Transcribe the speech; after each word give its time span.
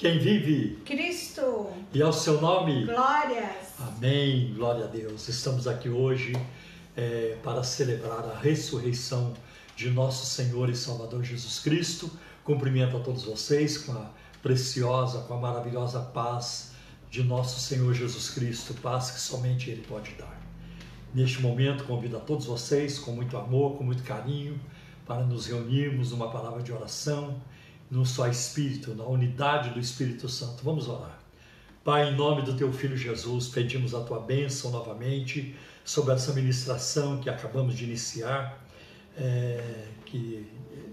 quem 0.00 0.18
vive. 0.18 0.78
Cristo. 0.86 1.68
E 1.92 2.00
ao 2.00 2.10
seu 2.10 2.40
nome. 2.40 2.86
Glórias. 2.86 3.74
Amém. 3.78 4.54
Glória 4.54 4.84
a 4.84 4.88
Deus. 4.88 5.28
Estamos 5.28 5.68
aqui 5.68 5.90
hoje 5.90 6.32
é, 6.96 7.36
para 7.42 7.62
celebrar 7.62 8.24
a 8.24 8.38
ressurreição 8.38 9.34
de 9.76 9.90
nosso 9.90 10.24
Senhor 10.24 10.70
e 10.70 10.74
Salvador 10.74 11.22
Jesus 11.22 11.60
Cristo. 11.60 12.10
Cumprimento 12.42 12.96
a 12.96 13.00
todos 13.00 13.24
vocês 13.24 13.76
com 13.76 13.92
a 13.92 14.10
preciosa, 14.42 15.20
com 15.20 15.34
a 15.34 15.36
maravilhosa 15.36 16.00
paz 16.00 16.72
de 17.10 17.22
nosso 17.22 17.60
Senhor 17.60 17.92
Jesus 17.92 18.30
Cristo, 18.30 18.72
paz 18.80 19.10
que 19.10 19.20
somente 19.20 19.68
Ele 19.68 19.84
pode 19.86 20.12
dar. 20.12 20.40
Neste 21.12 21.42
momento, 21.42 21.84
convido 21.84 22.16
a 22.16 22.20
todos 22.20 22.46
vocês, 22.46 22.98
com 22.98 23.12
muito 23.12 23.36
amor, 23.36 23.76
com 23.76 23.84
muito 23.84 24.02
carinho, 24.02 24.58
para 25.06 25.24
nos 25.24 25.46
reunirmos 25.46 26.10
numa 26.10 26.30
palavra 26.30 26.62
de 26.62 26.72
oração, 26.72 27.38
no 27.90 28.06
só 28.06 28.28
Espírito, 28.28 28.94
na 28.94 29.04
unidade 29.04 29.70
do 29.70 29.80
Espírito 29.80 30.28
Santo. 30.28 30.62
Vamos 30.62 30.88
orar. 30.88 31.18
Pai, 31.82 32.10
em 32.10 32.16
nome 32.16 32.42
do 32.42 32.54
Teu 32.54 32.72
Filho 32.72 32.96
Jesus, 32.96 33.48
pedimos 33.48 33.94
a 33.94 34.00
Tua 34.00 34.20
bênção 34.20 34.70
novamente 34.70 35.56
sobre 35.84 36.14
essa 36.14 36.32
ministração 36.32 37.18
que 37.18 37.28
acabamos 37.28 37.74
de 37.74 37.84
iniciar, 37.84 38.62
é, 39.16 39.86
que 40.04 40.46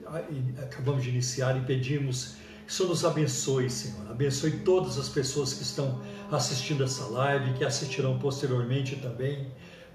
é, 0.05 0.63
acabamos 0.63 1.03
de 1.03 1.09
iniciar 1.09 1.57
e 1.57 1.61
pedimos 1.61 2.35
que 2.65 2.71
o 2.71 2.75
Senhor 2.75 2.89
nos 2.89 3.05
abençoe, 3.05 3.69
Senhor. 3.69 4.09
Abençoe 4.09 4.52
todas 4.59 4.97
as 4.97 5.07
pessoas 5.07 5.53
que 5.53 5.63
estão 5.63 6.02
assistindo 6.31 6.83
essa 6.83 7.05
live, 7.05 7.53
que 7.53 7.63
assistirão 7.63 8.17
posteriormente 8.17 8.95
também 8.95 9.47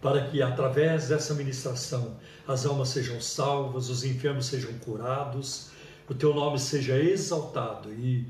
para 0.03 0.27
que 0.27 0.43
através 0.43 1.09
dessa 1.09 1.33
ministração 1.33 2.17
as 2.47 2.67
almas 2.67 2.89
sejam 2.89 3.21
salvas, 3.21 3.89
os 3.89 4.05
enfermos 4.05 4.47
sejam 4.47 4.73
curados, 4.79 5.71
o 6.13 6.15
teu 6.15 6.35
nome 6.35 6.59
seja 6.59 6.99
exaltado 6.99 7.91
e, 7.91 8.27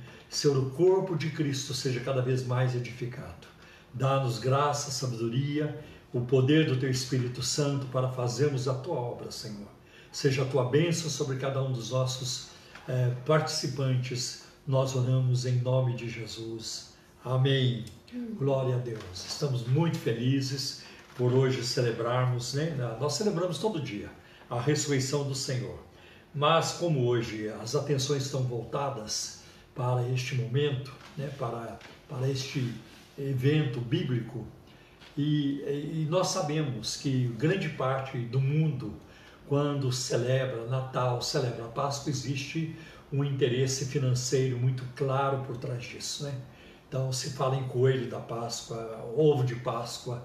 o 0.47 0.71
corpo 0.71 1.17
de 1.17 1.31
Cristo 1.31 1.75
seja 1.75 2.01
cada 2.01 2.23
vez 2.23 2.47
mais 2.47 2.75
edificado. 2.75 3.49
Dá-nos 3.93 4.39
graça, 4.39 4.91
sabedoria, 4.91 5.79
o 6.13 6.21
poder 6.21 6.67
do 6.67 6.79
teu 6.79 6.91
Espírito 6.91 7.43
Santo 7.43 7.87
para 7.87 8.09
fazermos 8.09 8.69
a 8.69 8.75
tua 8.75 8.95
obra, 8.95 9.31
Senhor. 9.31 9.69
Seja 10.11 10.43
a 10.43 10.45
tua 10.47 10.65
bênção 10.65 11.11
sobre 11.11 11.37
cada 11.37 11.63
um 11.63 11.73
dos 11.73 11.91
nossos 11.91 12.49
eh, 12.89 13.13
participantes. 13.27 14.45
Nós 14.67 14.95
oramos 14.95 15.45
em 15.45 15.61
nome 15.61 15.95
de 15.95 16.09
Jesus. 16.09 16.95
Amém. 17.25 17.85
Glória 18.39 18.77
a 18.77 18.79
Deus. 18.79 19.03
Estamos 19.15 19.67
muito 19.67 19.99
felizes 19.99 20.83
por 21.17 21.33
hoje 21.33 21.65
celebrarmos, 21.65 22.55
né? 22.55 22.77
Nós 23.01 23.15
celebramos 23.15 23.59
todo 23.59 23.81
dia 23.81 24.11
a 24.49 24.61
ressurreição 24.61 25.25
do 25.25 25.35
Senhor. 25.35 25.82
Mas 26.35 26.73
como 26.73 27.07
hoje 27.07 27.49
as 27.63 27.75
atenções 27.75 28.25
estão 28.25 28.43
voltadas 28.43 29.43
para 29.75 30.09
este 30.09 30.35
momento, 30.35 30.93
né? 31.17 31.31
para, 31.39 31.79
para 32.09 32.29
este 32.29 32.75
evento 33.19 33.81
bíblico, 33.81 34.47
e, 35.17 35.61
e 36.03 36.07
nós 36.09 36.29
sabemos 36.29 36.97
que 36.97 37.27
grande 37.39 37.69
parte 37.69 38.17
do 38.19 38.41
mundo, 38.41 38.95
quando 39.47 39.93
celebra 39.93 40.67
Natal, 40.67 41.21
celebra 41.21 41.65
Páscoa, 41.65 42.11
existe 42.11 42.75
um 43.13 43.23
interesse 43.23 43.85
financeiro 43.87 44.59
muito 44.59 44.83
claro 44.97 45.43
por 45.47 45.59
trás 45.59 45.85
disso. 45.85 46.25
Né? 46.25 46.35
Então 46.89 47.13
se 47.13 47.31
fala 47.31 47.57
em 47.57 47.69
coelho 47.69 48.09
da 48.09 48.21
Páscoa, 48.21 49.13
ovo 49.15 49.45
de 49.45 49.57
Páscoa, 49.57 50.23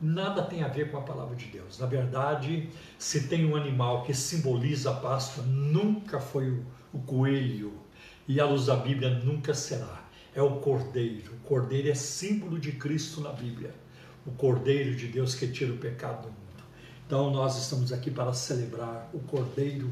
nada 0.00 0.42
tem 0.42 0.62
a 0.62 0.68
ver 0.68 0.90
com 0.90 0.98
a 0.98 1.02
palavra 1.02 1.34
de 1.34 1.46
Deus. 1.46 1.78
Na 1.78 1.86
verdade, 1.86 2.68
se 2.98 3.28
tem 3.28 3.44
um 3.44 3.56
animal 3.56 4.04
que 4.04 4.14
simboliza 4.14 4.90
a 4.90 4.94
Páscoa, 4.94 5.44
nunca 5.44 6.20
foi 6.20 6.50
o, 6.50 6.64
o 6.92 6.98
coelho, 7.00 7.72
e 8.26 8.40
à 8.40 8.44
luz 8.44 8.66
da 8.66 8.76
Bíblia 8.76 9.10
nunca 9.10 9.54
será. 9.54 10.06
É 10.34 10.42
o 10.42 10.60
cordeiro. 10.60 11.32
O 11.34 11.48
cordeiro 11.48 11.88
é 11.88 11.94
símbolo 11.94 12.58
de 12.58 12.72
Cristo 12.72 13.20
na 13.20 13.32
Bíblia. 13.32 13.74
O 14.26 14.30
cordeiro 14.32 14.94
de 14.94 15.08
Deus 15.08 15.34
que 15.34 15.48
tira 15.48 15.72
o 15.72 15.78
pecado 15.78 16.22
do 16.22 16.28
mundo. 16.28 16.38
Então, 17.06 17.30
nós 17.30 17.56
estamos 17.56 17.92
aqui 17.92 18.10
para 18.10 18.32
celebrar 18.34 19.08
o 19.14 19.18
cordeiro 19.20 19.90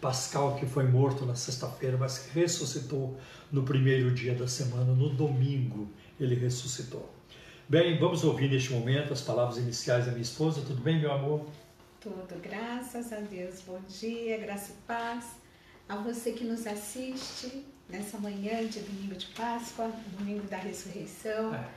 pascal 0.00 0.54
que 0.56 0.66
foi 0.66 0.84
morto 0.84 1.24
na 1.24 1.34
sexta-feira, 1.34 1.96
mas 1.96 2.30
ressuscitou 2.32 3.18
no 3.50 3.62
primeiro 3.62 4.12
dia 4.14 4.34
da 4.34 4.46
semana, 4.46 4.92
no 4.92 5.08
domingo, 5.08 5.88
ele 6.20 6.34
ressuscitou. 6.34 7.17
Bem, 7.70 7.98
vamos 7.98 8.24
ouvir 8.24 8.50
neste 8.50 8.72
momento 8.72 9.12
as 9.12 9.20
palavras 9.20 9.58
iniciais 9.58 10.06
da 10.06 10.10
minha 10.10 10.22
esposa. 10.22 10.62
Tudo 10.66 10.80
bem, 10.80 10.98
meu 10.98 11.12
amor? 11.12 11.44
Tudo, 12.00 12.40
graças 12.40 13.12
a 13.12 13.16
Deus. 13.16 13.60
Bom 13.60 13.78
dia, 13.86 14.38
graça 14.38 14.72
e 14.72 14.86
paz. 14.86 15.32
A 15.86 15.96
você 15.96 16.32
que 16.32 16.44
nos 16.44 16.66
assiste 16.66 17.66
nessa 17.86 18.16
manhã 18.16 18.66
de 18.66 18.80
domingo 18.80 19.16
de 19.16 19.26
Páscoa, 19.26 19.92
domingo 20.16 20.48
da 20.48 20.56
ressurreição. 20.56 21.54
É. 21.54 21.68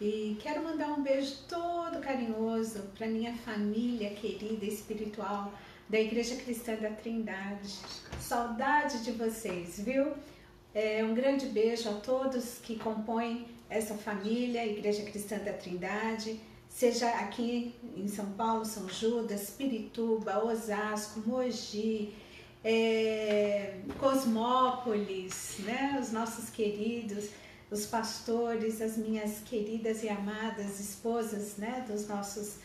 E 0.00 0.38
quero 0.40 0.64
mandar 0.64 0.92
um 0.92 1.02
beijo 1.02 1.34
todo 1.46 2.00
carinhoso 2.00 2.84
para 2.96 3.06
minha 3.06 3.34
família 3.34 4.08
querida 4.08 4.64
espiritual 4.64 5.52
da 5.90 6.00
Igreja 6.00 6.36
Cristã 6.36 6.74
da 6.76 6.88
Trindade. 6.88 7.76
Saudade 8.18 9.04
de 9.04 9.12
vocês, 9.12 9.78
viu? 9.78 10.14
É, 10.74 11.04
um 11.04 11.12
grande 11.12 11.44
beijo 11.44 11.90
a 11.90 11.94
todos 11.94 12.58
que 12.62 12.76
compõem 12.76 13.57
essa 13.68 13.94
família, 13.94 14.66
Igreja 14.66 15.02
Cristã 15.02 15.38
da 15.38 15.52
Trindade, 15.52 16.40
seja 16.68 17.08
aqui 17.08 17.74
em 17.96 18.08
São 18.08 18.32
Paulo, 18.32 18.64
São 18.64 18.88
Judas, 18.88 19.50
Pirituba, 19.50 20.44
Osasco, 20.44 21.22
Mogi, 21.26 22.14
é, 22.64 23.78
Cosmópolis, 23.98 25.56
né? 25.60 25.98
os 26.00 26.12
nossos 26.12 26.50
queridos, 26.50 27.30
os 27.70 27.86
pastores, 27.86 28.80
as 28.80 28.96
minhas 28.96 29.40
queridas 29.40 30.02
e 30.02 30.08
amadas 30.08 30.80
esposas 30.80 31.56
né? 31.56 31.84
dos 31.88 32.08
nossos 32.08 32.56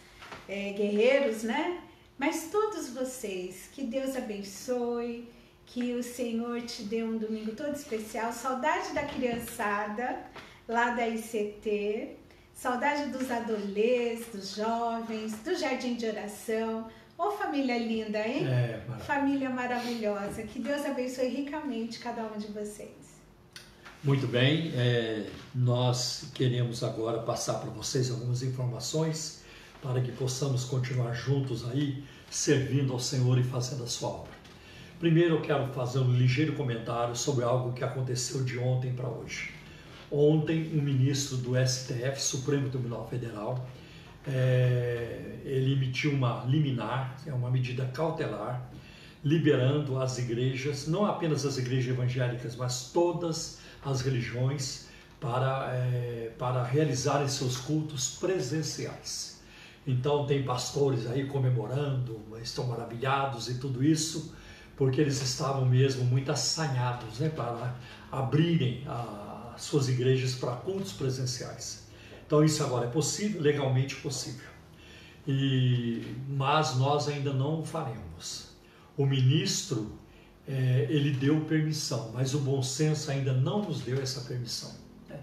é, 0.48 0.72
guerreiros, 0.72 1.44
né? 1.44 1.82
Mas 2.18 2.50
todos 2.52 2.90
vocês, 2.90 3.70
que 3.72 3.84
Deus 3.84 4.16
abençoe, 4.16 5.28
que 5.66 5.94
o 5.94 6.04
Senhor 6.04 6.62
te 6.62 6.84
dê 6.84 7.04
um 7.04 7.18
domingo 7.18 7.56
todo 7.56 7.76
especial. 7.76 8.32
Saudade 8.32 8.94
da 8.94 9.04
criançada 9.04 10.24
lá 10.68 10.92
da 10.92 11.08
ICT. 11.08 12.18
Saudade 12.54 13.12
dos 13.12 13.30
adolescentes, 13.32 14.28
dos 14.34 14.56
jovens, 14.56 15.34
do 15.44 15.56
jardim 15.56 15.96
de 15.96 16.06
oração. 16.06 16.88
Ô 17.18 17.32
família 17.32 17.78
linda, 17.78 18.20
hein? 18.26 18.48
É, 18.48 18.82
família 19.06 19.50
maravilhosa. 19.50 20.44
Que 20.44 20.60
Deus 20.60 20.86
abençoe 20.86 21.28
ricamente 21.30 22.00
cada 22.00 22.24
um 22.24 22.38
de 22.38 22.48
vocês. 22.48 23.14
Muito 24.04 24.28
bem, 24.28 24.74
é, 24.76 25.28
nós 25.56 26.30
queremos 26.34 26.84
agora 26.84 27.20
passar 27.22 27.56
para 27.56 27.70
vocês 27.70 28.12
algumas 28.12 28.44
informações 28.44 29.44
para 29.82 30.02
que 30.02 30.12
possamos 30.12 30.66
continuar 30.66 31.14
juntos 31.14 31.70
aí, 31.70 32.04
servindo 32.30 32.92
ao 32.92 33.00
Senhor 33.00 33.38
e 33.40 33.44
fazendo 33.44 33.84
a 33.84 33.88
sua 33.88 34.10
obra. 34.10 34.34
Primeiro 35.00 35.36
eu 35.36 35.42
quero 35.42 35.68
fazer 35.74 36.00
um 36.00 36.12
ligeiro 36.12 36.54
comentário 36.54 37.16
sobre 37.16 37.46
algo 37.46 37.74
que 37.74 37.84
aconteceu 37.84 38.44
de 38.44 38.58
ontem 38.58 38.94
para 38.94 39.08
hoje. 39.08 39.54
Ontem, 40.16 40.70
um 40.78 40.82
ministro 40.84 41.38
do 41.38 41.54
STF, 41.58 42.22
Supremo 42.22 42.70
Tribunal 42.70 43.08
Federal, 43.08 43.68
é, 44.28 45.40
ele 45.44 45.74
emitiu 45.74 46.12
uma 46.12 46.46
liminar, 46.48 47.18
é 47.26 47.34
uma 47.34 47.50
medida 47.50 47.84
cautelar, 47.88 48.70
liberando 49.24 50.00
as 50.00 50.20
igrejas, 50.20 50.86
não 50.86 51.04
apenas 51.04 51.48
as 51.48 51.58
igrejas 51.58 51.96
evangélicas, 51.96 52.56
mas 52.56 52.92
todas 52.94 53.58
as 53.84 54.02
religiões, 54.02 54.88
para, 55.20 55.72
é, 55.74 56.32
para 56.38 56.64
realizarem 56.64 57.28
seus 57.28 57.58
cultos 57.58 58.16
presenciais. 58.20 59.42
Então, 59.88 60.28
tem 60.28 60.44
pastores 60.44 61.08
aí 61.08 61.26
comemorando, 61.26 62.22
estão 62.40 62.68
maravilhados 62.68 63.50
e 63.50 63.56
tudo 63.56 63.84
isso, 63.84 64.36
porque 64.78 65.02
eles 65.02 65.20
estavam 65.24 65.66
mesmo 65.66 66.04
muito 66.04 66.32
assanhados 66.32 67.18
né, 67.20 67.30
para 67.30 67.74
abrirem 68.12 68.84
as 69.54 69.64
suas 69.64 69.90
igrejas 69.90 70.36
para 70.36 70.56
cultos 70.56 70.94
presenciais. 70.94 71.84
Então 72.26 72.44
isso 72.44 72.64
agora 72.64 72.88
é 72.88 72.90
possível, 72.90 73.42
legalmente 73.42 73.96
possível. 73.98 74.50
E, 75.28 76.16
mas 76.28 76.76
nós 76.76 77.08
ainda 77.08 77.32
não 77.32 77.62
o 77.62 77.66
faremos. 77.66 78.50
O 78.98 79.06
ministro 79.06 79.92
é, 80.48 80.86
ele 80.90 81.12
deu 81.12 81.42
permissão, 81.42 82.12
mas 82.14 82.34
o 82.34 82.40
bom 82.40 82.62
senso 82.62 83.10
ainda 83.10 83.34
não 83.34 83.62
nos 83.62 83.82
deu 83.82 84.02
essa 84.02 84.22
permissão. 84.22 84.72
Né? 85.08 85.20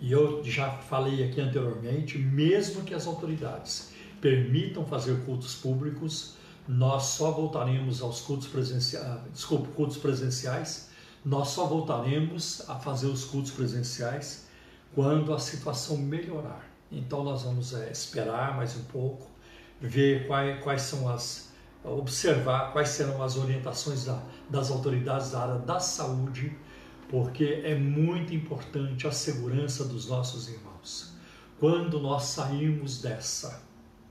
E 0.00 0.12
eu 0.12 0.44
já 0.44 0.70
falei 0.70 1.24
aqui 1.24 1.40
anteriormente, 1.40 2.18
mesmo 2.18 2.82
que 2.82 2.94
as 2.94 3.06
autoridades 3.06 3.92
permitam 4.20 4.84
fazer 4.84 5.24
cultos 5.24 5.54
públicos, 5.54 6.34
nós 6.68 7.04
só 7.04 7.30
voltaremos 7.30 8.02
aos 8.02 8.20
cultos 8.20 8.46
presenciais, 8.46 9.20
desculpa, 9.32 9.68
cultos 9.72 9.96
presenciais, 9.96 10.89
nós 11.24 11.48
só 11.48 11.66
voltaremos 11.66 12.62
a 12.68 12.76
fazer 12.76 13.06
os 13.06 13.24
cultos 13.24 13.50
presenciais 13.50 14.46
quando 14.94 15.34
a 15.34 15.38
situação 15.38 15.96
melhorar. 15.96 16.68
Então 16.90 17.22
nós 17.22 17.42
vamos 17.42 17.74
é, 17.74 17.90
esperar 17.90 18.56
mais 18.56 18.76
um 18.76 18.84
pouco, 18.84 19.30
ver 19.80 20.26
quais, 20.26 20.62
quais 20.62 20.82
são 20.82 21.08
as 21.08 21.50
observar 21.82 22.72
quais 22.72 22.90
serão 22.90 23.22
as 23.22 23.38
orientações 23.38 24.04
da, 24.04 24.22
das 24.50 24.70
autoridades 24.70 25.30
da 25.30 25.40
área 25.40 25.58
da 25.60 25.80
saúde 25.80 26.54
porque 27.08 27.62
é 27.64 27.74
muito 27.74 28.34
importante 28.34 29.06
a 29.06 29.12
segurança 29.12 29.84
dos 29.84 30.06
nossos 30.06 30.48
irmãos. 30.48 31.12
Quando 31.58 31.98
nós 31.98 32.24
sairmos 32.24 33.00
dessa, 33.00 33.62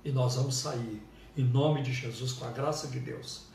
e 0.03 0.11
nós 0.11 0.35
vamos 0.35 0.55
sair 0.55 1.01
em 1.37 1.43
nome 1.43 1.81
de 1.81 1.93
Jesus, 1.93 2.33
com 2.33 2.45
a 2.45 2.51
graça 2.51 2.87
de 2.87 2.99
Deus, 2.99 3.45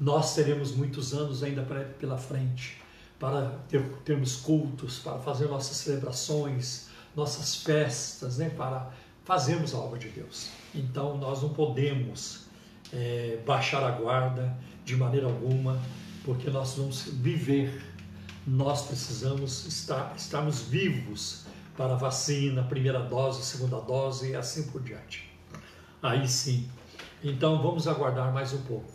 nós 0.00 0.34
teremos 0.34 0.72
muitos 0.72 1.12
anos 1.12 1.42
ainda 1.42 1.62
pela 1.98 2.16
frente 2.16 2.83
para 3.18 3.58
ter, 3.68 3.82
termos 4.04 4.36
cultos, 4.36 4.98
para 4.98 5.18
fazer 5.18 5.48
nossas 5.48 5.76
celebrações, 5.76 6.88
nossas 7.14 7.56
festas, 7.56 8.38
né, 8.38 8.50
para 8.50 8.90
fazermos 9.24 9.74
a 9.74 9.78
obra 9.78 9.98
de 9.98 10.08
Deus. 10.08 10.50
Então 10.74 11.16
nós 11.16 11.42
não 11.42 11.50
podemos 11.50 12.46
é, 12.92 13.38
baixar 13.46 13.82
a 13.82 13.90
guarda 13.90 14.56
de 14.84 14.96
maneira 14.96 15.26
alguma, 15.26 15.80
porque 16.24 16.50
nós 16.50 16.74
vamos 16.74 17.04
viver, 17.04 17.82
nós 18.46 18.86
precisamos 18.86 19.66
estar, 19.66 20.14
estarmos 20.16 20.62
vivos 20.62 21.44
para 21.76 21.94
a 21.94 21.96
vacina, 21.96 22.62
primeira 22.62 23.00
dose, 23.00 23.42
segunda 23.44 23.80
dose 23.80 24.30
e 24.30 24.36
assim 24.36 24.64
por 24.70 24.82
diante. 24.82 25.30
Aí 26.02 26.28
sim. 26.28 26.68
Então 27.22 27.62
vamos 27.62 27.88
aguardar 27.88 28.32
mais 28.32 28.52
um 28.52 28.62
pouco. 28.62 28.92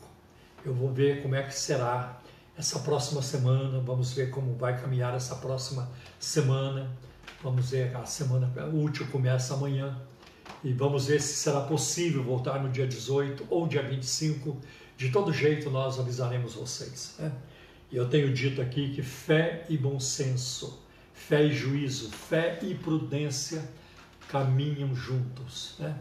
Eu 0.63 0.73
vou 0.73 0.91
ver 0.91 1.21
como 1.21 1.35
é 1.35 1.43
que 1.43 1.53
será 1.53 2.19
essa 2.59 2.79
próxima 2.79 3.21
semana, 3.21 3.79
vamos 3.79 4.11
ver 4.11 4.31
como 4.31 4.53
vai 4.53 4.77
caminhar 4.77 5.15
essa 5.15 5.33
próxima 5.37 5.89
semana. 6.19 6.91
Vamos 7.41 7.71
ver, 7.71 7.95
a 7.95 8.03
semana 8.03 8.51
útil 8.73 9.07
começa 9.07 9.53
amanhã 9.53 9.97
e 10.61 10.73
vamos 10.73 11.07
ver 11.07 11.21
se 11.21 11.35
será 11.35 11.61
possível 11.61 12.21
voltar 12.21 12.61
no 12.61 12.67
dia 12.69 12.85
18 12.85 13.47
ou 13.49 13.65
dia 13.65 13.81
25. 13.81 14.57
De 14.97 15.09
todo 15.09 15.31
jeito, 15.31 15.69
nós 15.69 15.97
avisaremos 16.01 16.55
vocês. 16.55 17.15
Né? 17.17 17.31
E 17.89 17.95
eu 17.95 18.09
tenho 18.09 18.33
dito 18.33 18.61
aqui 18.61 18.93
que 18.93 19.01
fé 19.01 19.65
e 19.69 19.77
bom 19.77 19.97
senso, 19.97 20.83
fé 21.13 21.45
e 21.45 21.53
juízo, 21.53 22.11
fé 22.11 22.59
e 22.61 22.75
prudência 22.75 23.63
caminham 24.27 24.93
juntos. 24.93 25.75
Né? 25.79 25.97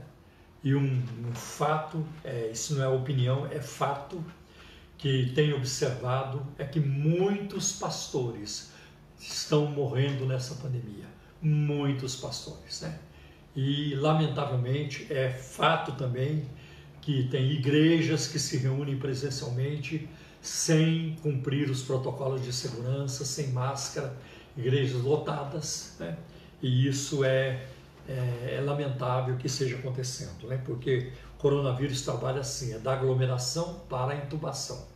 E 0.64 0.74
um, 0.74 1.02
um 1.24 1.32
fato, 1.36 2.04
é, 2.24 2.50
isso 2.52 2.74
não 2.74 2.82
é 2.82 2.88
opinião, 2.88 3.46
é 3.46 3.60
fato 3.60 4.20
que 4.98 5.30
tenho 5.34 5.56
observado 5.56 6.44
é 6.58 6.64
que 6.64 6.80
muitos 6.80 7.72
pastores 7.72 8.72
estão 9.18 9.66
morrendo 9.66 10.26
nessa 10.26 10.56
pandemia. 10.56 11.06
Muitos 11.40 12.16
pastores, 12.16 12.80
né? 12.80 12.98
E, 13.54 13.94
lamentavelmente, 13.94 15.06
é 15.10 15.30
fato 15.30 15.92
também 15.92 16.44
que 17.00 17.28
tem 17.28 17.52
igrejas 17.52 18.26
que 18.26 18.38
se 18.38 18.58
reúnem 18.58 18.98
presencialmente 18.98 20.08
sem 20.42 21.16
cumprir 21.22 21.70
os 21.70 21.82
protocolos 21.82 22.42
de 22.42 22.52
segurança, 22.52 23.24
sem 23.24 23.48
máscara, 23.48 24.16
igrejas 24.56 25.00
lotadas, 25.02 25.96
né? 25.98 26.16
E 26.60 26.88
isso 26.88 27.24
é, 27.24 27.66
é, 28.08 28.56
é 28.56 28.60
lamentável 28.60 29.36
que 29.36 29.46
esteja 29.46 29.76
acontecendo, 29.76 30.48
né? 30.48 30.60
Porque 30.64 31.12
coronavírus 31.38 32.02
trabalha 32.02 32.40
assim, 32.40 32.74
é 32.74 32.78
da 32.78 32.92
aglomeração 32.92 33.80
para 33.88 34.12
a 34.12 34.16
intubação. 34.16 34.86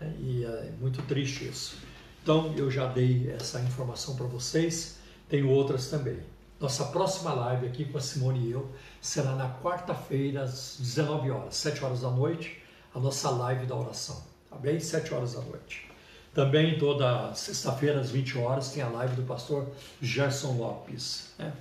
Né? 0.00 0.14
E 0.20 0.44
é 0.44 0.72
muito 0.80 1.02
triste 1.02 1.48
isso. 1.48 1.76
Então, 2.22 2.54
eu 2.56 2.70
já 2.70 2.86
dei 2.86 3.32
essa 3.32 3.60
informação 3.60 4.14
para 4.14 4.26
vocês, 4.26 4.98
tenho 5.28 5.48
outras 5.48 5.88
também. 5.88 6.18
Nossa 6.60 6.84
próxima 6.84 7.32
live 7.32 7.66
aqui 7.66 7.84
com 7.84 7.98
a 7.98 8.00
Simone 8.00 8.46
e 8.46 8.52
eu 8.52 8.70
será 9.00 9.34
na 9.34 9.52
quarta-feira, 9.60 10.44
às 10.44 10.76
19 10.78 11.30
horas, 11.32 11.56
7 11.56 11.84
horas 11.84 12.02
da 12.02 12.10
noite, 12.10 12.62
a 12.94 13.00
nossa 13.00 13.30
live 13.30 13.66
da 13.66 13.74
oração, 13.74 14.22
tá 14.48 14.56
bem? 14.56 14.78
7 14.78 15.12
horas 15.12 15.32
da 15.32 15.40
noite. 15.40 15.90
Também 16.32 16.78
toda 16.78 17.34
sexta-feira, 17.34 18.00
às 18.00 18.10
20 18.10 18.38
horas, 18.38 18.70
tem 18.70 18.82
a 18.82 18.88
live 18.88 19.16
do 19.16 19.22
pastor 19.22 19.66
Gerson 20.00 20.52
Lopes. 20.52 21.32
Né? 21.38 21.52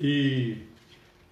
E, 0.00 0.66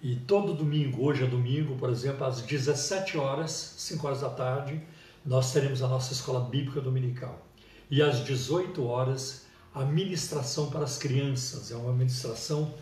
e 0.01 0.15
todo 0.15 0.53
domingo, 0.53 1.05
hoje 1.05 1.23
é 1.23 1.27
domingo, 1.27 1.75
por 1.75 1.89
exemplo, 1.89 2.25
às 2.25 2.41
17 2.41 3.17
horas, 3.17 3.75
5 3.77 4.05
horas 4.05 4.21
da 4.21 4.29
tarde, 4.29 4.79
nós 5.25 5.51
teremos 5.51 5.81
a 5.81 5.87
nossa 5.87 6.13
escola 6.13 6.47
bíblica 6.47 6.79
dominical. 6.79 7.45
E 7.89 8.01
às 8.01 8.23
18 8.23 8.85
horas, 8.85 9.45
a 9.73 9.83
ministração 9.83 10.69
para 10.69 10.83
as 10.83 10.97
crianças, 10.97 11.71
é 11.71 11.75
uma 11.75 11.93
ministração 11.93 12.73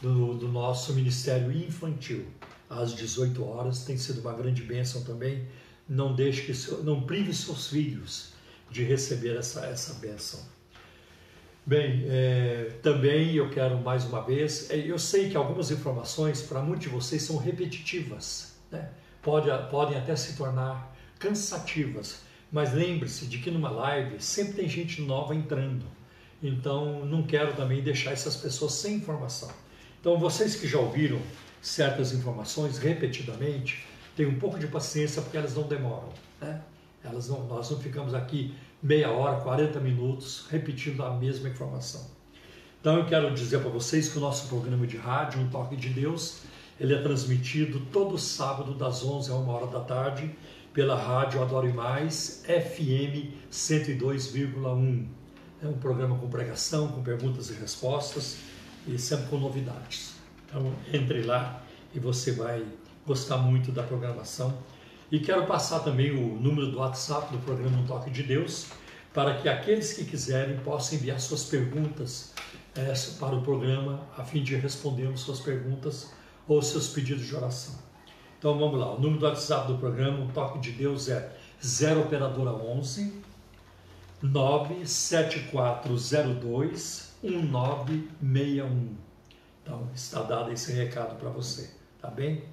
do, 0.00 0.34
do 0.34 0.48
nosso 0.48 0.94
Ministério 0.94 1.50
Infantil, 1.50 2.26
às 2.68 2.94
18 2.94 3.44
horas. 3.44 3.84
Tem 3.84 3.96
sido 3.96 4.20
uma 4.20 4.32
grande 4.32 4.62
bênção 4.62 5.02
também. 5.02 5.48
Não 5.88 6.14
deixe 6.14 6.42
que 6.42 6.82
não 6.84 7.02
prive 7.02 7.34
seus 7.34 7.68
filhos 7.68 8.32
de 8.70 8.84
receber 8.84 9.36
essa, 9.36 9.66
essa 9.66 9.94
bênção. 9.94 10.40
Bem, 11.70 12.04
é, 12.08 12.68
também 12.82 13.32
eu 13.36 13.48
quero 13.48 13.78
mais 13.78 14.04
uma 14.04 14.20
vez, 14.20 14.68
é, 14.70 14.76
eu 14.76 14.98
sei 14.98 15.30
que 15.30 15.36
algumas 15.36 15.70
informações 15.70 16.42
para 16.42 16.60
muitos 16.60 16.82
de 16.82 16.88
vocês 16.88 17.22
são 17.22 17.36
repetitivas, 17.36 18.56
né? 18.72 18.90
Pode, 19.22 19.48
podem 19.70 19.96
até 19.96 20.16
se 20.16 20.36
tornar 20.36 20.92
cansativas, 21.16 22.22
mas 22.50 22.72
lembre-se 22.72 23.24
de 23.26 23.38
que 23.38 23.52
numa 23.52 23.70
live 23.70 24.20
sempre 24.20 24.54
tem 24.54 24.68
gente 24.68 25.00
nova 25.00 25.32
entrando, 25.32 25.86
então 26.42 27.06
não 27.06 27.22
quero 27.22 27.52
também 27.52 27.80
deixar 27.80 28.10
essas 28.10 28.34
pessoas 28.34 28.72
sem 28.72 28.96
informação. 28.96 29.52
Então, 30.00 30.18
vocês 30.18 30.56
que 30.56 30.66
já 30.66 30.80
ouviram 30.80 31.20
certas 31.62 32.12
informações 32.12 32.78
repetidamente, 32.78 33.86
tenham 34.16 34.32
um 34.32 34.40
pouco 34.40 34.58
de 34.58 34.66
paciência 34.66 35.22
porque 35.22 35.36
elas 35.36 35.54
não 35.54 35.68
demoram. 35.68 36.08
Né? 36.40 36.62
Elas 37.04 37.28
não, 37.28 37.46
nós 37.46 37.70
não 37.70 37.78
ficamos 37.78 38.12
aqui 38.12 38.56
meia 38.82 39.10
hora, 39.10 39.40
40 39.40 39.78
minutos 39.80 40.46
repetindo 40.50 41.02
a 41.02 41.10
mesma 41.10 41.48
informação. 41.48 42.06
Então, 42.80 42.96
eu 42.96 43.04
quero 43.04 43.32
dizer 43.34 43.60
para 43.60 43.68
vocês 43.68 44.08
que 44.08 44.16
o 44.16 44.20
nosso 44.20 44.48
programa 44.48 44.86
de 44.86 44.96
rádio, 44.96 45.40
Um 45.40 45.48
Toque 45.50 45.76
de 45.76 45.90
Deus, 45.90 46.40
ele 46.78 46.94
é 46.94 47.02
transmitido 47.02 47.80
todo 47.92 48.16
sábado 48.16 48.72
das 48.74 49.04
11 49.04 49.30
a 49.30 49.34
1 49.34 49.48
hora 49.48 49.66
da 49.66 49.80
tarde 49.80 50.34
pela 50.72 50.96
rádio 50.96 51.42
Adore 51.42 51.72
Mais 51.72 52.42
FM 52.46 53.34
102,1. 53.52 55.06
É 55.62 55.68
um 55.68 55.74
programa 55.74 56.16
com 56.16 56.28
pregação, 56.30 56.88
com 56.88 57.02
perguntas 57.02 57.50
e 57.50 57.52
respostas 57.52 58.38
e 58.86 58.98
sempre 58.98 59.26
com 59.26 59.36
novidades. 59.36 60.14
Então, 60.46 60.72
entre 60.90 61.22
lá 61.22 61.62
e 61.94 62.00
você 62.00 62.32
vai 62.32 62.64
gostar 63.06 63.36
muito 63.36 63.70
da 63.70 63.82
programação. 63.82 64.56
E 65.10 65.18
quero 65.18 65.44
passar 65.44 65.80
também 65.80 66.12
o 66.12 66.40
número 66.40 66.70
do 66.70 66.78
WhatsApp 66.78 67.32
do 67.32 67.38
programa 67.40 67.78
Um 67.78 67.84
Toque 67.84 68.10
de 68.10 68.22
Deus, 68.22 68.68
para 69.12 69.34
que 69.34 69.48
aqueles 69.48 69.92
que 69.92 70.04
quiserem 70.04 70.56
possam 70.58 70.96
enviar 70.96 71.18
suas 71.18 71.42
perguntas 71.42 72.32
é, 72.76 72.92
para 73.18 73.34
o 73.34 73.42
programa, 73.42 74.06
a 74.16 74.22
fim 74.22 74.44
de 74.44 74.54
respondermos 74.54 75.22
suas 75.22 75.40
perguntas 75.40 76.12
ou 76.46 76.62
seus 76.62 76.86
pedidos 76.88 77.26
de 77.26 77.34
oração. 77.34 77.74
Então 78.38 78.56
vamos 78.56 78.78
lá, 78.78 78.94
o 78.94 79.00
número 79.00 79.18
do 79.18 79.26
WhatsApp 79.26 79.66
do 79.66 79.78
programa 79.78 80.20
Um 80.20 80.28
Toque 80.28 80.60
de 80.60 80.70
Deus 80.70 81.08
é 81.08 81.36
0 81.60 82.02
operadora 82.02 82.52
11 82.52 83.12
97402 84.22 87.16
1961. 87.20 88.94
Então, 89.62 89.90
está 89.94 90.22
dado 90.22 90.50
esse 90.52 90.72
recado 90.72 91.16
para 91.16 91.28
você, 91.30 91.70
tá 92.00 92.08
bem? 92.08 92.44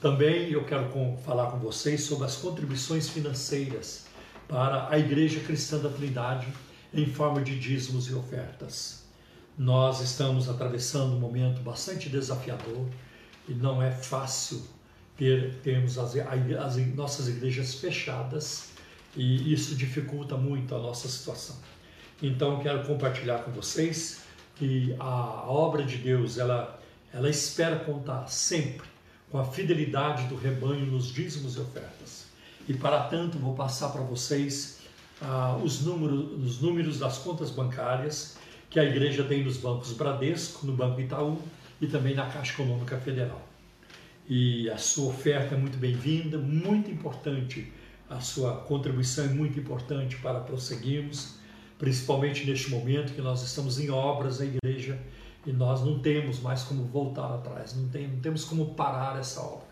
Também 0.00 0.50
eu 0.50 0.64
quero 0.64 0.88
com, 0.88 1.18
falar 1.18 1.50
com 1.50 1.58
vocês 1.58 2.04
sobre 2.04 2.24
as 2.24 2.36
contribuições 2.36 3.10
financeiras 3.10 4.06
para 4.48 4.88
a 4.88 4.98
Igreja 4.98 5.40
Cristã 5.40 5.78
da 5.78 5.90
Trindade 5.90 6.48
em 6.94 7.04
forma 7.04 7.42
de 7.42 7.58
dízimos 7.58 8.08
e 8.08 8.14
ofertas. 8.14 9.04
Nós 9.58 10.00
estamos 10.00 10.48
atravessando 10.48 11.14
um 11.14 11.20
momento 11.20 11.60
bastante 11.60 12.08
desafiador 12.08 12.86
e 13.46 13.52
não 13.52 13.82
é 13.82 13.90
fácil 13.90 14.62
ter, 15.18 15.56
termos 15.56 15.98
as, 15.98 16.16
as 16.16 16.76
nossas 16.94 17.28
igrejas 17.28 17.74
fechadas 17.74 18.70
e 19.14 19.52
isso 19.52 19.74
dificulta 19.74 20.34
muito 20.34 20.74
a 20.74 20.78
nossa 20.78 21.08
situação. 21.08 21.56
Então 22.22 22.58
quero 22.60 22.86
compartilhar 22.86 23.40
com 23.40 23.50
vocês 23.50 24.22
que 24.56 24.96
a 24.98 25.44
obra 25.46 25.84
de 25.84 25.98
Deus 25.98 26.38
ela 26.38 26.80
ela 27.12 27.28
espera 27.28 27.80
contar 27.80 28.28
sempre 28.28 28.88
com 29.30 29.38
a 29.38 29.44
fidelidade 29.44 30.26
do 30.26 30.36
rebanho 30.36 30.86
nos 30.86 31.12
dízimos 31.12 31.56
e 31.56 31.60
ofertas. 31.60 32.26
E 32.68 32.74
para 32.74 33.04
tanto 33.04 33.38
vou 33.38 33.54
passar 33.54 33.90
para 33.90 34.02
vocês 34.02 34.80
ah, 35.22 35.58
os, 35.62 35.82
números, 35.82 36.44
os 36.44 36.60
números 36.60 36.98
das 36.98 37.18
contas 37.18 37.50
bancárias 37.50 38.36
que 38.68 38.78
a 38.78 38.84
igreja 38.84 39.24
tem 39.24 39.44
nos 39.44 39.56
bancos 39.56 39.92
Bradesco, 39.92 40.66
no 40.66 40.72
Banco 40.72 41.00
Itaú 41.00 41.38
e 41.80 41.86
também 41.86 42.14
na 42.14 42.26
Caixa 42.26 42.52
Econômica 42.52 42.96
Federal. 42.98 43.46
E 44.28 44.68
a 44.70 44.78
sua 44.78 45.10
oferta 45.10 45.54
é 45.54 45.58
muito 45.58 45.78
bem-vinda, 45.78 46.38
muito 46.38 46.90
importante, 46.90 47.72
a 48.08 48.20
sua 48.20 48.56
contribuição 48.56 49.24
é 49.24 49.28
muito 49.28 49.58
importante 49.58 50.16
para 50.16 50.40
prosseguirmos 50.40 51.40
principalmente 51.80 52.44
neste 52.44 52.70
momento 52.70 53.14
que 53.14 53.22
nós 53.22 53.42
estamos 53.42 53.80
em 53.80 53.88
obras 53.90 54.38
na 54.38 54.44
igreja 54.44 54.98
e 55.46 55.52
nós 55.52 55.82
não 55.82 55.98
temos 56.00 56.40
mais 56.40 56.62
como 56.62 56.84
voltar 56.84 57.34
atrás, 57.34 57.74
não, 57.74 57.88
tem, 57.88 58.08
não 58.08 58.20
temos 58.20 58.44
como 58.44 58.74
parar 58.74 59.18
essa 59.18 59.40
obra. 59.40 59.68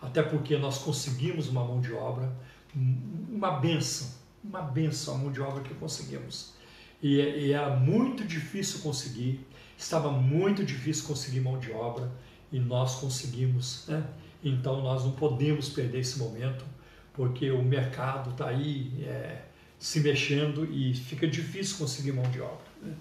Até 0.00 0.22
porque 0.22 0.56
nós 0.56 0.78
conseguimos 0.78 1.48
uma 1.48 1.64
mão 1.64 1.80
de 1.80 1.92
obra, 1.92 2.32
uma 2.74 3.52
benção, 3.52 4.08
uma 4.42 4.62
benção 4.62 5.14
a 5.14 5.18
mão 5.18 5.32
de 5.32 5.40
obra 5.40 5.62
que 5.62 5.74
conseguimos. 5.74 6.54
e, 7.02 7.16
e 7.20 7.52
era 7.52 7.76
muito 7.76 8.24
difícil 8.24 8.80
conseguir, 8.80 9.46
estava 9.76 10.10
muito 10.10 10.64
difícil 10.64 11.06
conseguir 11.06 11.40
mão 11.40 11.58
de 11.58 11.70
obra 11.72 12.10
e 12.50 12.58
nós 12.58 12.96
conseguimos. 12.96 13.84
Né? 13.88 14.04
Então 14.44 14.82
nós 14.82 15.04
não 15.04 15.12
podemos 15.12 15.68
perder 15.68 16.00
esse 16.00 16.18
momento, 16.18 16.64
porque 17.12 17.50
o 17.50 17.62
mercado 17.62 18.30
está 18.30 18.48
aí 18.48 18.92
é, 19.04 19.42
se 19.78 20.00
mexendo 20.00 20.64
e 20.64 20.94
fica 20.94 21.26
difícil 21.26 21.78
conseguir 21.78 22.12
mão 22.12 22.28
de 22.30 22.40
obra. 22.40 22.64
Né? 22.80 22.94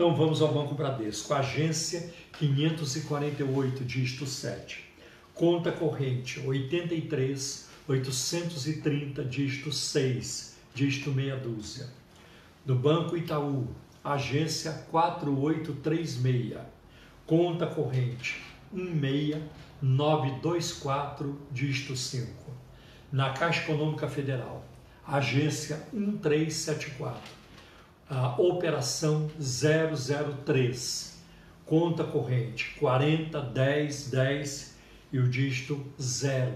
Então 0.00 0.16
vamos 0.16 0.40
ao 0.40 0.50
Banco 0.50 0.74
Bradesco, 0.74 1.34
agência 1.34 2.10
548, 2.38 3.84
dígito 3.84 4.24
7, 4.24 4.82
conta 5.34 5.70
corrente 5.70 6.40
83 6.40 7.68
830, 7.86 9.22
dígito 9.24 9.70
6, 9.70 10.56
dígito 10.74 11.10
meia 11.10 11.36
dúzia. 11.36 11.86
Do 12.64 12.74
Banco 12.74 13.14
Itaú, 13.14 13.68
agência 14.02 14.72
4836, 14.90 16.56
conta 17.26 17.66
corrente 17.66 18.42
16924, 18.72 21.38
dígito 21.52 21.94
5. 21.94 22.26
Na 23.12 23.34
Caixa 23.34 23.64
Econômica 23.64 24.08
Federal, 24.08 24.64
agência 25.06 25.86
1374, 25.92 27.39
a 28.10 28.34
operação 28.40 29.30
003, 29.38 31.22
conta 31.64 32.02
corrente 32.02 32.76
401010 32.80 34.72
e 35.12 35.20
o 35.20 35.28
dígito 35.28 35.80
0. 36.00 36.54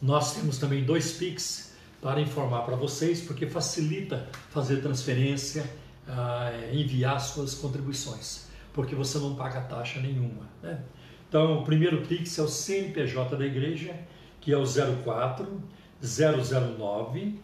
Nós 0.00 0.34
temos 0.34 0.58
também 0.58 0.84
dois 0.84 1.14
PIX 1.14 1.72
para 2.02 2.20
informar 2.20 2.66
para 2.66 2.76
vocês, 2.76 3.22
porque 3.22 3.46
facilita 3.46 4.28
fazer 4.50 4.82
transferência, 4.82 5.64
uh, 6.06 6.74
enviar 6.74 7.18
suas 7.18 7.54
contribuições, 7.54 8.48
porque 8.74 8.94
você 8.94 9.18
não 9.18 9.34
paga 9.34 9.62
taxa 9.62 10.00
nenhuma. 10.00 10.46
Né? 10.62 10.82
Então, 11.26 11.60
o 11.60 11.64
primeiro 11.64 12.02
Pix 12.02 12.38
é 12.38 12.42
o 12.42 12.48
CNPJ 12.48 13.36
da 13.36 13.46
igreja, 13.46 13.98
que 14.38 14.52
é 14.52 14.58
o 14.58 14.64
04 14.66 15.62
009 16.02 17.40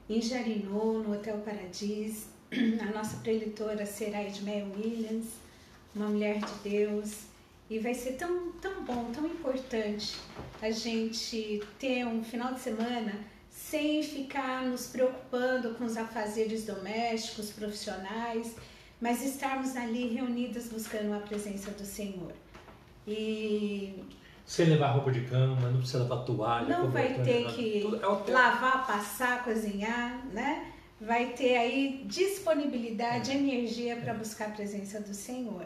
em 0.09 0.21
Jarinô, 0.21 1.03
no 1.03 1.15
Hotel 1.15 1.39
Paradis, 1.39 2.27
a 2.81 2.93
nossa 2.93 3.19
preletora 3.19 3.87
será 3.87 4.23
Edmeia 4.23 4.67
Williams, 4.77 5.27
uma 5.95 6.09
mulher 6.09 6.39
de 6.39 6.71
Deus. 6.71 7.32
E 7.71 7.79
vai 7.79 7.95
ser 7.95 8.13
tão, 8.13 8.53
tão 8.53 8.85
bom, 8.85 9.11
tão 9.13 9.27
importante 9.27 10.17
a 10.61 10.71
gente 10.71 11.63
ter 11.79 12.07
um 12.07 12.23
final 12.23 12.53
de 12.53 12.61
semana 12.61 13.13
sem 13.51 14.03
ficar 14.03 14.65
nos 14.67 14.87
preocupando 14.87 15.75
com 15.75 15.85
os 15.85 15.97
afazeres 15.97 16.65
domésticos, 16.65 17.51
profissionais, 17.51 18.55
mas 19.01 19.25
estarmos 19.25 19.77
ali 19.77 20.09
reunidas 20.09 20.69
buscando 20.69 21.15
a 21.15 21.21
presença 21.21 21.71
do 21.71 21.85
Senhor. 21.85 22.33
E 23.07 24.05
sem 24.47 24.67
levar 24.67 24.93
roupa 24.93 25.11
de 25.11 25.23
cama, 25.23 25.71
não 25.71 25.79
precisa 25.79 26.03
levar 26.03 26.25
toalha. 26.25 26.69
Não 26.69 26.91
vai 26.91 27.23
ter 27.23 27.47
que 27.53 27.83
é 27.85 28.31
lavar, 28.33 28.87
passar, 28.87 29.45
cozinhar, 29.45 30.27
né? 30.27 30.73
vai 31.03 31.27
ter 31.33 31.57
aí 31.57 32.05
disponibilidade, 32.07 33.33
é. 33.33 33.35
energia 33.35 33.97
para 33.97 34.15
buscar 34.15 34.47
a 34.47 34.51
presença 34.51 35.01
do 35.01 35.13
Senhor. 35.13 35.65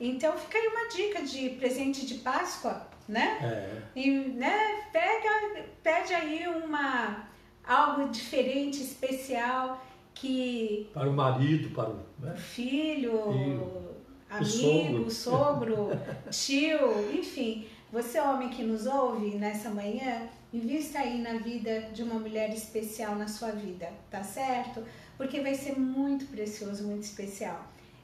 Então 0.00 0.36
fica 0.36 0.58
aí 0.58 0.66
uma 0.68 0.88
dica 0.88 1.22
de 1.22 1.50
presente 1.50 2.06
de 2.06 2.16
Páscoa, 2.16 2.86
né? 3.08 3.38
É. 3.42 3.82
E, 3.98 4.10
né, 4.10 4.84
pega, 4.92 5.64
pede 5.82 6.14
aí 6.14 6.46
uma 6.48 7.28
algo 7.64 8.08
diferente, 8.10 8.82
especial 8.82 9.84
que 10.14 10.88
para 10.94 11.08
o 11.08 11.12
marido, 11.12 11.70
para 11.70 11.90
o 11.90 12.04
né? 12.18 12.36
filho, 12.36 13.32
filho, 13.32 13.96
amigo, 14.30 15.10
sogro, 15.10 15.90
sogro 15.90 15.90
tio, 16.30 17.12
enfim, 17.12 17.66
você 17.92 18.20
homem 18.20 18.48
que 18.48 18.62
nos 18.62 18.86
ouve 18.86 19.36
nessa 19.36 19.68
manhã, 19.70 20.28
Invista 20.56 21.00
aí 21.00 21.20
na 21.20 21.34
vida 21.34 21.90
de 21.92 22.02
uma 22.02 22.14
mulher 22.14 22.48
especial 22.50 23.14
na 23.16 23.28
sua 23.28 23.50
vida, 23.50 23.92
tá 24.10 24.22
certo? 24.22 24.82
Porque 25.16 25.40
vai 25.40 25.54
ser 25.54 25.78
muito 25.78 26.24
precioso, 26.26 26.84
muito 26.84 27.02
especial. 27.02 27.62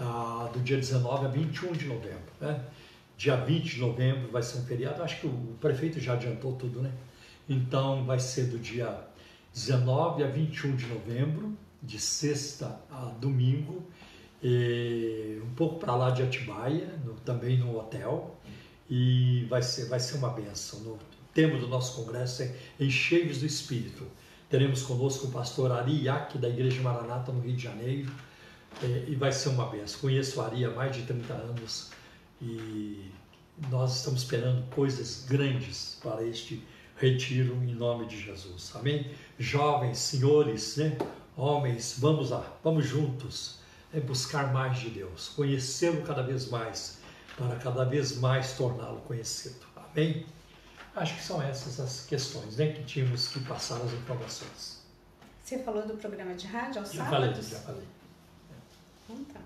ah, 0.00 0.50
do 0.52 0.58
dia 0.60 0.76
19 0.76 1.26
a 1.26 1.28
21 1.28 1.72
de 1.72 1.86
novembro. 1.86 2.32
Né? 2.40 2.60
Dia 3.16 3.36
20 3.36 3.74
de 3.74 3.80
novembro 3.80 4.28
vai 4.32 4.42
ser 4.42 4.58
um 4.58 4.64
feriado, 4.64 5.02
acho 5.02 5.20
que 5.20 5.26
o 5.28 5.56
prefeito 5.60 6.00
já 6.00 6.14
adiantou 6.14 6.52
tudo, 6.54 6.82
né? 6.82 6.92
Então 7.48 8.04
vai 8.04 8.18
ser 8.18 8.46
do 8.46 8.58
dia 8.58 9.06
19 9.54 10.24
a 10.24 10.26
21 10.26 10.74
de 10.74 10.86
novembro, 10.86 11.56
de 11.80 11.98
sexta 11.98 12.78
a 12.90 13.04
domingo, 13.20 13.86
um 14.42 15.54
pouco 15.54 15.78
para 15.78 15.94
lá 15.94 16.10
de 16.10 16.22
Atibaia, 16.22 16.98
no, 17.04 17.14
também 17.14 17.56
no 17.56 17.78
hotel, 17.78 18.36
e 18.90 19.46
vai 19.48 19.62
ser, 19.62 19.86
vai 19.86 19.98
ser 19.98 20.18
uma 20.18 20.28
benção. 20.28 20.80
No, 20.80 20.98
tema 21.36 21.58
do 21.58 21.68
nosso 21.68 22.02
congresso 22.02 22.44
é 22.44 22.54
Encheios 22.80 23.40
do 23.40 23.46
Espírito. 23.46 24.06
Teremos 24.48 24.80
conosco 24.82 25.26
o 25.26 25.30
pastor 25.30 25.70
Ari 25.70 26.04
da 26.36 26.48
Igreja 26.48 26.80
Maranata, 26.80 27.30
no 27.30 27.40
Rio 27.40 27.54
de 27.54 27.62
Janeiro, 27.62 28.10
é, 28.82 29.04
e 29.06 29.14
vai 29.14 29.30
ser 29.30 29.50
uma 29.50 29.66
benção. 29.66 30.00
Conheço 30.00 30.40
o 30.40 30.42
Ari 30.42 30.64
há 30.64 30.70
mais 30.70 30.96
de 30.96 31.02
30 31.02 31.34
anos 31.34 31.90
e 32.40 33.10
nós 33.70 33.96
estamos 33.96 34.22
esperando 34.22 34.66
coisas 34.70 35.26
grandes 35.28 35.98
para 36.02 36.26
este 36.26 36.64
retiro 36.96 37.54
em 37.62 37.74
nome 37.74 38.06
de 38.06 38.18
Jesus. 38.18 38.72
Amém? 38.74 39.10
Jovens, 39.38 39.98
senhores, 39.98 40.78
né? 40.78 40.96
homens, 41.36 41.96
vamos 41.98 42.30
lá, 42.30 42.50
vamos 42.64 42.86
juntos 42.86 43.58
é 43.92 44.00
buscar 44.00 44.54
mais 44.54 44.78
de 44.78 44.88
Deus, 44.88 45.28
conhecê-lo 45.36 46.00
cada 46.02 46.22
vez 46.22 46.48
mais, 46.48 46.98
para 47.36 47.56
cada 47.56 47.84
vez 47.84 48.16
mais 48.18 48.54
torná-lo 48.54 49.00
conhecido. 49.02 49.66
Amém? 49.76 50.24
Acho 50.96 51.14
que 51.14 51.22
são 51.22 51.42
essas 51.42 51.78
as 51.78 52.06
questões 52.06 52.56
né, 52.56 52.72
que 52.72 52.82
tínhamos 52.84 53.28
que 53.28 53.40
passar 53.40 53.76
as 53.82 53.92
informações. 53.92 54.82
Você 55.44 55.58
falou 55.58 55.86
do 55.86 55.94
programa 55.98 56.34
de 56.34 56.46
rádio 56.46 56.80
aos 56.80 56.92
já 56.92 57.04
sábados? 57.04 57.48
Falei, 57.48 57.50
já 57.50 57.58
falei. 57.60 57.84
Então 59.04 59.24
tá. 59.26 59.40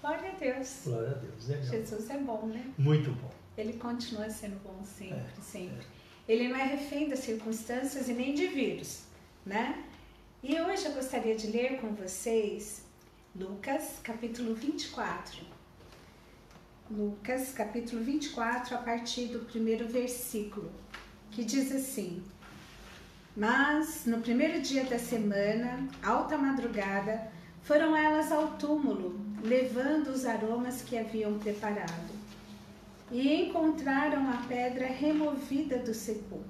Glória 0.00 0.30
a 0.30 0.34
Deus. 0.34 0.80
Glória 0.84 1.10
a 1.10 1.14
Deus. 1.14 1.48
Né, 1.48 1.62
Jesus 1.62 2.10
é 2.10 2.18
bom, 2.18 2.46
né? 2.46 2.72
Muito 2.76 3.10
bom. 3.10 3.30
Ele 3.56 3.72
continua 3.72 4.28
sendo 4.28 4.62
bom 4.62 4.84
sempre, 4.84 5.16
é, 5.16 5.42
sempre. 5.42 5.86
É. 6.28 6.32
Ele 6.32 6.48
não 6.48 6.56
é 6.56 6.64
refém 6.64 7.08
das 7.08 7.20
circunstâncias 7.20 8.08
e 8.08 8.12
nem 8.12 8.34
de 8.34 8.46
vírus, 8.46 9.04
né? 9.44 9.82
E 10.42 10.60
hoje 10.60 10.84
eu 10.84 10.92
gostaria 10.92 11.34
de 11.34 11.48
ler 11.48 11.80
com 11.80 11.94
vocês 11.94 12.82
Lucas, 13.34 13.98
capítulo 14.02 14.54
24. 14.54 15.59
Lucas, 16.90 17.52
capítulo 17.52 18.02
24, 18.02 18.74
a 18.74 18.78
partir 18.78 19.26
do 19.26 19.38
primeiro 19.46 19.86
versículo, 19.86 20.72
que 21.30 21.44
diz 21.44 21.70
assim: 21.70 22.20
Mas 23.36 24.06
no 24.06 24.20
primeiro 24.20 24.60
dia 24.60 24.82
da 24.82 24.98
semana, 24.98 25.86
alta 26.02 26.36
madrugada, 26.36 27.30
foram 27.62 27.96
elas 27.96 28.32
ao 28.32 28.56
túmulo, 28.56 29.20
levando 29.40 30.08
os 30.08 30.26
aromas 30.26 30.82
que 30.82 30.98
haviam 30.98 31.38
preparado. 31.38 32.10
E 33.12 33.40
encontraram 33.44 34.28
a 34.28 34.38
pedra 34.48 34.88
removida 34.88 35.78
do 35.78 35.94
sepulcro. 35.94 36.48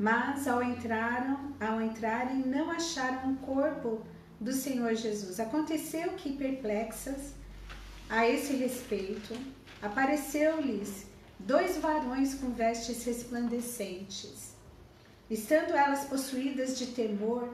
Mas 0.00 0.48
ao 0.48 0.62
entraram, 0.62 1.52
ao 1.60 1.82
entrarem, 1.82 2.38
não 2.38 2.70
acharam 2.70 3.32
o 3.32 3.36
corpo 3.36 4.00
do 4.40 4.52
Senhor 4.52 4.94
Jesus. 4.94 5.38
Aconteceu 5.38 6.14
que 6.14 6.38
perplexas 6.38 7.41
a 8.12 8.28
esse 8.28 8.52
respeito, 8.52 9.34
apareceu-lhes 9.80 11.06
dois 11.38 11.78
varões 11.78 12.34
com 12.34 12.50
vestes 12.52 13.02
resplandecentes. 13.06 14.52
Estando 15.30 15.72
elas 15.72 16.04
possuídas 16.04 16.78
de 16.78 16.88
temor, 16.88 17.48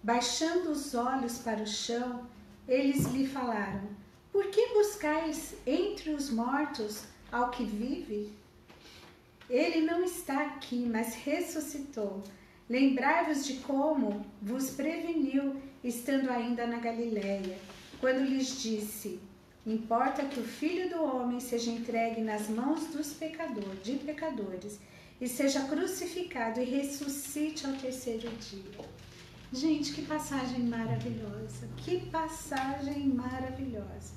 baixando 0.00 0.70
os 0.70 0.94
olhos 0.94 1.38
para 1.38 1.60
o 1.60 1.66
chão, 1.66 2.28
eles 2.68 3.06
lhe 3.06 3.26
falaram: 3.26 3.82
Por 4.30 4.46
que 4.52 4.68
buscais 4.68 5.54
entre 5.66 6.10
os 6.10 6.30
mortos 6.30 7.02
ao 7.32 7.50
que 7.50 7.64
vive? 7.64 8.32
Ele 9.50 9.80
não 9.80 10.04
está 10.04 10.42
aqui, 10.42 10.88
mas 10.88 11.16
ressuscitou. 11.16 12.22
Lembrai-vos 12.70 13.44
de 13.44 13.54
como 13.54 14.24
vos 14.40 14.70
preveniu, 14.70 15.60
estando 15.82 16.30
ainda 16.30 16.68
na 16.68 16.78
Galiléia, 16.78 17.58
quando 18.00 18.24
lhes 18.24 18.62
disse: 18.62 19.18
Importa 19.66 20.26
que 20.26 20.40
o 20.40 20.44
Filho 20.44 20.90
do 20.90 21.02
Homem 21.02 21.40
seja 21.40 21.70
entregue 21.70 22.20
nas 22.20 22.48
mãos 22.48 22.86
dos 22.88 23.14
pecadores, 23.14 23.82
de 23.82 23.94
pecadores, 23.94 24.78
e 25.18 25.26
seja 25.26 25.64
crucificado 25.64 26.60
e 26.60 26.64
ressuscite 26.64 27.66
ao 27.66 27.72
terceiro 27.72 28.28
dia. 28.30 28.84
Gente, 29.50 29.94
que 29.94 30.02
passagem 30.02 30.60
maravilhosa! 30.64 31.66
Que 31.78 32.00
passagem 32.10 33.08
maravilhosa! 33.08 34.12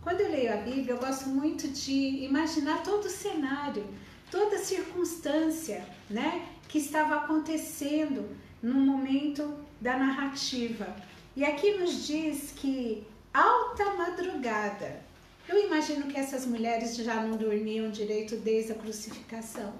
Quando 0.00 0.20
eu 0.20 0.30
leio 0.30 0.54
a 0.54 0.56
Bíblia, 0.56 0.94
eu 0.94 0.98
gosto 0.98 1.28
muito 1.28 1.68
de 1.68 2.24
imaginar 2.24 2.82
todo 2.82 3.04
o 3.04 3.10
cenário, 3.10 3.84
toda 4.30 4.56
a 4.56 4.58
circunstância, 4.58 5.84
né, 6.08 6.48
que 6.66 6.78
estava 6.78 7.16
acontecendo 7.16 8.26
no 8.62 8.74
momento 8.74 9.54
da 9.80 9.98
narrativa. 9.98 10.96
E 11.36 11.44
aqui 11.44 11.78
nos 11.78 12.06
diz 12.06 12.52
que 12.56 13.06
alta 13.32 13.94
madrugada. 13.94 15.00
Eu 15.48 15.66
imagino 15.66 16.06
que 16.06 16.18
essas 16.18 16.46
mulheres 16.46 16.96
já 16.96 17.22
não 17.22 17.36
dormiam 17.36 17.90
direito 17.90 18.36
desde 18.36 18.72
a 18.72 18.74
crucificação. 18.74 19.72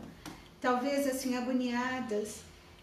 Talvez 0.61 1.07
assim 1.07 1.37
agoniadas, 1.37 2.41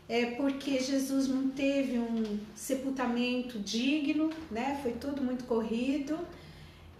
é 0.07 0.25
porque 0.31 0.79
Jesus 0.79 1.27
não 1.27 1.49
teve 1.49 1.99
um 1.99 2.39
sepultamento 2.55 3.59
digno, 3.59 4.31
né? 4.49 4.79
Foi 4.81 4.93
tudo 4.93 5.21
muito 5.21 5.43
corrido 5.45 6.17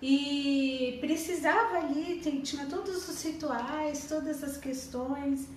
e 0.01 0.97
precisava 1.01 1.79
ali, 1.79 2.21
tinha 2.43 2.65
todos 2.67 3.09
os 3.09 3.23
rituais, 3.23 4.05
todas 4.07 4.43
as 4.43 4.57
questões. 4.57 5.47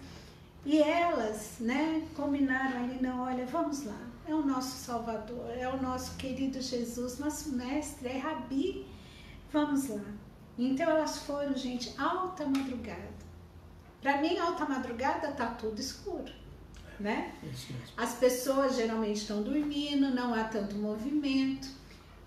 E 0.64 0.78
elas, 0.78 1.56
né, 1.60 2.06
combinaram 2.14 2.84
ali, 2.84 2.98
não, 3.02 3.22
olha, 3.22 3.44
vamos 3.46 3.84
lá, 3.84 4.00
é 4.32 4.34
o 4.34 4.46
nosso 4.46 4.78
Salvador, 4.78 5.50
é 5.50 5.68
o 5.68 5.80
nosso 5.82 6.16
querido 6.16 6.60
Jesus, 6.60 7.18
nosso 7.18 7.52
mestre, 7.52 8.08
é 8.08 8.18
Rabi. 8.18 8.86
Vamos 9.52 9.88
lá. 9.88 10.00
Então 10.58 10.90
elas 10.90 11.18
foram, 11.18 11.54
gente, 11.54 11.94
alta 12.00 12.46
madrugada. 12.46 13.12
Para 14.00 14.22
mim, 14.22 14.38
alta 14.38 14.64
madrugada 14.64 15.32
tá 15.32 15.46
tudo 15.48 15.78
escuro, 15.78 16.32
né? 16.98 17.34
As 17.96 18.14
pessoas 18.14 18.74
geralmente 18.74 19.18
estão 19.18 19.42
dormindo, 19.42 20.14
não 20.14 20.32
há 20.34 20.44
tanto 20.44 20.76
movimento. 20.76 21.68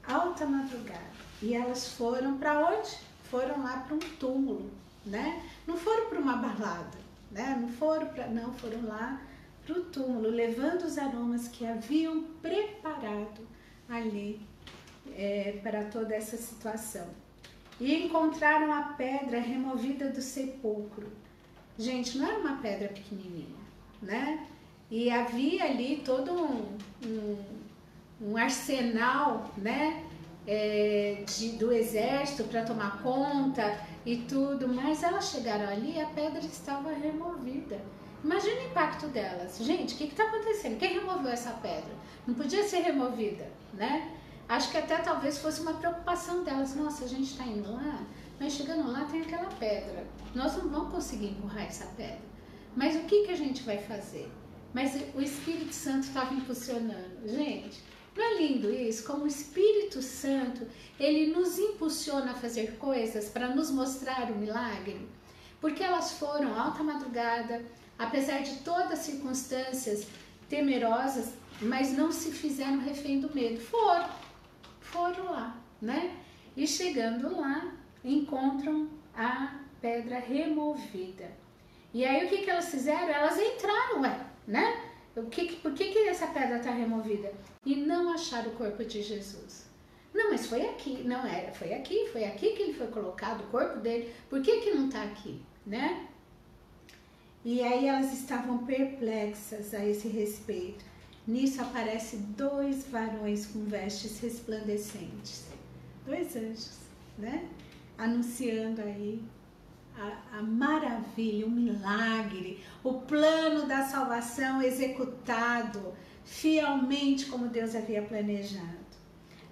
Alta 0.07 0.45
madrugada. 0.45 1.15
E 1.41 1.55
elas 1.55 1.89
foram 1.89 2.37
para 2.37 2.69
onde? 2.69 2.97
Foram 3.31 3.63
lá 3.63 3.77
para 3.79 3.95
um 3.95 3.99
túmulo, 3.99 4.69
né? 5.03 5.43
Não 5.65 5.75
foram 5.75 6.07
para 6.07 6.19
uma 6.19 6.37
balada, 6.37 6.97
né? 7.31 7.57
Não 7.59 7.69
foram 7.69 8.07
para, 8.07 8.27
não, 8.27 8.53
foram 8.53 8.85
lá 8.85 9.19
para 9.65 9.79
o 9.79 9.83
túmulo, 9.85 10.29
levando 10.29 10.83
os 10.83 10.97
aromas 10.97 11.47
que 11.47 11.65
haviam 11.65 12.23
preparado 12.41 13.41
ali 13.89 14.39
é, 15.15 15.59
para 15.63 15.85
toda 15.85 16.13
essa 16.13 16.37
situação. 16.37 17.07
E 17.79 18.05
encontraram 18.05 18.71
a 18.71 18.93
pedra 18.93 19.39
removida 19.39 20.09
do 20.09 20.21
sepulcro. 20.21 21.11
Gente, 21.77 22.17
não 22.17 22.27
era 22.27 22.39
uma 22.39 22.57
pedra 22.57 22.87
pequenininha, 22.87 23.57
né? 24.01 24.47
E 24.89 25.09
havia 25.09 25.65
ali 25.65 26.01
todo 26.05 26.31
um, 26.31 26.77
um, 27.05 27.37
um 28.21 28.37
arsenal, 28.37 29.51
né? 29.57 30.05
É, 30.47 31.23
de, 31.25 31.53
do 31.53 31.71
exército 31.71 32.43
para 32.43 32.63
tomar 32.63 33.01
conta 33.01 33.79
e 34.05 34.17
tudo, 34.17 34.67
mas 34.67 35.01
elas 35.01 35.31
chegaram 35.31 35.67
ali 35.67 35.95
e 35.95 35.99
a 35.99 36.05
pedra 36.05 36.39
estava 36.39 36.93
removida. 36.93 37.81
Imagina 38.25 38.59
o 38.59 38.65
impacto 38.65 39.05
delas. 39.09 39.59
Gente, 39.59 39.93
o 39.93 39.97
que 39.97 40.05
está 40.05 40.23
acontecendo? 40.23 40.79
Quem 40.79 40.95
removeu 40.95 41.31
essa 41.31 41.51
pedra? 41.51 41.93
Não 42.25 42.33
podia 42.33 42.67
ser 42.67 42.79
removida, 42.79 43.47
né? 43.71 44.17
Acho 44.49 44.71
que 44.71 44.77
até 44.79 44.97
talvez 44.97 45.37
fosse 45.37 45.61
uma 45.61 45.75
preocupação 45.75 46.43
delas. 46.43 46.75
Nossa, 46.75 47.05
a 47.05 47.07
gente 47.07 47.29
está 47.29 47.43
indo 47.43 47.71
lá, 47.71 48.03
mas 48.39 48.53
chegando 48.53 48.91
lá 48.91 49.05
tem 49.05 49.21
aquela 49.21 49.47
pedra. 49.51 50.07
Nós 50.33 50.57
não 50.57 50.67
vamos 50.69 50.91
conseguir 50.91 51.27
empurrar 51.27 51.65
essa 51.67 51.85
pedra. 51.95 52.25
Mas 52.75 52.95
o 52.95 53.01
que, 53.01 53.27
que 53.27 53.31
a 53.31 53.37
gente 53.37 53.61
vai 53.61 53.77
fazer? 53.77 54.27
Mas 54.73 54.99
o 55.13 55.21
Espírito 55.21 55.75
Santo 55.75 56.07
estava 56.07 56.33
impulsionando. 56.33 57.27
Gente, 57.27 57.83
não 58.17 58.23
é 58.23 58.37
lindo 58.39 58.73
isso? 58.73 59.05
Como 59.05 59.25
o 59.25 59.27
Espírito 59.27 60.01
Santo, 60.01 60.65
ele 60.99 61.31
nos 61.31 61.59
impulsiona 61.59 62.31
a 62.31 62.35
fazer 62.35 62.75
coisas 62.77 63.29
para 63.29 63.49
nos 63.49 63.69
mostrar 63.69 64.31
o 64.31 64.35
milagre. 64.35 65.07
Porque 65.61 65.83
elas 65.83 66.13
foram 66.13 66.59
alta 66.59 66.83
madrugada, 66.83 67.63
apesar 67.97 68.41
de 68.41 68.57
todas 68.57 68.91
as 68.91 68.99
circunstâncias 68.99 70.07
temerosas, 70.49 71.33
mas 71.61 71.93
não 71.93 72.11
se 72.11 72.31
fizeram 72.31 72.79
refém 72.79 73.19
do 73.19 73.33
medo. 73.33 73.59
Foram, 73.59 74.09
foram 74.79 75.25
lá, 75.25 75.57
né? 75.81 76.15
E 76.55 76.67
chegando 76.67 77.39
lá, 77.39 77.73
encontram 78.03 78.89
a 79.15 79.59
pedra 79.81 80.19
removida. 80.19 81.29
E 81.93 82.05
aí 82.05 82.25
o 82.25 82.29
que, 82.29 82.39
que 82.39 82.49
elas 82.49 82.69
fizeram? 82.69 83.07
Elas 83.07 83.39
entraram, 83.39 84.01
ué, 84.01 84.25
né? 84.47 84.91
O 85.15 85.27
que, 85.27 85.55
por 85.57 85.73
que, 85.73 85.91
que 85.91 85.99
essa 86.09 86.27
pedra 86.27 86.57
está 86.57 86.71
removida? 86.71 87.31
E 87.65 87.75
não 87.75 88.11
acharam 88.11 88.51
o 88.51 88.55
corpo 88.55 88.83
de 88.83 89.01
Jesus. 89.01 89.69
Não, 90.13 90.29
mas 90.31 90.45
foi 90.47 90.61
aqui, 90.65 91.03
não 91.03 91.25
era, 91.25 91.51
foi 91.53 91.73
aqui, 91.73 92.09
foi 92.11 92.23
aqui 92.23 92.51
que 92.51 92.63
ele 92.63 92.73
foi 92.73 92.87
colocado, 92.87 93.41
o 93.41 93.47
corpo 93.47 93.79
dele. 93.79 94.13
Por 94.29 94.41
que, 94.41 94.61
que 94.61 94.71
não 94.71 94.87
está 94.87 95.03
aqui, 95.03 95.41
né? 95.65 96.07
E 97.45 97.61
aí 97.61 97.87
elas 97.87 98.11
estavam 98.11 98.65
perplexas 98.65 99.71
a 99.75 99.85
esse 99.85 100.07
respeito. 100.07 100.83
Nisso 101.27 101.61
aparecem 101.61 102.19
dois 102.35 102.87
varões 102.87 103.45
com 103.45 103.63
vestes 103.65 104.19
resplandecentes, 104.19 105.45
dois 106.03 106.35
anjos, 106.35 106.79
né? 107.19 107.47
Anunciando 107.99 108.81
aí 108.81 109.23
a, 109.95 110.39
a 110.39 110.41
maravilha, 110.41 111.45
o 111.45 111.51
milagre, 111.51 112.63
o 112.83 112.93
plano 112.93 113.67
da 113.67 113.83
salvação 113.83 114.59
executado 114.63 115.93
fielmente 116.23 117.27
como 117.27 117.47
Deus 117.47 117.75
havia 117.75 118.01
planejado. 118.01 118.85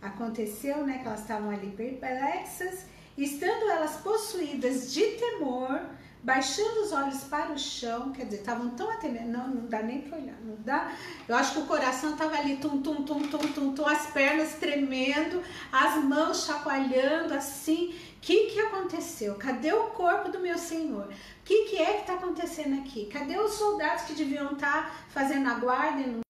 Aconteceu, 0.01 0.85
né, 0.85 0.97
que 0.97 1.07
elas 1.07 1.21
estavam 1.21 1.51
ali 1.51 1.69
perplexas, 1.69 2.85
estando 3.15 3.69
elas 3.69 3.97
possuídas 3.97 4.91
de 4.91 5.01
temor, 5.11 5.79
baixando 6.23 6.81
os 6.81 6.93
olhos 6.93 7.23
para 7.25 7.51
o 7.51 7.59
chão, 7.59 8.13
quer 8.13 8.23
dizer, 8.25 8.37
estavam 8.37 8.69
tão 8.71 8.89
atendendo, 8.89 9.29
não, 9.29 9.47
não 9.49 9.65
dá 9.67 9.83
nem 9.83 10.01
para 10.01 10.17
olhar, 10.17 10.35
não 10.41 10.55
dá. 10.63 10.95
Eu 11.27 11.35
acho 11.35 11.53
que 11.53 11.59
o 11.59 11.65
coração 11.65 12.11
estava 12.11 12.37
ali, 12.37 12.57
tum, 12.57 12.81
tum, 12.81 13.03
tum, 13.03 13.27
tum, 13.27 13.39
tum, 13.39 13.73
tum, 13.73 13.85
as 13.85 14.07
pernas 14.07 14.55
tremendo, 14.55 15.43
as 15.71 16.01
mãos 16.03 16.45
chacoalhando 16.45 17.33
assim. 17.33 17.93
O 18.17 18.21
que, 18.21 18.51
que 18.51 18.59
aconteceu? 18.61 19.35
Cadê 19.35 19.73
o 19.73 19.87
corpo 19.87 20.31
do 20.31 20.39
meu 20.39 20.57
Senhor? 20.57 21.07
O 21.07 21.43
que, 21.43 21.65
que 21.65 21.77
é 21.77 21.93
que 21.93 22.01
está 22.01 22.13
acontecendo 22.13 22.79
aqui? 22.79 23.07
Cadê 23.07 23.37
os 23.37 23.55
soldados 23.55 24.03
que 24.03 24.13
deviam 24.13 24.53
estar 24.53 24.85
tá 24.85 24.95
fazendo 25.09 25.49
a 25.49 25.55
guarda 25.55 26.01
e 26.01 26.07
não 26.07 26.23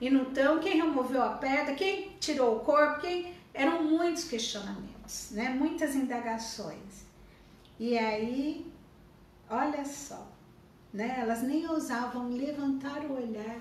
e 0.00 0.08
não 0.08 0.22
estão? 0.22 0.58
Quem 0.60 0.78
removeu 0.78 1.22
a 1.22 1.34
pedra? 1.34 1.74
Quem 1.74 2.16
tirou 2.18 2.56
o 2.56 2.60
corpo? 2.60 3.02
Quem... 3.02 3.38
Eram 3.52 3.82
muitos 3.82 4.24
questionamentos, 4.24 5.32
né? 5.32 5.50
muitas 5.50 5.94
indagações. 5.94 7.04
E 7.78 7.98
aí 7.98 8.69
Olha 9.52 9.84
só, 9.84 10.30
né? 10.92 11.16
Elas 11.18 11.42
nem 11.42 11.68
ousavam 11.68 12.28
levantar 12.28 13.04
o 13.04 13.14
olhar 13.14 13.60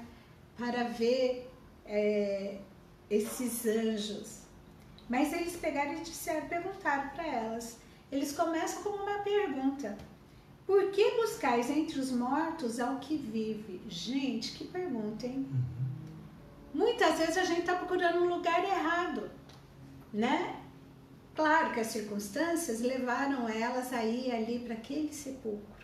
para 0.56 0.84
ver 0.84 1.52
é, 1.84 2.60
esses 3.10 3.65
anjos. 3.65 4.41
Mas 5.10 5.34
eles 5.34 5.56
pegaram 5.56 5.93
e 5.93 6.02
disseram, 6.02 6.47
perguntaram 6.47 7.10
para 7.10 7.25
elas. 7.25 7.80
Eles 8.12 8.32
começam 8.34 8.84
com 8.84 8.89
uma 8.89 9.23
pergunta: 9.23 9.97
Por 10.67 10.91
que 10.91 11.10
buscais 11.15 11.71
entre 11.71 11.99
os 11.99 12.12
mortos 12.12 12.80
ao 12.80 12.99
que 12.99 13.17
vive? 13.17 13.82
Gente, 13.89 14.52
que 14.52 14.65
pergunta, 14.65 15.25
hein? 15.25 15.47
Uhum. 15.52 15.89
Muitas 16.71 17.17
vezes 17.17 17.36
a 17.36 17.45
gente 17.45 17.62
está 17.62 17.73
procurando 17.73 18.19
um 18.23 18.30
lugar 18.30 18.63
errado, 18.63 19.32
né? 20.13 20.56
Claro 21.34 21.73
que 21.73 21.80
as 21.80 21.88
circunstâncias 21.88 22.80
levaram 22.80 23.49
elas 23.49 23.91
a 23.91 24.06
ir 24.06 24.32
ali 24.32 24.60
para 24.60 24.75
aquele 24.75 25.12
sepulcro 25.12 25.79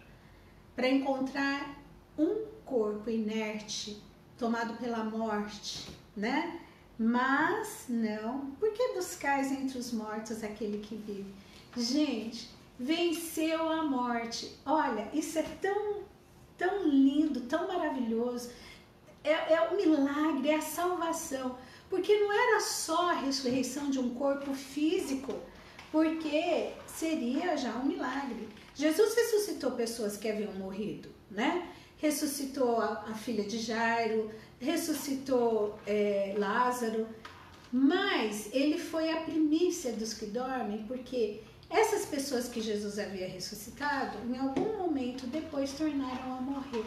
para 0.76 0.88
encontrar 0.90 1.80
um 2.18 2.46
corpo 2.66 3.10
inerte 3.10 4.02
tomado 4.38 4.78
pela 4.78 5.04
morte, 5.04 5.90
né? 6.16 6.60
Mas 6.98 7.86
não, 7.90 8.52
por 8.60 8.72
que 8.72 8.94
buscais 8.94 9.52
entre 9.52 9.78
os 9.78 9.92
mortos 9.92 10.44
aquele 10.44 10.80
que 10.80 10.96
vive? 10.96 11.34
Gente, 11.76 12.50
venceu 12.80 13.70
a 13.70 13.84
morte. 13.84 14.58
Olha, 14.66 15.10
isso 15.14 15.38
é 15.40 15.44
tão, 15.62 16.04
tão 16.58 16.88
lindo, 16.88 17.42
tão 17.42 17.68
maravilhoso. 17.68 18.50
É, 19.24 19.54
é 19.54 19.70
o 19.70 19.76
milagre, 19.76 20.50
é 20.50 20.56
a 20.56 20.62
salvação. 20.62 21.58
Porque 21.90 22.18
não 22.18 22.32
era 22.32 22.62
só 22.62 23.12
a 23.12 23.14
ressurreição 23.14 23.90
de 23.90 24.00
um 24.00 24.16
corpo 24.16 24.54
físico, 24.54 25.34
porque 25.92 26.72
seria 26.88 27.58
já 27.58 27.72
um 27.76 27.86
milagre. 27.86 28.48
Jesus 28.76 29.16
ressuscitou 29.16 29.72
pessoas 29.72 30.18
que 30.18 30.30
haviam 30.30 30.54
morrido, 30.54 31.10
né? 31.32 31.70
Ressuscitou 31.98 32.80
a, 32.80 33.06
a 33.10 33.14
filha 33.16 33.46
de 33.46 33.58
Jairo, 33.58 34.30
ressuscitou 34.60 35.80
é, 35.88 36.36
Lázaro, 36.38 37.08
mas 37.72 38.50
ele 38.54 38.78
foi 38.78 39.10
a 39.10 39.22
primícia 39.22 39.94
dos 39.94 40.14
que 40.14 40.26
dormem, 40.26 40.84
porque 40.88 41.42
essas 41.70 42.06
pessoas 42.06 42.48
que 42.48 42.62
Jesus 42.62 43.00
havia 43.00 43.28
ressuscitado, 43.28 44.18
em 44.30 44.38
algum 44.38 44.78
momento 44.78 45.26
depois 45.28 45.74
tornaram 45.74 46.38
a 46.38 46.42
morrer. 46.42 46.86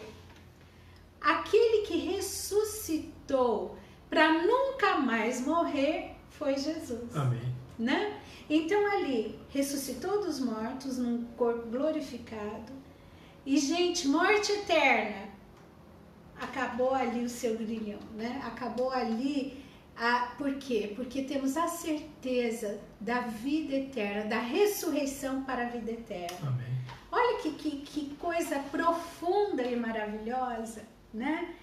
Aquele 1.20 1.86
que 1.86 1.96
ressuscitou 1.96 3.76
para 4.08 4.42
nunca 4.44 4.98
mais 4.98 5.40
morrer 5.40 6.14
foi 6.30 6.56
Jesus. 6.56 7.14
Amém. 7.14 7.54
Né? 7.78 8.17
Então 8.48 8.86
ali 8.92 9.38
ressuscitou 9.50 10.22
dos 10.22 10.40
mortos 10.40 10.98
num 10.98 11.24
corpo 11.36 11.68
glorificado. 11.68 12.72
E 13.44 13.58
gente, 13.58 14.08
morte 14.08 14.52
eterna. 14.52 15.28
Acabou 16.40 16.94
ali 16.94 17.24
o 17.24 17.28
seu 17.28 17.56
grilhão, 17.56 17.98
né? 18.14 18.40
Acabou 18.44 18.90
ali 18.90 19.62
a, 19.96 20.34
por 20.38 20.54
quê? 20.54 20.92
Porque 20.94 21.22
temos 21.22 21.56
a 21.56 21.66
certeza 21.66 22.80
da 23.00 23.22
vida 23.22 23.74
eterna, 23.74 24.26
da 24.26 24.38
ressurreição 24.38 25.42
para 25.42 25.66
a 25.66 25.68
vida 25.70 25.90
eterna. 25.90 26.48
Amém. 26.48 26.78
Olha 27.10 27.40
que, 27.40 27.50
que, 27.52 27.70
que 27.78 28.14
coisa 28.16 28.58
profunda 28.70 29.62
e 29.62 29.74
maravilhosa, 29.74 30.82
né? 31.12 31.54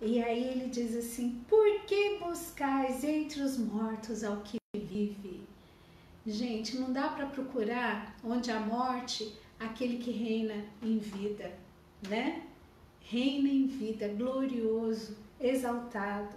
E 0.00 0.22
aí 0.22 0.44
ele 0.44 0.68
diz 0.68 0.94
assim: 0.94 1.44
Por 1.48 1.80
que 1.80 2.18
buscais 2.18 3.02
entre 3.02 3.40
os 3.42 3.58
mortos 3.58 4.22
ao 4.22 4.38
que 4.42 4.58
vive? 4.74 5.41
Gente, 6.24 6.76
não 6.76 6.92
dá 6.92 7.08
para 7.08 7.26
procurar 7.26 8.16
onde 8.22 8.50
a 8.52 8.60
morte, 8.60 9.36
aquele 9.58 9.98
que 9.98 10.12
reina 10.12 10.54
em 10.80 10.98
vida, 10.98 11.52
né? 12.08 12.44
Reina 13.00 13.48
em 13.48 13.66
vida, 13.66 14.06
glorioso, 14.06 15.16
exaltado. 15.40 16.36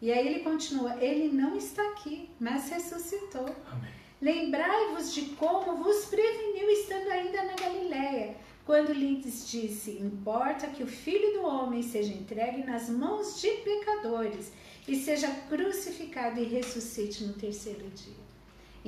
E 0.00 0.12
aí 0.12 0.24
ele 0.24 0.40
continua: 0.40 1.02
Ele 1.02 1.34
não 1.34 1.56
está 1.56 1.82
aqui, 1.90 2.30
mas 2.38 2.70
ressuscitou. 2.70 3.48
Lembrai-vos 4.22 5.12
de 5.12 5.22
como 5.30 5.76
vos 5.82 6.06
preveniu 6.06 6.70
estando 6.70 7.08
ainda 7.08 7.42
na 7.44 7.54
Galiléia, 7.54 8.36
quando 8.64 8.92
lhes 8.92 9.48
disse: 9.48 9.98
Importa 9.98 10.68
que 10.68 10.84
o 10.84 10.86
filho 10.86 11.40
do 11.40 11.46
homem 11.46 11.82
seja 11.82 12.12
entregue 12.12 12.62
nas 12.62 12.88
mãos 12.88 13.40
de 13.40 13.48
pecadores 13.48 14.52
e 14.86 14.94
seja 14.94 15.28
crucificado 15.48 16.38
e 16.38 16.44
ressuscite 16.44 17.24
no 17.24 17.32
terceiro 17.32 17.88
dia. 17.90 18.27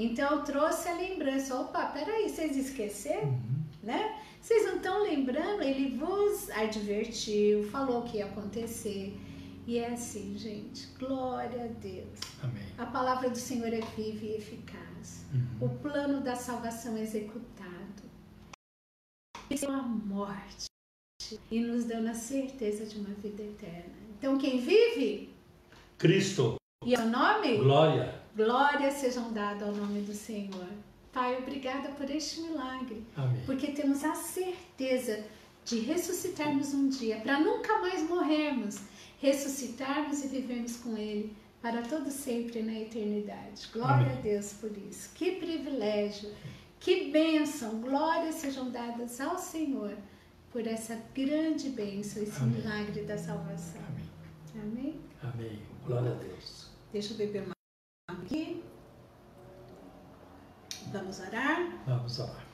Então 0.01 0.39
eu 0.39 0.43
trouxe 0.43 0.89
a 0.89 0.95
lembrança. 0.95 1.55
Opa, 1.61 1.85
peraí, 1.89 2.27
vocês 2.27 2.57
esqueceram? 2.57 3.29
Uhum. 3.29 3.65
Né? 3.83 4.19
Vocês 4.41 4.65
não 4.65 4.77
estão 4.77 5.03
lembrando? 5.03 5.63
Ele 5.63 5.95
vos 5.99 6.49
advertiu, 6.51 7.65
falou 7.65 8.03
que 8.05 8.17
ia 8.17 8.25
acontecer. 8.25 9.15
E 9.67 9.77
é 9.77 9.93
assim, 9.93 10.39
gente. 10.39 10.87
Glória 10.99 11.65
a 11.65 11.67
Deus. 11.67 12.19
Amém. 12.43 12.63
A 12.79 12.87
palavra 12.87 13.29
do 13.29 13.37
Senhor 13.37 13.69
é 13.69 13.81
viva 13.95 14.25
e 14.25 14.37
eficaz. 14.37 15.27
Uhum. 15.35 15.67
O 15.67 15.79
plano 15.81 16.23
da 16.23 16.35
salvação 16.35 16.97
é 16.97 17.03
executado. 17.03 18.03
Venceu 19.51 19.71
a 19.71 19.83
morte 19.83 20.65
e 21.51 21.61
nos 21.61 21.85
dando 21.85 22.09
a 22.09 22.15
certeza 22.15 22.87
de 22.87 22.99
uma 22.99 23.15
vida 23.17 23.43
eterna. 23.43 23.93
Então, 24.19 24.39
quem 24.39 24.61
vive? 24.61 25.35
Cristo. 25.99 26.57
E 26.87 26.95
é 26.95 26.99
o 26.99 27.07
nome? 27.07 27.59
Glória. 27.59 28.20
Glórias 28.37 28.95
sejam 28.95 29.33
dadas 29.33 29.63
ao 29.69 29.75
nome 29.75 30.03
do 30.03 30.15
Senhor. 30.15 30.69
Pai, 31.13 31.37
obrigada 31.39 31.89
por 31.91 32.09
este 32.09 32.41
milagre. 32.43 33.05
Amém. 33.17 33.43
Porque 33.45 33.73
temos 33.73 34.05
a 34.05 34.15
certeza 34.15 35.25
de 35.65 35.81
ressuscitarmos 35.81 36.73
um 36.73 36.89
dia, 36.89 37.21
para 37.21 37.41
nunca 37.41 37.81
mais 37.81 38.09
morrermos, 38.09 38.79
ressuscitarmos 39.21 40.25
e 40.25 40.29
vivermos 40.29 40.77
com 40.77 40.97
Ele 40.97 41.35
para 41.61 41.83
todo 41.83 42.11
sempre 42.11 42.63
na 42.63 42.73
eternidade. 42.73 43.69
Glória 43.73 44.07
Amém. 44.07 44.19
a 44.19 44.21
Deus 44.21 44.53
por 44.55 44.71
isso. 44.77 45.11
Que 45.15 45.33
privilégio, 45.33 46.31
que 46.79 47.11
bênção. 47.11 47.81
Glórias 47.81 48.37
sejam 48.37 48.71
dadas 48.71 49.21
ao 49.21 49.39
Senhor 49.39 49.97
por 50.51 50.67
essa 50.67 50.99
grande 51.15 51.69
bênção, 51.69 52.23
esse 52.23 52.41
Amém. 52.41 52.61
milagre 52.61 53.03
da 53.03 53.19
salvação. 53.19 53.83
Amém. 53.89 54.61
Amém. 54.63 55.01
Amém. 55.23 55.63
Glória 55.87 56.13
a 56.13 56.15
Deus. 56.15 56.71
Deixa 56.93 57.13
eu 57.13 57.19
beber 57.19 57.43
mais 57.43 57.60
aqui. 58.21 58.63
Vamos 60.93 61.21
orar? 61.21 61.83
Vamos 61.87 62.19
orar. 62.19 62.47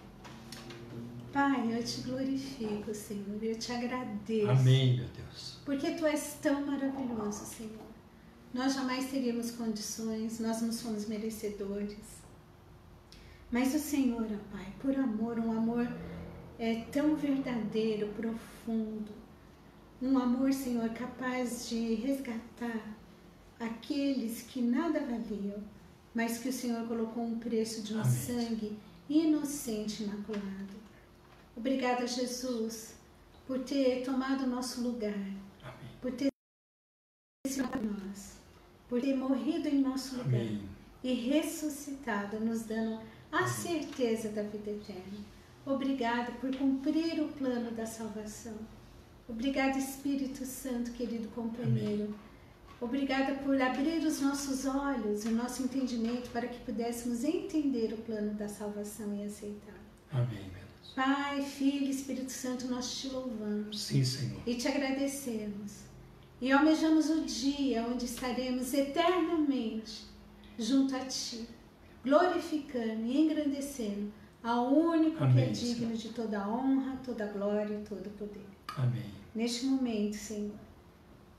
Pai, 1.33 1.77
eu 1.77 1.85
te 1.85 2.01
glorifico, 2.01 2.95
Senhor, 2.95 3.43
eu 3.43 3.59
te 3.59 3.73
agradeço. 3.73 4.51
Amém, 4.51 4.97
meu 4.97 5.09
Deus. 5.09 5.59
Porque 5.65 5.91
tu 5.93 6.07
és 6.07 6.39
tão 6.41 6.65
maravilhoso, 6.65 7.45
Senhor. 7.45 7.87
Nós 8.55 8.75
jamais 8.75 9.11
teríamos 9.11 9.51
condições, 9.51 10.41
nós 10.41 10.63
não 10.63 10.73
somos 10.73 11.07
merecedores. 11.07 12.23
Mas 13.51 13.75
o 13.75 13.79
Senhor, 13.79 14.25
ó 14.25 14.57
Pai, 14.57 14.73
por 14.81 14.97
amor, 14.97 15.39
um 15.39 15.53
amor 15.53 15.87
é 16.59 16.87
tão 16.91 17.15
verdadeiro, 17.15 18.09
profundo, 18.15 19.13
um 20.01 20.19
amor, 20.19 20.53
Senhor, 20.53 20.89
capaz 20.91 21.69
de 21.69 21.95
resgatar 21.95 22.97
aqueles 23.59 24.43
que 24.43 24.61
nada 24.61 25.01
valiam, 25.01 25.63
mas 26.15 26.39
que 26.39 26.49
o 26.49 26.53
Senhor 26.53 26.87
colocou 26.87 27.25
um 27.25 27.39
preço 27.39 27.83
de 27.83 27.95
um 27.95 28.01
Amém. 28.01 28.13
sangue 28.13 28.79
inocente 29.09 30.03
imaculado. 30.03 30.75
Obrigada, 31.57 32.07
Jesus, 32.07 32.95
por 33.47 33.61
ter 33.61 34.05
tomado 34.05 34.45
o 34.45 34.49
nosso 34.49 34.83
lugar, 34.83 35.15
Amém. 35.15 35.91
por 36.01 36.13
ter 36.13 36.29
sido 37.47 37.65
nós, 37.65 38.37
por 38.89 39.01
ter 39.01 39.17
morrido 39.17 39.69
em 39.69 39.81
nosso 39.81 40.17
lugar 40.17 40.41
Amém. 40.41 40.69
e 41.03 41.15
ressuscitado, 41.15 42.41
nos 42.41 42.63
dando 42.63 43.01
a 43.31 43.47
certeza 43.47 44.29
da 44.31 44.43
vida 44.43 44.71
eterna. 44.71 45.25
Obrigada 45.65 46.33
por 46.33 46.55
cumprir 46.57 47.21
o 47.21 47.29
plano 47.29 47.71
da 47.73 47.87
salvação. 47.87 48.57
Obrigada, 49.29 49.79
Espírito 49.79 50.45
Santo, 50.45 50.93
querido 50.93 51.29
companheiro. 51.29 52.15
Obrigada 52.81 53.35
por 53.37 53.61
abrir 53.61 54.05
os 54.05 54.21
nossos 54.21 54.67
olhos 54.67 55.25
e 55.25 55.29
o 55.29 55.33
nosso 55.33 55.63
entendimento 55.63 56.29
para 56.31 56.47
que 56.47 56.59
pudéssemos 56.61 57.25
entender 57.25 57.93
o 57.95 57.97
plano 57.99 58.35
da 58.35 58.49
salvação 58.49 59.15
e 59.17 59.25
aceitar. 59.25 59.81
Amém, 60.13 60.43
meu 60.43 60.51
Deus. 60.51 60.93
Pai, 60.95 61.43
Filho 61.43 61.87
e 61.87 61.91
Espírito 61.91 62.31
Santo, 62.31 62.67
nós 62.67 62.99
te 62.99 63.09
louvamos. 63.09 63.81
Sim, 63.81 64.05
Senhor. 64.05 64.41
E 64.47 64.55
te 64.57 64.69
agradecemos. 64.69 65.87
E 66.41 66.53
almejamos 66.53 67.09
o 67.09 67.23
dia 67.23 67.87
onde 67.87 68.05
estaremos 68.05 68.75
eternamente 68.75 70.05
junto 70.59 70.95
a 70.95 71.01
Ti, 71.01 71.49
glorificando 72.05 73.07
e 73.07 73.19
engrandecendo 73.19 74.13
ao 74.43 74.73
único 74.73 75.25
Amém, 75.25 75.35
que 75.47 75.51
é 75.51 75.53
digno 75.53 75.87
Senhor. 75.87 75.97
de 75.97 76.09
toda 76.11 76.49
honra, 76.49 76.97
toda 77.03 77.27
glória 77.27 77.75
e 77.75 77.85
todo 77.85 78.11
poder. 78.19 78.47
Amém. 78.77 79.11
Neste 79.35 79.65
momento, 79.65 80.15
Senhor, 80.15 80.55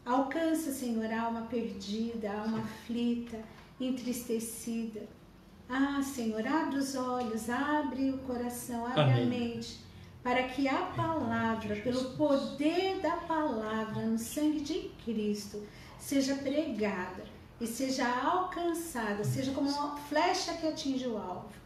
alcança, 0.07 0.71
Senhor, 0.71 1.11
a 1.11 1.23
alma 1.23 1.41
perdida, 1.43 2.31
a 2.31 2.41
alma 2.41 2.59
aflita, 2.59 3.39
entristecida. 3.79 5.07
Ah, 5.69 6.01
Senhor, 6.01 6.45
abre 6.47 6.77
os 6.77 6.95
olhos, 6.95 7.49
abre 7.49 8.11
o 8.11 8.19
coração, 8.19 8.85
abre 8.85 9.01
Amém. 9.01 9.23
a 9.23 9.25
mente, 9.25 9.79
para 10.23 10.43
que 10.43 10.67
a 10.67 10.85
palavra, 10.95 11.75
pelo 11.77 12.11
poder 12.15 12.99
da 13.01 13.17
palavra, 13.17 14.03
no 14.05 14.17
sangue 14.17 14.61
de 14.61 14.89
Cristo, 15.03 15.61
seja 15.99 16.35
pregada 16.35 17.25
e 17.59 17.67
seja 17.67 18.07
alcançada, 18.07 19.23
seja 19.23 19.51
como 19.51 19.69
uma 19.69 19.97
flecha 19.97 20.53
que 20.53 20.67
atinge 20.67 21.07
o 21.07 21.17
alvo 21.17 21.57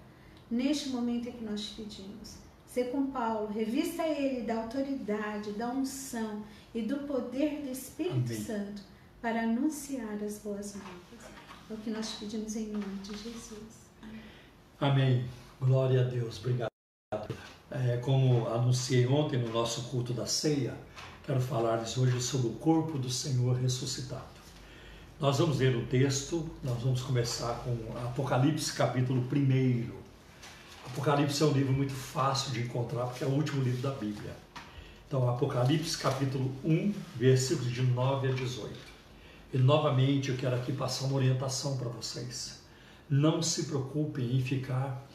Neste 0.51 0.89
momento 0.89 1.29
é 1.29 1.31
que 1.31 1.45
nós 1.45 1.61
te 1.61 1.75
pedimos. 1.75 2.35
Ser 2.65 2.91
com 2.91 3.07
Paulo, 3.07 3.47
revista 3.47 4.05
ele 4.05 4.41
da 4.41 4.61
autoridade, 4.61 5.53
da 5.53 5.69
unção 5.69 6.43
e 6.73 6.81
do 6.83 6.97
poder 7.07 7.61
do 7.61 7.71
Espírito 7.71 8.31
Amém. 8.31 8.43
Santo 8.43 8.81
para 9.21 9.43
anunciar 9.43 10.17
as 10.23 10.39
boas 10.39 10.75
novas. 10.75 11.31
É 11.69 11.73
o 11.73 11.77
que 11.77 11.89
nós 11.89 12.15
pedimos 12.19 12.55
em 12.55 12.67
nome 12.67 12.97
de 13.03 13.11
Jesus. 13.17 13.91
Amém. 14.01 14.21
Amém. 14.79 15.25
Glória 15.59 16.01
a 16.01 16.03
Deus. 16.03 16.39
Obrigado. 16.39 16.71
É, 17.69 17.97
como 17.97 18.47
anunciei 18.47 19.05
ontem 19.07 19.39
no 19.39 19.51
nosso 19.53 19.83
culto 19.89 20.13
da 20.13 20.25
ceia, 20.25 20.73
quero 21.25 21.39
falar-lhes 21.39 21.97
hoje 21.97 22.21
sobre 22.21 22.47
o 22.47 22.53
corpo 22.53 22.97
do 22.97 23.09
Senhor 23.09 23.55
ressuscitado. 23.55 24.41
Nós 25.19 25.37
vamos 25.37 25.59
ler 25.59 25.75
o 25.75 25.85
texto, 25.85 26.49
nós 26.63 26.81
vamos 26.81 27.01
começar 27.01 27.53
com 27.63 27.97
Apocalipse 28.07 28.73
capítulo 28.73 29.21
1. 29.21 29.91
Apocalipse 30.87 31.43
é 31.43 31.45
um 31.45 31.51
livro 31.51 31.71
muito 31.71 31.93
fácil 31.93 32.51
de 32.51 32.61
encontrar 32.61 33.05
porque 33.05 33.23
é 33.23 33.27
o 33.27 33.31
último 33.31 33.63
livro 33.63 33.81
da 33.81 33.91
Bíblia. 33.91 34.35
Então, 35.11 35.29
Apocalipse 35.29 35.97
capítulo 35.97 36.55
1, 36.63 36.93
versículos 37.17 37.69
de 37.69 37.81
9 37.81 38.29
a 38.29 38.31
18. 38.31 38.73
E 39.53 39.57
novamente 39.57 40.29
eu 40.29 40.37
quero 40.37 40.55
aqui 40.55 40.71
passar 40.71 41.03
uma 41.03 41.17
orientação 41.17 41.75
para 41.75 41.89
vocês. 41.89 42.61
Não 43.09 43.43
se 43.43 43.65
preocupem 43.65 44.37
em 44.37 44.41
ficar 44.41 45.05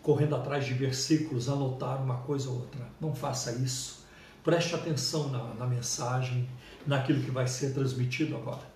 correndo 0.00 0.36
atrás 0.36 0.64
de 0.64 0.72
versículos, 0.72 1.50
anotar 1.50 2.02
uma 2.02 2.16
coisa 2.20 2.48
ou 2.48 2.60
outra. 2.60 2.80
Não 2.98 3.14
faça 3.14 3.52
isso. 3.52 4.06
Preste 4.42 4.74
atenção 4.74 5.28
na, 5.28 5.52
na 5.52 5.66
mensagem, 5.66 6.48
naquilo 6.86 7.22
que 7.22 7.30
vai 7.30 7.46
ser 7.46 7.74
transmitido 7.74 8.34
agora. 8.34 8.66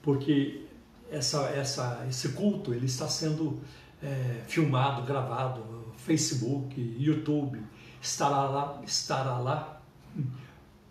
Porque 0.00 0.64
essa, 1.10 1.50
essa, 1.50 2.06
esse 2.08 2.30
culto 2.30 2.72
ele 2.72 2.86
está 2.86 3.06
sendo 3.08 3.60
é, 4.02 4.40
filmado, 4.48 5.02
gravado, 5.02 5.92
Facebook, 5.98 6.96
YouTube, 6.98 7.62
estará 8.00 8.44
lá, 8.44 8.80
estará 8.86 9.36
lá, 9.36 9.73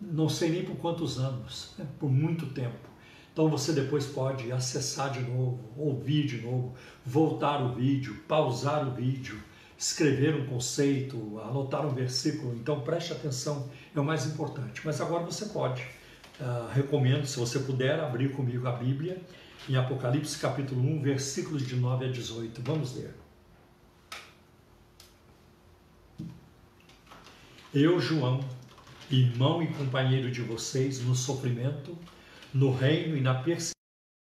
não 0.00 0.28
sei 0.28 0.50
nem 0.50 0.64
por 0.64 0.76
quantos 0.76 1.18
anos, 1.18 1.72
né? 1.78 1.86
por 1.98 2.10
muito 2.10 2.46
tempo. 2.46 2.94
Então 3.32 3.48
você 3.48 3.72
depois 3.72 4.06
pode 4.06 4.52
acessar 4.52 5.10
de 5.10 5.20
novo, 5.20 5.58
ouvir 5.76 6.24
de 6.26 6.40
novo, 6.40 6.74
voltar 7.04 7.60
o 7.62 7.74
vídeo, 7.74 8.14
pausar 8.28 8.86
o 8.86 8.92
vídeo, 8.92 9.42
escrever 9.76 10.36
um 10.36 10.46
conceito, 10.46 11.40
anotar 11.40 11.84
um 11.84 11.92
versículo. 11.92 12.54
Então 12.54 12.80
preste 12.82 13.12
atenção, 13.12 13.68
é 13.94 13.98
o 13.98 14.04
mais 14.04 14.24
importante. 14.24 14.82
Mas 14.84 15.00
agora 15.00 15.24
você 15.24 15.46
pode, 15.46 15.82
uh, 16.40 16.68
recomendo, 16.72 17.26
se 17.26 17.38
você 17.38 17.58
puder, 17.58 17.98
abrir 17.98 18.30
comigo 18.32 18.68
a 18.68 18.72
Bíblia 18.72 19.20
em 19.68 19.74
Apocalipse 19.74 20.38
capítulo 20.38 20.80
1, 20.80 21.02
versículos 21.02 21.66
de 21.66 21.74
9 21.74 22.04
a 22.04 22.08
18. 22.12 22.62
Vamos 22.62 22.94
ler. 22.94 23.14
Eu, 27.74 27.98
João, 27.98 28.44
irmão 29.10 29.62
e 29.62 29.66
companheiro 29.66 30.30
de 30.30 30.40
vocês 30.40 31.00
no 31.00 31.14
sofrimento, 31.14 31.96
no 32.52 32.74
reino 32.74 33.16
e 33.16 33.20
na 33.20 33.34
perseverança 33.34 33.74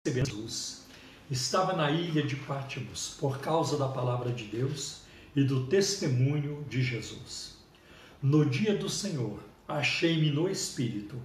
de 0.05 0.13
Jesus, 0.13 0.87
estava 1.29 1.73
na 1.73 1.91
ilha 1.91 2.23
de 2.23 2.35
Pátimos 2.35 3.15
por 3.19 3.39
causa 3.39 3.77
da 3.77 3.87
palavra 3.87 4.31
de 4.31 4.45
Deus 4.45 5.01
e 5.35 5.43
do 5.43 5.67
testemunho 5.67 6.65
de 6.67 6.81
Jesus. 6.81 7.57
No 8.21 8.45
dia 8.45 8.75
do 8.75 8.89
Senhor, 8.89 9.39
achei-me 9.67 10.31
no 10.31 10.49
Espírito 10.49 11.15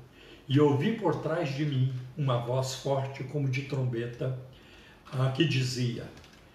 e 0.49 0.61
ouvi 0.61 0.92
por 0.92 1.16
trás 1.16 1.55
de 1.55 1.64
mim 1.64 1.92
uma 2.16 2.38
voz 2.38 2.75
forte 2.75 3.25
como 3.25 3.49
de 3.49 3.62
trombeta 3.62 4.38
que 5.35 5.47
dizia: 5.47 6.05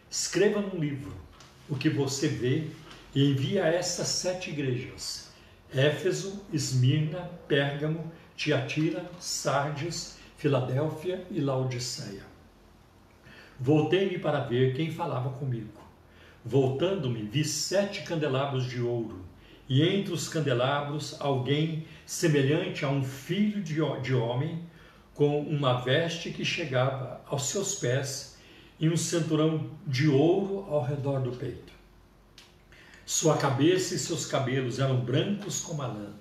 Escreva 0.10 0.62
num 0.62 0.80
livro 0.80 1.14
o 1.68 1.76
que 1.76 1.90
você 1.90 2.28
vê 2.28 2.68
e 3.14 3.32
envie 3.32 3.60
a 3.60 3.68
estas 3.68 4.08
sete 4.08 4.52
igrejas 4.52 5.31
Éfeso, 5.74 6.44
Esmirna, 6.52 7.30
Pérgamo, 7.48 8.12
Tiatira, 8.36 9.10
Sardes, 9.20 10.18
Filadélfia 10.38 11.26
e 11.32 11.40
Laodiceia. 11.40 12.24
Voltei-me 13.60 14.18
para 14.18 14.40
ver 14.40 14.74
quem 14.74 14.92
falava 14.92 15.30
comigo. 15.30 15.80
Voltando-me, 16.44 17.22
vi 17.22 17.46
sete 17.46 18.02
candelabros 18.02 18.66
de 18.66 18.82
ouro, 18.82 19.24
e 19.70 19.84
entre 19.84 20.12
os 20.12 20.28
candelabros 20.28 21.16
alguém 21.22 21.86
semelhante 22.06 22.84
a 22.84 22.90
um 22.90 23.04
filho 23.04 23.62
de, 23.62 23.76
de 24.02 24.14
homem, 24.14 24.64
com 25.14 25.40
uma 25.42 25.80
veste 25.82 26.32
que 26.32 26.44
chegava 26.44 27.22
aos 27.28 27.44
seus 27.44 27.76
pés 27.76 28.38
e 28.80 28.90
um 28.90 28.98
cinturão 28.98 29.70
de 29.86 30.10
ouro 30.10 30.66
ao 30.68 30.84
redor 30.84 31.22
do 31.22 31.32
peito. 31.32 31.72
Sua 33.14 33.36
cabeça 33.36 33.94
e 33.94 34.00
seus 34.00 34.26
cabelos 34.26 34.80
eram 34.80 35.02
brancos 35.02 35.60
como 35.60 35.82
a 35.82 35.88
lã, 35.88 36.14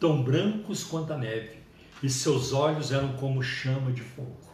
tão 0.00 0.24
brancos 0.24 0.82
quanto 0.82 1.12
a 1.12 1.16
neve, 1.16 1.58
e 2.02 2.10
seus 2.10 2.52
olhos 2.52 2.90
eram 2.90 3.12
como 3.12 3.40
chama 3.44 3.92
de 3.92 4.02
fogo. 4.02 4.50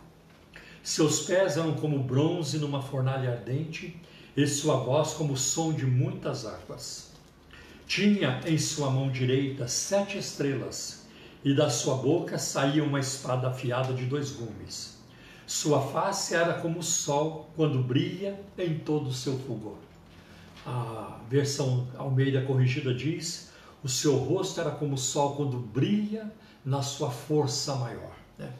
Seus 0.83 1.21
pés 1.21 1.57
eram 1.57 1.73
como 1.77 2.03
bronze 2.03 2.59
numa 2.59 2.83
fornalha 2.83 3.31
ardente, 3.31 3.99
e 4.37 4.47
sua 4.47 4.77
voz 4.77 5.15
como 5.15 5.33
o 5.33 5.37
som 5.39 5.73
de 5.73 5.87
muitas 5.87 6.45
águas. 6.45 7.13
Tinha 7.87 8.43
em 8.45 8.59
sua 8.59 8.91
mão 8.91 9.11
direita 9.11 9.67
sete 9.67 10.19
estrelas, 10.19 11.07
e 11.43 11.55
da 11.55 11.71
sua 11.71 11.95
boca 11.95 12.37
saía 12.37 12.85
uma 12.85 13.01
espada 13.01 13.49
afiada 13.49 13.95
de 13.95 14.05
dois 14.05 14.33
gumes. 14.33 14.99
Sua 15.47 15.81
face 15.81 16.35
era 16.35 16.61
como 16.61 16.81
o 16.81 16.83
sol 16.83 17.49
quando 17.57 17.83
brilha 17.83 18.39
em 18.59 18.79
todo 18.79 19.09
o 19.09 19.15
seu 19.15 19.39
fulgor 19.39 19.88
a 20.69 21.21
versão 21.29 21.89
Almeida 21.97 22.43
corrigida 22.43 22.93
diz: 22.93 23.51
o 23.83 23.89
seu 23.89 24.17
rosto 24.17 24.61
era 24.61 24.71
como 24.71 24.95
o 24.95 24.99
sol 24.99 25.35
quando 25.35 25.59
brilha 25.59 26.31
na 26.65 26.83
sua 26.83 27.11
força 27.11 27.75
maior. 27.77 28.15
Né? 28.39 28.53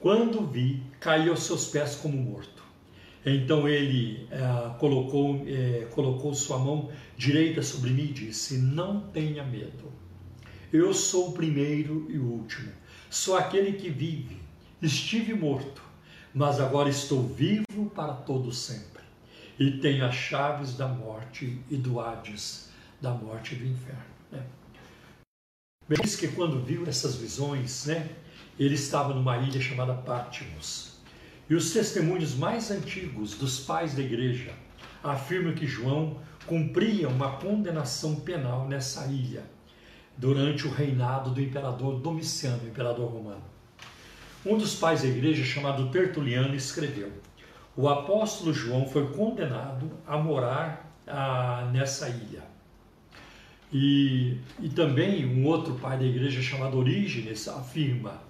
Quando 0.00 0.46
vi, 0.46 0.82
caí 0.98 1.28
aos 1.28 1.42
seus 1.42 1.66
pés 1.66 1.96
como 1.96 2.16
morto. 2.16 2.62
Então 3.26 3.68
ele 3.68 4.26
é, 4.30 4.78
colocou, 4.78 5.44
é, 5.46 5.86
colocou 5.90 6.32
sua 6.34 6.58
mão 6.58 6.90
direita 7.16 7.62
sobre 7.62 7.90
mim 7.90 8.04
e 8.04 8.12
disse: 8.12 8.56
Não 8.56 9.00
tenha 9.00 9.44
medo. 9.44 9.92
Eu 10.72 10.94
sou 10.94 11.28
o 11.28 11.32
primeiro 11.32 12.06
e 12.08 12.18
o 12.18 12.24
último. 12.24 12.72
Sou 13.10 13.36
aquele 13.36 13.72
que 13.72 13.90
vive. 13.90 14.38
Estive 14.80 15.34
morto, 15.34 15.82
mas 16.32 16.60
agora 16.60 16.88
estou 16.88 17.22
vivo 17.22 17.90
para 17.94 18.12
todo 18.12 18.52
sempre 18.52 18.97
e 19.58 19.72
tem 19.72 20.00
as 20.02 20.14
chaves 20.14 20.76
da 20.76 20.86
morte 20.86 21.60
e 21.68 21.76
do 21.76 22.00
Hades, 22.00 22.70
da 23.00 23.10
morte 23.10 23.54
e 23.54 23.58
do 23.58 23.66
inferno. 23.66 24.04
Né? 24.30 24.42
Diz 26.02 26.16
que 26.16 26.28
quando 26.28 26.62
viu 26.62 26.86
essas 26.86 27.16
visões, 27.16 27.86
né, 27.86 28.08
ele 28.58 28.74
estava 28.74 29.12
numa 29.14 29.36
ilha 29.38 29.60
chamada 29.60 29.94
Pátimos. 29.94 30.98
E 31.50 31.54
os 31.54 31.72
testemunhos 31.72 32.34
mais 32.34 32.70
antigos 32.70 33.34
dos 33.34 33.60
pais 33.60 33.94
da 33.94 34.02
igreja 34.02 34.52
afirmam 35.02 35.54
que 35.54 35.66
João 35.66 36.20
cumpria 36.46 37.08
uma 37.08 37.36
condenação 37.36 38.16
penal 38.16 38.68
nessa 38.68 39.06
ilha 39.06 39.42
durante 40.16 40.66
o 40.66 40.70
reinado 40.70 41.30
do 41.30 41.40
imperador 41.40 42.00
Domiciano, 42.00 42.68
imperador 42.68 43.10
romano. 43.10 43.44
Um 44.44 44.56
dos 44.56 44.74
pais 44.74 45.02
da 45.02 45.08
igreja, 45.08 45.44
chamado 45.44 45.90
Tertuliano, 45.90 46.54
escreveu: 46.54 47.12
o 47.78 47.88
apóstolo 47.88 48.52
João 48.52 48.88
foi 48.88 49.06
condenado 49.12 49.88
a 50.04 50.18
morar 50.18 51.00
ah, 51.06 51.70
nessa 51.72 52.08
ilha. 52.08 52.42
E, 53.72 54.36
e 54.58 54.68
também 54.68 55.24
um 55.24 55.46
outro 55.46 55.74
pai 55.74 55.96
da 55.96 56.04
igreja 56.04 56.42
chamado 56.42 56.76
Orígenes 56.76 57.46
afirma: 57.46 58.20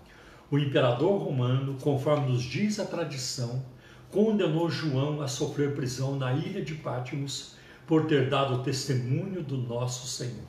o 0.50 0.58
imperador 0.58 1.22
romano, 1.22 1.78
conforme 1.80 2.30
nos 2.30 2.42
diz 2.42 2.78
a 2.78 2.84
tradição, 2.84 3.64
condenou 4.10 4.68
João 4.68 5.22
a 5.22 5.28
sofrer 5.28 5.74
prisão 5.74 6.16
na 6.16 6.34
ilha 6.34 6.62
de 6.62 6.74
Pátimos 6.74 7.54
por 7.86 8.04
ter 8.04 8.28
dado 8.28 8.62
testemunho 8.62 9.42
do 9.42 9.56
nosso 9.56 10.06
Senhor. 10.06 10.44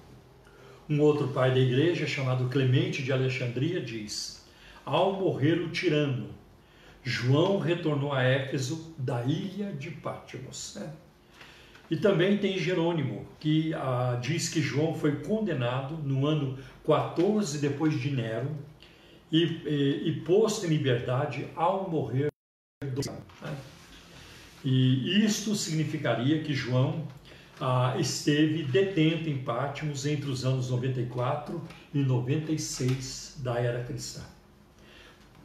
Um 0.89 0.99
outro 0.99 1.29
pai 1.29 1.51
da 1.51 1.59
igreja, 1.59 2.05
chamado 2.05 2.49
Clemente 2.49 3.01
de 3.01 3.13
Alexandria, 3.13 3.79
diz: 3.79 4.45
Ao 4.83 5.13
morrer 5.13 5.61
o 5.61 5.69
tirano, 5.69 6.37
João 7.03 7.59
retornou 7.59 8.13
a 8.13 8.23
Éfeso 8.23 8.93
da 8.97 9.23
ilha 9.23 9.71
de 9.71 9.91
Pátimos. 9.91 10.75
Né? 10.75 10.91
E 11.89 11.97
também 11.97 12.37
tem 12.37 12.59
Jerônimo, 12.59 13.25
que 13.39 13.73
ah, 13.73 14.19
diz 14.21 14.49
que 14.49 14.61
João 14.61 14.93
foi 14.93 15.23
condenado 15.23 15.95
no 15.95 16.27
ano 16.27 16.57
14 16.85 17.57
depois 17.59 17.99
de 17.99 18.11
Nero 18.11 18.55
e, 19.31 19.43
e, 19.43 20.09
e 20.09 20.21
posto 20.21 20.65
em 20.65 20.69
liberdade 20.69 21.47
ao 21.55 21.89
morrer 21.89 22.29
do 22.81 23.01
né? 23.41 23.57
E 24.63 25.23
isto 25.25 25.55
significaria 25.55 26.43
que 26.43 26.53
João 26.53 27.07
ah, 27.59 27.95
esteve 27.97 28.63
detento 28.63 29.29
em 29.29 29.37
Pátimos 29.37 30.05
entre 30.05 30.29
os 30.29 30.45
anos 30.45 30.69
94 30.69 31.61
e 31.93 31.99
96 31.99 33.39
da 33.41 33.59
era 33.59 33.83
cristã. 33.83 34.21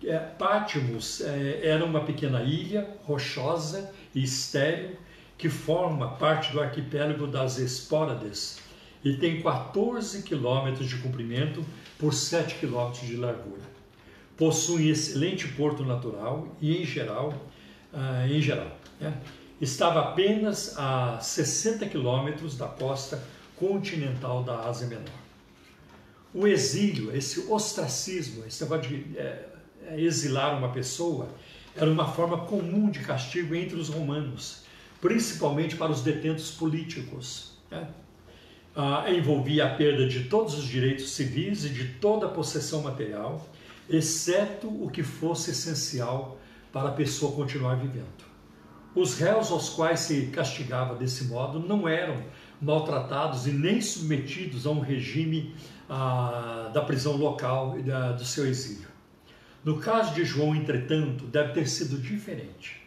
É, 0.06 0.18
Pátimos 0.18 1.20
é, 1.20 1.60
era 1.62 1.84
uma 1.84 2.00
pequena 2.00 2.42
ilha 2.42 2.88
rochosa 3.04 3.92
e 4.14 4.22
estéril 4.22 4.96
que 5.36 5.48
forma 5.48 6.08
parte 6.16 6.52
do 6.52 6.60
arquipélago 6.60 7.26
das 7.26 7.58
Espórades 7.58 8.58
e 9.04 9.14
tem 9.16 9.42
14 9.42 10.22
quilômetros 10.22 10.88
de 10.88 10.96
comprimento 10.96 11.64
por 11.98 12.14
7 12.14 12.54
quilômetros 12.56 13.06
de 13.06 13.16
largura. 13.16 13.62
Possui 14.36 14.88
excelente 14.88 15.46
porto 15.48 15.84
natural 15.84 16.48
e, 16.60 16.82
em 16.82 16.84
geral, 16.84 17.34
uh, 17.92 18.26
em 18.26 18.40
geral 18.40 18.76
né, 19.00 19.14
estava 19.60 20.00
apenas 20.00 20.76
a 20.76 21.18
60 21.20 21.86
quilômetros 21.86 22.56
da 22.56 22.66
costa 22.66 23.22
continental 23.56 24.42
da 24.42 24.68
Ásia 24.68 24.88
Menor. 24.88 25.24
O 26.32 26.46
exílio, 26.46 27.14
esse 27.14 27.46
ostracismo, 27.48 28.44
esse 28.44 28.62
negócio 28.62 28.88
de 28.88 29.16
é, 29.16 29.53
exilar 29.96 30.56
uma 30.56 30.70
pessoa, 30.70 31.28
era 31.76 31.90
uma 31.90 32.06
forma 32.06 32.38
comum 32.46 32.90
de 32.90 33.00
castigo 33.00 33.54
entre 33.54 33.76
os 33.76 33.88
romanos 33.88 34.64
principalmente 35.04 35.76
para 35.76 35.92
os 35.92 36.00
detentos 36.00 36.50
políticos. 36.50 37.58
Né? 37.70 37.86
Ah, 38.74 39.04
envolvia 39.10 39.66
a 39.66 39.74
perda 39.74 40.08
de 40.08 40.24
todos 40.24 40.54
os 40.54 40.64
direitos 40.64 41.10
civis 41.10 41.62
e 41.66 41.68
de 41.68 41.84
toda 42.00 42.24
a 42.24 42.30
possessão 42.30 42.80
material, 42.80 43.46
exceto 43.86 44.66
o 44.66 44.88
que 44.90 45.02
fosse 45.02 45.50
essencial 45.50 46.38
para 46.72 46.88
a 46.88 46.92
pessoa 46.92 47.32
continuar 47.32 47.74
vivendo. 47.74 48.24
Os 48.94 49.18
réus 49.18 49.50
aos 49.50 49.68
quais 49.68 50.00
se 50.00 50.28
castigava 50.28 50.94
desse 50.94 51.24
modo 51.24 51.58
não 51.58 51.86
eram 51.86 52.22
maltratados 52.58 53.46
e 53.46 53.50
nem 53.50 53.82
submetidos 53.82 54.66
a 54.66 54.70
um 54.70 54.80
regime 54.80 55.54
ah, 55.86 56.70
da 56.72 56.80
prisão 56.80 57.14
local 57.14 57.78
e 57.78 57.82
da, 57.82 58.12
do 58.12 58.24
seu 58.24 58.46
exílio. 58.46 58.93
No 59.64 59.78
caso 59.78 60.14
de 60.14 60.24
João, 60.24 60.54
entretanto, 60.54 61.24
deve 61.24 61.54
ter 61.54 61.66
sido 61.66 61.96
diferente. 61.96 62.82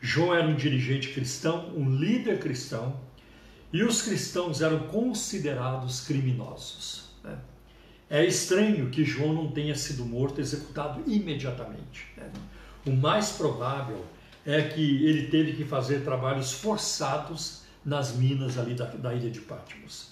João 0.00 0.34
era 0.34 0.46
um 0.46 0.56
dirigente 0.56 1.08
cristão, 1.12 1.72
um 1.76 1.94
líder 1.94 2.40
cristão, 2.40 3.00
e 3.72 3.82
os 3.82 4.02
cristãos 4.02 4.60
eram 4.60 4.88
considerados 4.88 6.00
criminosos. 6.00 7.10
Né? 7.22 7.38
É 8.10 8.24
estranho 8.24 8.90
que 8.90 9.04
João 9.04 9.32
não 9.32 9.52
tenha 9.52 9.74
sido 9.74 10.04
morto, 10.04 10.40
executado 10.40 11.02
imediatamente. 11.06 12.06
Né? 12.16 12.30
O 12.86 12.92
mais 12.92 13.32
provável 13.32 14.04
é 14.44 14.62
que 14.62 15.06
ele 15.06 15.28
teve 15.28 15.52
que 15.52 15.64
fazer 15.64 16.04
trabalhos 16.04 16.52
forçados 16.52 17.62
nas 17.84 18.16
minas 18.16 18.58
ali 18.58 18.74
da, 18.74 18.86
da 18.86 19.14
ilha 19.14 19.30
de 19.30 19.40
Patmos. 19.40 20.10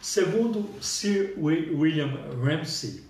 Segundo 0.00 0.68
Sir 0.80 1.34
William 1.38 2.12
Ramsay, 2.42 3.02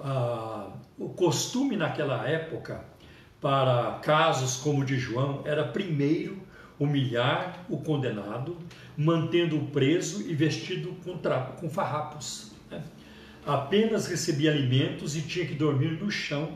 uh, 0.00 0.72
o 0.98 1.08
costume 1.10 1.76
naquela 1.76 2.28
época 2.28 2.84
para 3.40 3.98
casos 4.02 4.56
como 4.56 4.80
o 4.80 4.84
de 4.84 4.98
João 4.98 5.42
era 5.44 5.64
primeiro 5.64 6.42
humilhar 6.78 7.64
o 7.68 7.78
condenado, 7.78 8.56
mantendo-o 8.96 9.66
preso 9.66 10.28
e 10.28 10.34
vestido 10.34 10.96
com, 11.04 11.18
com 11.60 11.68
farrapos. 11.68 12.52
Né? 12.70 12.82
Apenas 13.46 14.06
recebia 14.06 14.50
alimentos 14.50 15.16
e 15.16 15.22
tinha 15.22 15.46
que 15.46 15.54
dormir 15.54 16.00
no 16.00 16.10
chão, 16.10 16.52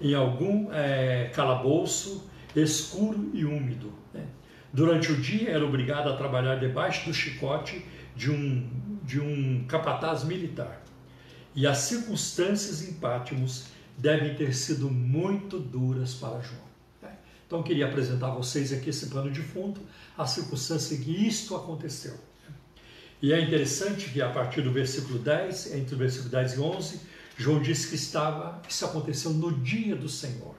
em 0.00 0.14
algum 0.14 0.72
é, 0.72 1.30
calabouço 1.34 2.28
escuro 2.56 3.30
e 3.32 3.44
úmido. 3.44 3.92
Né? 4.12 4.24
Durante 4.72 5.12
o 5.12 5.16
dia 5.16 5.50
era 5.50 5.64
obrigado 5.64 6.08
a 6.08 6.16
trabalhar 6.16 6.56
debaixo 6.56 7.06
do 7.06 7.14
chicote 7.14 7.84
de 8.16 8.30
um, 8.30 8.68
de 9.02 9.20
um 9.20 9.64
capataz 9.66 10.24
militar. 10.24 10.83
E 11.54 11.66
as 11.66 11.78
circunstâncias 11.78 12.82
em 12.82 12.94
Pátimos 12.94 13.66
devem 13.96 14.34
ter 14.34 14.54
sido 14.54 14.90
muito 14.90 15.58
duras 15.58 16.14
para 16.14 16.40
João. 16.40 16.64
Né? 17.00 17.16
Então, 17.46 17.62
queria 17.62 17.86
apresentar 17.86 18.28
a 18.28 18.34
vocês 18.34 18.72
aqui 18.72 18.90
esse 18.90 19.06
pano 19.06 19.30
de 19.30 19.40
fundo, 19.40 19.80
a 20.18 20.26
circunstância 20.26 20.96
que 20.98 21.10
isto 21.10 21.54
aconteceu. 21.54 22.18
E 23.22 23.32
é 23.32 23.40
interessante 23.40 24.10
que 24.10 24.20
a 24.20 24.28
partir 24.28 24.62
do 24.62 24.72
versículo 24.72 25.18
10, 25.18 25.74
entre 25.74 25.94
o 25.94 25.98
versículo 25.98 26.30
10 26.30 26.54
e 26.54 26.60
11, 26.60 27.00
João 27.38 27.62
diz 27.62 27.86
que 27.86 27.94
estava, 27.94 28.60
isso 28.68 28.84
aconteceu 28.84 29.32
no 29.32 29.52
dia 29.52 29.96
do 29.96 30.08
Senhor. 30.08 30.54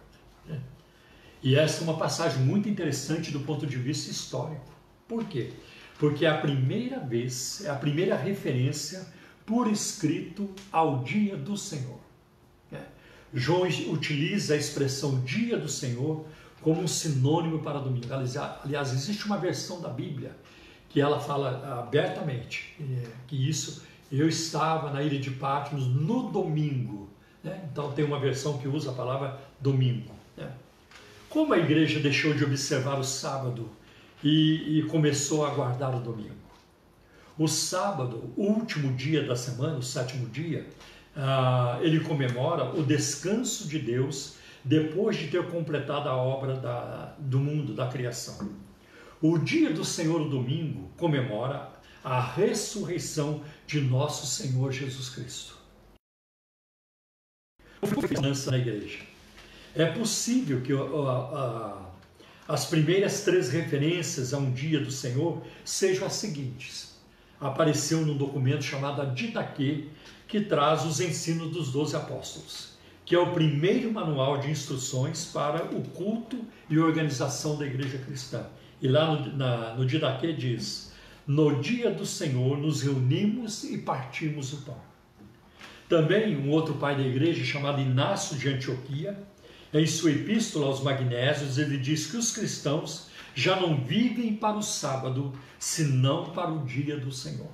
Né? 0.48 0.60
E 1.44 1.56
essa 1.56 1.82
é 1.82 1.84
uma 1.84 1.98
passagem 1.98 2.40
muito 2.40 2.68
interessante 2.68 3.32
do 3.32 3.42
ponto 3.42 3.68
de 3.68 3.78
vista 3.78 4.10
histórico. 4.10 4.74
Por 5.08 5.26
quê? 5.26 5.52
Porque 6.00 6.26
é 6.26 6.30
a 6.30 6.38
primeira 6.38 7.00
vez, 7.00 7.64
é 7.64 7.70
a 7.70 7.76
primeira 7.76 8.16
referência 8.16 9.06
por 9.46 9.68
escrito 9.68 10.50
ao 10.72 11.04
dia 11.04 11.36
do 11.36 11.58
Senhor. 11.58 12.06
João 13.36 13.64
utiliza 13.90 14.54
a 14.54 14.58
expressão 14.58 15.20
dia 15.22 15.58
do 15.58 15.68
Senhor 15.68 16.26
como 16.62 16.82
um 16.82 16.88
sinônimo 16.88 17.60
para 17.60 17.80
domingo. 17.80 18.08
Aliás, 18.64 18.94
existe 18.94 19.26
uma 19.26 19.38
versão 19.38 19.82
da 19.82 19.90
Bíblia 19.90 20.32
que 20.90 21.02
ela 21.02 21.20
fala 21.20 21.82
abertamente 21.82 22.74
é, 22.80 23.08
que 23.28 23.50
isso 23.50 23.84
eu 24.10 24.30
estava 24.30 24.90
na 24.90 25.04
ilha 25.04 25.20
de 25.20 25.32
Patmos 25.32 25.86
no 25.86 26.32
domingo. 26.32 27.10
Né? 27.44 27.68
Então 27.70 27.92
tem 27.92 28.06
uma 28.06 28.18
versão 28.18 28.58
que 28.58 28.70
usa 28.70 28.92
a 28.92 28.94
palavra 28.94 29.38
domingo. 29.60 30.14
Né? 30.38 30.50
Como 31.30 31.54
a 31.54 31.58
igreja 31.58 32.00
deixou 32.00 32.34
de 32.34 32.46
observar 32.46 32.98
o 32.98 33.04
sábado 33.04 33.70
e, 34.24 34.80
e 34.80 34.84
começou 34.84 35.46
a 35.46 35.50
guardar 35.50 35.94
o 35.94 36.00
domingo? 36.00 36.35
O 37.38 37.48
sábado, 37.48 38.34
o 38.38 38.44
último 38.44 38.94
dia 38.94 39.24
da 39.24 39.36
semana, 39.36 39.78
o 39.78 39.84
sétimo 39.84 40.30
dia, 40.30 40.70
ah, 41.16 41.78
ele 41.82 42.00
comemora 42.00 42.74
o 42.74 42.84
descanso 42.84 43.68
de 43.68 43.78
Deus 43.80 44.36
depois 44.64 45.18
de 45.18 45.28
ter 45.28 45.46
completado 45.50 46.10
a 46.10 46.16
obra 46.16 46.56
da, 46.56 47.16
do 47.20 47.40
mundo, 47.40 47.74
da 47.74 47.88
criação. 47.88 48.50
O 49.22 49.38
dia 49.38 49.72
do 49.72 49.84
Senhor, 49.84 50.22
o 50.22 50.30
domingo, 50.30 50.90
comemora 50.98 51.70
a 52.04 52.22
ressurreição 52.22 53.44
de 53.68 53.82
nosso 53.82 54.26
Senhor 54.26 54.72
Jesus 54.72 55.10
Cristo. 55.10 55.58
na 58.50 58.58
igreja. 58.58 59.00
É 59.76 59.86
possível 59.86 60.62
que 60.62 60.72
as 62.48 62.66
primeiras 62.66 63.24
três 63.24 63.50
referências 63.50 64.34
a 64.34 64.38
um 64.38 64.52
dia 64.52 64.80
do 64.80 64.92
Senhor 64.92 65.44
sejam 65.64 66.08
as 66.08 66.14
seguintes. 66.14 66.95
Apareceu 67.40 68.02
num 68.06 68.18
documento 68.18 68.64
chamado 68.64 69.14
Didaquê, 69.14 69.86
que 70.28 70.42
traz 70.42 70.86
os 70.86 71.00
ensinos 71.00 71.52
dos 71.52 71.72
doze 71.72 71.96
apóstolos, 71.96 72.74
que 73.06 73.14
é 73.14 73.20
o 73.20 73.32
primeiro 73.32 73.92
manual 73.92 74.38
de 74.38 74.50
instruções 74.50 75.26
para 75.26 75.66
o 75.66 75.82
culto 75.90 76.40
e 76.70 76.80
organização 76.80 77.58
da 77.58 77.66
igreja 77.66 77.98
cristã. 78.00 78.46
E 78.82 78.88
lá 78.88 79.16
no, 79.16 79.38
na, 79.38 79.76
no 79.76 79.86
Didaquê 79.86 80.34
diz: 80.34 80.94
No 81.28 81.62
dia 81.62 81.92
do 81.92 82.06
Senhor 82.06 82.58
nos 82.58 82.82
reunimos 82.82 83.64
e 83.64 83.78
partimos 83.78 84.54
o 84.54 84.58
pão. 84.62 84.78
Também 85.88 86.36
um 86.36 86.50
outro 86.50 86.74
pai 86.76 86.96
da 86.96 87.04
igreja, 87.04 87.44
chamado 87.44 87.80
Inácio 87.80 88.38
de 88.38 88.50
Antioquia, 88.50 89.18
em 89.74 89.86
sua 89.86 90.12
epístola 90.12 90.68
aos 90.68 90.82
Magnésios, 90.82 91.58
ele 91.58 91.78
diz 91.78 92.08
que 92.08 92.18
os 92.18 92.32
cristãos 92.32 93.08
já 93.36 93.60
não 93.60 93.84
vivem 93.84 94.34
para 94.34 94.58
o 94.58 94.64
sábado, 94.64 95.34
senão 95.60 96.32
para 96.32 96.50
o 96.50 96.66
dia 96.66 96.98
do 96.98 97.12
Senhor. 97.12 97.52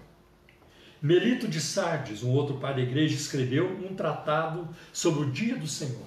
Melito 1.02 1.48
de 1.48 1.60
Sardes, 1.60 2.22
um 2.22 2.30
outro 2.30 2.58
pai 2.58 2.76
da 2.76 2.82
igreja, 2.82 3.16
escreveu 3.16 3.68
um 3.84 3.96
tratado 3.96 4.70
sobre 4.94 5.24
o 5.24 5.32
dia 5.32 5.58
do 5.58 5.68
Senhor. 5.68 6.06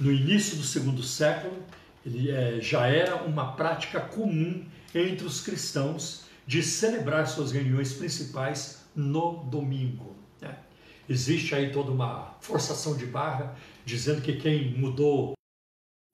No 0.00 0.10
início 0.10 0.56
do 0.56 0.62
segundo 0.62 1.02
século, 1.02 1.62
ele 2.06 2.30
é, 2.30 2.58
já 2.60 2.86
era 2.86 3.16
uma 3.16 3.52
prática 3.52 4.00
comum 4.00 4.64
entre 4.94 5.26
os 5.26 5.42
cristãos 5.42 6.24
de 6.46 6.62
celebrar 6.62 7.26
suas 7.26 7.52
reuniões 7.52 7.92
principais 7.92 8.82
no 8.96 9.44
domingo. 9.44 10.16
Né? 10.40 10.56
Existe 11.06 11.54
aí 11.54 11.70
toda 11.70 11.90
uma 11.90 12.34
forçação 12.40 12.96
de 12.96 13.04
barra 13.04 13.54
dizendo 13.84 14.22
que 14.22 14.36
quem 14.36 14.74
mudou 14.78 15.34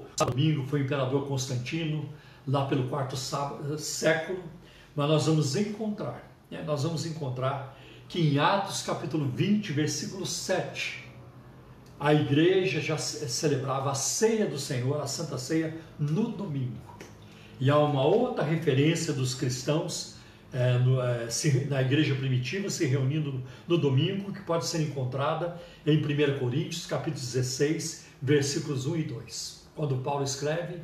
o 0.01 0.25
domingo 0.25 0.67
foi 0.67 0.81
o 0.81 0.85
imperador 0.85 1.29
Constantino, 1.29 2.09
lá 2.47 2.67
pelo 2.67 2.89
quarto 2.89 3.17
século, 3.17 4.43
mas 4.95 5.09
nós 5.09 5.27
vamos 5.27 5.57
encontrar, 5.57 6.31
né? 6.51 6.63
nós 6.63 6.83
vamos 6.83 7.07
encontrar 7.07 7.77
que 8.09 8.21
em 8.21 8.39
Atos 8.39 8.83
capítulo 8.83 9.29
20, 9.29 9.73
versículo 9.73 10.27
7, 10.27 11.05
a 11.99 12.13
igreja 12.13 12.81
já 12.81 12.99
celebrava 12.99 13.91
a 13.91 13.95
ceia 13.95 14.47
do 14.47 14.59
Senhor, 14.59 15.01
a 15.01 15.07
Santa 15.07 15.39
Ceia, 15.39 15.75
no 15.99 16.29
domingo. 16.29 16.77
E 17.59 17.71
há 17.71 17.79
uma 17.79 18.05
outra 18.05 18.45
referência 18.45 19.13
dos 19.13 19.35
cristãos 19.35 20.15
é, 20.53 20.79
no, 20.79 21.03
é, 21.03 21.29
se, 21.31 21.65
na 21.65 21.83
igreja 21.83 22.15
primitiva 22.15 22.71
se 22.71 22.87
reunindo 22.87 23.43
no 23.67 23.77
domingo, 23.77 24.33
que 24.33 24.41
pode 24.43 24.67
ser 24.67 24.83
encontrada 24.83 25.61
em 25.85 25.99
1 25.99 26.39
Coríntios, 26.39 26.87
capítulo 26.87 27.21
16, 27.21 28.07
versículos 28.23 28.87
1 28.87 28.97
e 28.97 29.03
2. 29.03 29.69
Quando 29.75 29.97
Paulo 29.97 30.23
escreve, 30.23 30.81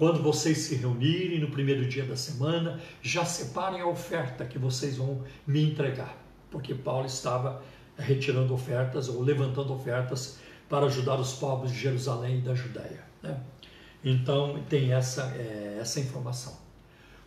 quando 0.00 0.22
vocês 0.22 0.56
se 0.56 0.76
reunirem 0.76 1.40
no 1.40 1.50
primeiro 1.50 1.86
dia 1.86 2.06
da 2.06 2.16
semana, 2.16 2.80
já 3.02 3.22
separem 3.22 3.82
a 3.82 3.86
oferta 3.86 4.46
que 4.46 4.58
vocês 4.58 4.96
vão 4.96 5.22
me 5.46 5.62
entregar. 5.62 6.16
Porque 6.50 6.74
Paulo 6.74 7.04
estava 7.04 7.62
retirando 7.98 8.54
ofertas 8.54 9.10
ou 9.10 9.20
levantando 9.20 9.74
ofertas 9.74 10.38
para 10.70 10.86
ajudar 10.86 11.20
os 11.20 11.34
povos 11.34 11.70
de 11.70 11.78
Jerusalém 11.78 12.38
e 12.38 12.40
da 12.40 12.54
Judéia. 12.54 13.04
Né? 13.22 13.38
Então 14.02 14.64
tem 14.70 14.90
essa, 14.90 15.34
é, 15.36 15.76
essa 15.78 16.00
informação. 16.00 16.56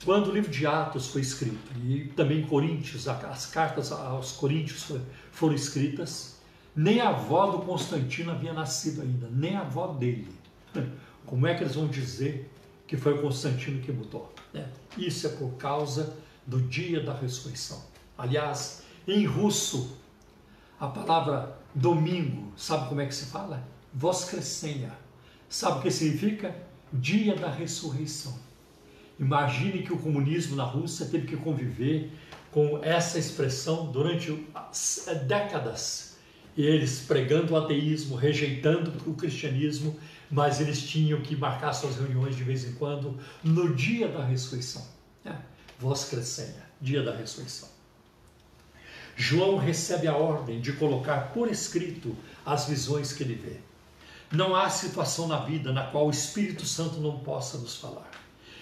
Quando 0.03 0.31
o 0.31 0.33
livro 0.33 0.49
de 0.49 0.65
Atos 0.65 1.09
foi 1.09 1.21
escrito, 1.21 1.77
e 1.85 2.05
também 2.15 2.41
Coríntios, 2.41 3.07
as 3.07 3.45
cartas 3.45 3.91
aos 3.91 4.31
Coríntios 4.31 4.91
foram 5.31 5.53
escritas, 5.53 6.41
nem 6.75 6.99
a 6.99 7.09
avó 7.09 7.51
do 7.51 7.59
Constantino 7.59 8.31
havia 8.31 8.51
nascido 8.51 9.03
ainda, 9.03 9.29
nem 9.31 9.55
a 9.55 9.61
avó 9.61 9.89
dele. 9.89 10.27
Como 11.23 11.45
é 11.45 11.53
que 11.53 11.61
eles 11.61 11.75
vão 11.75 11.87
dizer 11.87 12.49
que 12.93 12.97
foi 12.97 13.13
o 13.13 13.21
Constantino 13.23 13.81
que 13.81 13.91
mudou? 13.91 14.31
Né? 14.53 14.69
Isso 14.95 15.25
é 15.25 15.31
por 15.31 15.55
causa 15.55 16.15
do 16.45 16.61
dia 16.61 17.01
da 17.01 17.11
ressurreição. 17.11 17.81
Aliás, 18.15 18.83
em 19.07 19.25
russo, 19.25 19.97
a 20.79 20.85
palavra 20.85 21.57
domingo, 21.73 22.53
sabe 22.55 22.89
como 22.89 23.01
é 23.01 23.07
que 23.07 23.15
se 23.15 23.25
fala? 23.25 23.67
Voskresenha. 23.91 24.91
Sabe 25.49 25.79
o 25.79 25.81
que 25.81 25.89
significa? 25.89 26.55
Dia 26.93 27.35
da 27.35 27.49
ressurreição. 27.49 28.37
Imagine 29.19 29.81
que 29.81 29.91
o 29.91 29.97
comunismo 29.97 30.55
na 30.55 30.63
Rússia 30.63 31.07
teve 31.07 31.25
que 31.25 31.37
conviver 31.37 32.11
com 32.51 32.79
essa 32.83 33.17
expressão 33.17 33.91
durante 33.91 34.45
décadas. 35.25 36.15
Eles 36.55 36.99
pregando 36.99 37.53
o 37.53 37.57
ateísmo, 37.57 38.15
rejeitando 38.15 38.93
o 39.09 39.15
cristianismo, 39.15 39.97
mas 40.29 40.59
eles 40.59 40.81
tinham 40.81 41.21
que 41.21 41.35
marcar 41.35 41.73
suas 41.73 41.97
reuniões 41.97 42.35
de 42.35 42.43
vez 42.43 42.65
em 42.65 42.73
quando 42.73 43.19
no 43.43 43.75
dia 43.75 44.07
da 44.07 44.23
ressurreição. 44.23 44.85
É, 45.25 45.33
voz 45.79 46.05
crescenha, 46.05 46.63
dia 46.81 47.03
da 47.03 47.15
ressurreição. 47.15 47.69
João 49.15 49.57
recebe 49.57 50.07
a 50.07 50.15
ordem 50.15 50.59
de 50.59 50.73
colocar 50.73 51.33
por 51.33 51.49
escrito 51.49 52.15
as 52.45 52.67
visões 52.67 53.13
que 53.13 53.23
ele 53.23 53.35
vê. 53.35 53.57
Não 54.31 54.55
há 54.55 54.69
situação 54.69 55.27
na 55.27 55.45
vida 55.45 55.71
na 55.71 55.85
qual 55.85 56.07
o 56.07 56.11
Espírito 56.11 56.65
Santo 56.65 56.99
não 56.99 57.19
possa 57.19 57.57
nos 57.59 57.75
falar. 57.75 58.09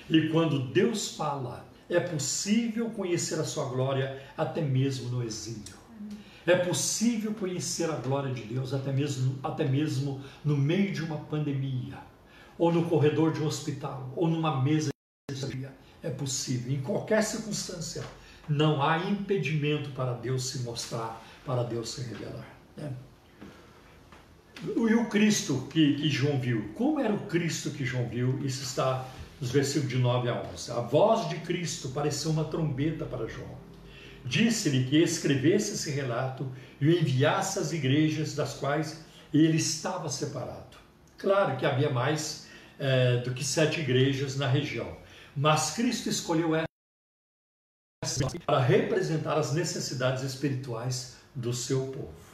E 0.09 0.27
quando 0.27 0.67
Deus 0.67 1.15
fala, 1.15 1.65
é 1.89 1.99
possível 1.99 2.89
conhecer 2.89 3.39
a 3.39 3.45
sua 3.45 3.65
glória 3.65 4.21
até 4.37 4.61
mesmo 4.61 5.09
no 5.09 5.23
exílio. 5.23 5.80
É 6.51 6.57
possível 6.57 7.33
conhecer 7.33 7.89
a 7.89 7.95
glória 7.95 8.33
de 8.33 8.41
Deus 8.41 8.73
até 8.73 8.91
mesmo, 8.91 9.39
até 9.41 9.63
mesmo 9.63 10.21
no 10.43 10.57
meio 10.57 10.91
de 10.91 11.01
uma 11.01 11.15
pandemia, 11.15 11.97
ou 12.57 12.73
no 12.73 12.89
corredor 12.89 13.31
de 13.31 13.41
um 13.41 13.45
hospital, 13.45 14.11
ou 14.17 14.27
numa 14.27 14.61
mesa 14.61 14.89
de 15.29 15.37
cirurgia. 15.37 15.71
É 16.03 16.09
possível, 16.09 16.73
em 16.73 16.81
qualquer 16.81 17.23
circunstância, 17.23 18.03
não 18.49 18.83
há 18.83 18.97
impedimento 18.97 19.91
para 19.91 20.11
Deus 20.11 20.49
se 20.49 20.59
mostrar, 20.59 21.25
para 21.45 21.63
Deus 21.63 21.91
se 21.91 22.01
revelar. 22.01 22.47
Né? 22.75 22.91
E 24.65 24.93
o 24.93 25.05
Cristo 25.05 25.69
que, 25.71 25.95
que, 25.95 26.09
João 26.09 26.37
viu? 26.37 26.69
Como 26.75 26.99
era 26.99 27.13
o 27.13 27.27
Cristo 27.27 27.71
que 27.71 27.85
João 27.85 28.09
viu? 28.09 28.45
Isso 28.45 28.63
está 28.63 29.07
nos 29.39 29.51
versículos 29.51 29.89
de 29.89 29.97
9 29.97 30.27
a 30.27 30.43
11. 30.53 30.71
A 30.71 30.81
voz 30.81 31.29
de 31.29 31.37
Cristo 31.37 31.89
pareceu 31.89 32.29
uma 32.29 32.43
trombeta 32.43 33.05
para 33.05 33.25
João. 33.25 33.60
Disse-lhe 34.25 34.85
que 34.85 34.97
escrevesse 34.97 35.73
esse 35.73 35.91
relato 35.91 36.49
e 36.79 36.87
o 36.87 36.91
enviasse 36.91 37.59
às 37.59 37.71
igrejas 37.71 38.35
das 38.35 38.53
quais 38.53 39.03
ele 39.33 39.57
estava 39.57 40.09
separado. 40.09 40.77
Claro 41.17 41.57
que 41.57 41.65
havia 41.65 41.89
mais 41.89 42.47
é, 42.79 43.17
do 43.17 43.33
que 43.33 43.43
sete 43.43 43.79
igrejas 43.81 44.35
na 44.37 44.47
região, 44.47 44.97
mas 45.35 45.71
Cristo 45.71 46.09
escolheu 46.09 46.55
essa 46.55 46.65
para 48.45 48.59
representar 48.59 49.37
as 49.37 49.53
necessidades 49.53 50.23
espirituais 50.23 51.17
do 51.35 51.53
seu 51.53 51.87
povo. 51.87 52.31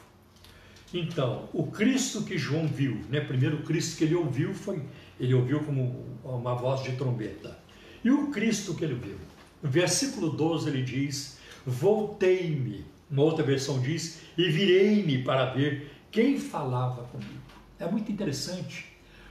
Então, 0.92 1.48
o 1.52 1.66
Cristo 1.66 2.24
que 2.24 2.38
João 2.38 2.66
viu, 2.66 3.04
né, 3.10 3.20
primeiro 3.20 3.62
Cristo 3.62 3.98
que 3.98 4.04
ele 4.04 4.14
ouviu 4.14 4.54
foi, 4.54 4.82
ele 5.20 5.34
ouviu 5.34 5.62
como 5.62 6.18
uma 6.24 6.54
voz 6.54 6.82
de 6.82 6.92
trombeta. 6.92 7.58
E 8.02 8.10
o 8.10 8.28
Cristo 8.30 8.74
que 8.74 8.84
ele 8.84 8.94
viu? 8.94 9.18
No 9.62 9.68
versículo 9.68 10.30
12 10.30 10.70
ele 10.70 10.82
diz: 10.82 11.37
Voltei-me. 11.68 12.86
Uma 13.10 13.22
outra 13.22 13.44
versão 13.44 13.78
diz: 13.78 14.20
E 14.38 14.48
virei-me 14.48 15.22
para 15.22 15.52
ver 15.52 15.92
quem 16.10 16.40
falava 16.40 17.02
comigo. 17.04 17.42
É 17.78 17.86
muito 17.86 18.10
interessante, 18.10 18.86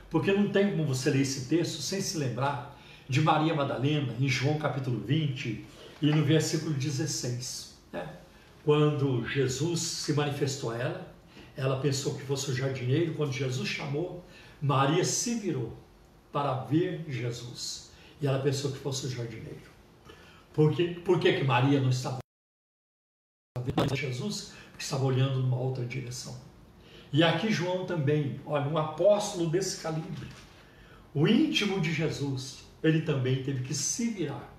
porque 0.08 0.32
não 0.32 0.50
tem 0.50 0.70
como 0.70 0.86
você 0.86 1.10
ler 1.10 1.22
esse 1.22 1.50
texto 1.50 1.82
sem 1.82 2.00
se 2.00 2.16
lembrar 2.16 2.80
de 3.10 3.22
Maria 3.22 3.56
Madalena, 3.56 4.14
em 4.20 4.30
João 4.30 4.60
capítulo 4.60 5.00
20, 5.00 5.66
e 6.00 6.12
no 6.12 6.24
versículo 6.24 6.74
16, 6.76 7.76
né? 7.92 8.08
quando 8.64 9.28
Jesus 9.28 9.80
se 9.80 10.14
manifestou 10.14 10.70
a 10.70 10.78
ela, 10.78 11.16
ela 11.56 11.80
pensou 11.80 12.14
que 12.14 12.22
fosse 12.22 12.52
o 12.52 12.56
jardineiro. 12.56 13.16
Quando 13.16 13.32
Jesus 13.32 13.68
chamou, 13.68 14.24
Maria 14.62 15.04
se 15.04 15.40
virou 15.40 15.76
para 16.32 16.54
ver 16.54 17.04
Jesus. 17.10 17.92
E 18.22 18.28
ela 18.28 18.40
pensou 18.40 18.72
que 18.72 18.78
fosse 18.78 19.08
o 19.08 19.10
jardineiro. 19.10 19.58
Por 20.54 20.72
que, 20.72 20.94
por 20.94 21.20
que, 21.20 21.34
que 21.34 21.44
Maria 21.44 21.82
não 21.82 21.90
estava 21.90 22.20
vendo 23.76 23.96
Jesus? 23.96 24.54
Porque 24.72 24.84
estava 24.84 25.06
olhando 25.06 25.40
numa 25.40 25.58
outra 25.58 25.86
direção. 25.86 26.36
E 27.12 27.24
aqui 27.24 27.52
João 27.52 27.86
também, 27.86 28.40
olha, 28.46 28.68
um 28.68 28.78
apóstolo 28.78 29.50
desse 29.50 29.82
calibre, 29.82 30.28
o 31.14 31.28
íntimo 31.28 31.80
de 31.80 31.94
Jesus, 31.94 32.64
ele 32.84 33.02
também 33.02 33.44
teve 33.44 33.64
que 33.64 33.74
se 33.74 34.10
virar 34.10 34.58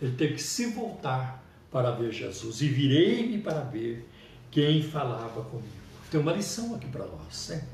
ele 0.00 0.14
teve 0.14 0.34
que 0.34 0.42
se 0.42 0.66
voltar 0.66 1.42
para 1.70 1.90
ver 1.90 2.12
Jesus. 2.12 2.60
E 2.60 2.68
virei-me 2.68 3.38
para 3.38 3.60
ver 3.60 4.08
quem 4.50 4.82
falava 4.82 5.42
comigo. 5.44 5.68
Tem 6.10 6.20
uma 6.20 6.32
lição 6.32 6.74
aqui 6.74 6.86
para 6.86 7.06
nós. 7.06 7.48
Né? 7.48 7.64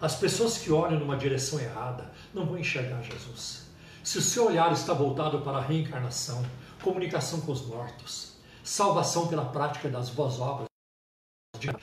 As 0.00 0.14
pessoas 0.14 0.58
que 0.58 0.70
olham 0.70 1.00
numa 1.00 1.16
direção 1.16 1.58
errada 1.58 2.10
não 2.32 2.46
vão 2.46 2.58
enxergar 2.58 3.02
Jesus. 3.02 3.68
Se 4.02 4.18
o 4.18 4.22
seu 4.22 4.46
olhar 4.46 4.72
está 4.72 4.92
voltado 4.94 5.40
para 5.40 5.58
a 5.58 5.60
reencarnação, 5.60 6.44
comunicação 6.82 7.40
com 7.40 7.52
os 7.52 7.66
mortos, 7.66 8.29
salvação 8.62 9.28
pela 9.28 9.44
prática 9.44 9.88
das 9.88 10.10
boas 10.10 10.38
obras, 10.38 10.66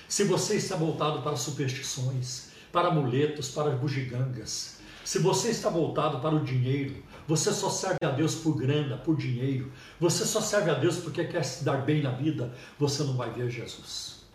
se 0.08 0.24
você 0.24 0.56
está 0.56 0.76
voltado 0.76 1.22
para 1.22 1.36
superstições, 1.36 2.50
para 2.72 2.88
amuletos, 2.88 3.50
para 3.50 3.72
bugigangas, 3.72 4.78
se 5.08 5.20
você 5.20 5.52
está 5.52 5.70
voltado 5.70 6.20
para 6.20 6.36
o 6.36 6.44
dinheiro, 6.44 7.02
você 7.28 7.54
só 7.54 7.70
serve 7.70 8.06
a 8.06 8.12
Deus 8.12 8.36
por 8.36 8.58
grana, 8.58 8.98
por 8.98 9.16
dinheiro. 9.16 9.72
Você 10.00 10.26
só 10.26 10.42
serve 10.42 10.70
a 10.70 10.74
Deus 10.74 10.98
porque 10.98 11.24
quer 11.24 11.44
se 11.44 11.64
dar 11.64 11.86
bem 11.86 12.02
na 12.02 12.12
vida. 12.12 12.54
Você 12.78 13.04
não 13.04 13.16
vai 13.16 13.32
ver 13.32 13.50
Jesus. 13.50 14.26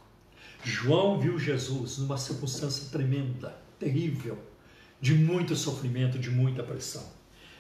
João 0.65 1.21
viu 1.21 1.39
Jesus 1.39 1.99
numa 1.99 2.17
circunstância 2.17 2.89
tremenda, 2.91 3.55
terrível, 3.79 4.39
de 4.99 5.13
muito 5.13 5.55
sofrimento, 5.57 6.19
de 6.19 6.31
muita 6.31 6.63
pressão. 6.63 7.05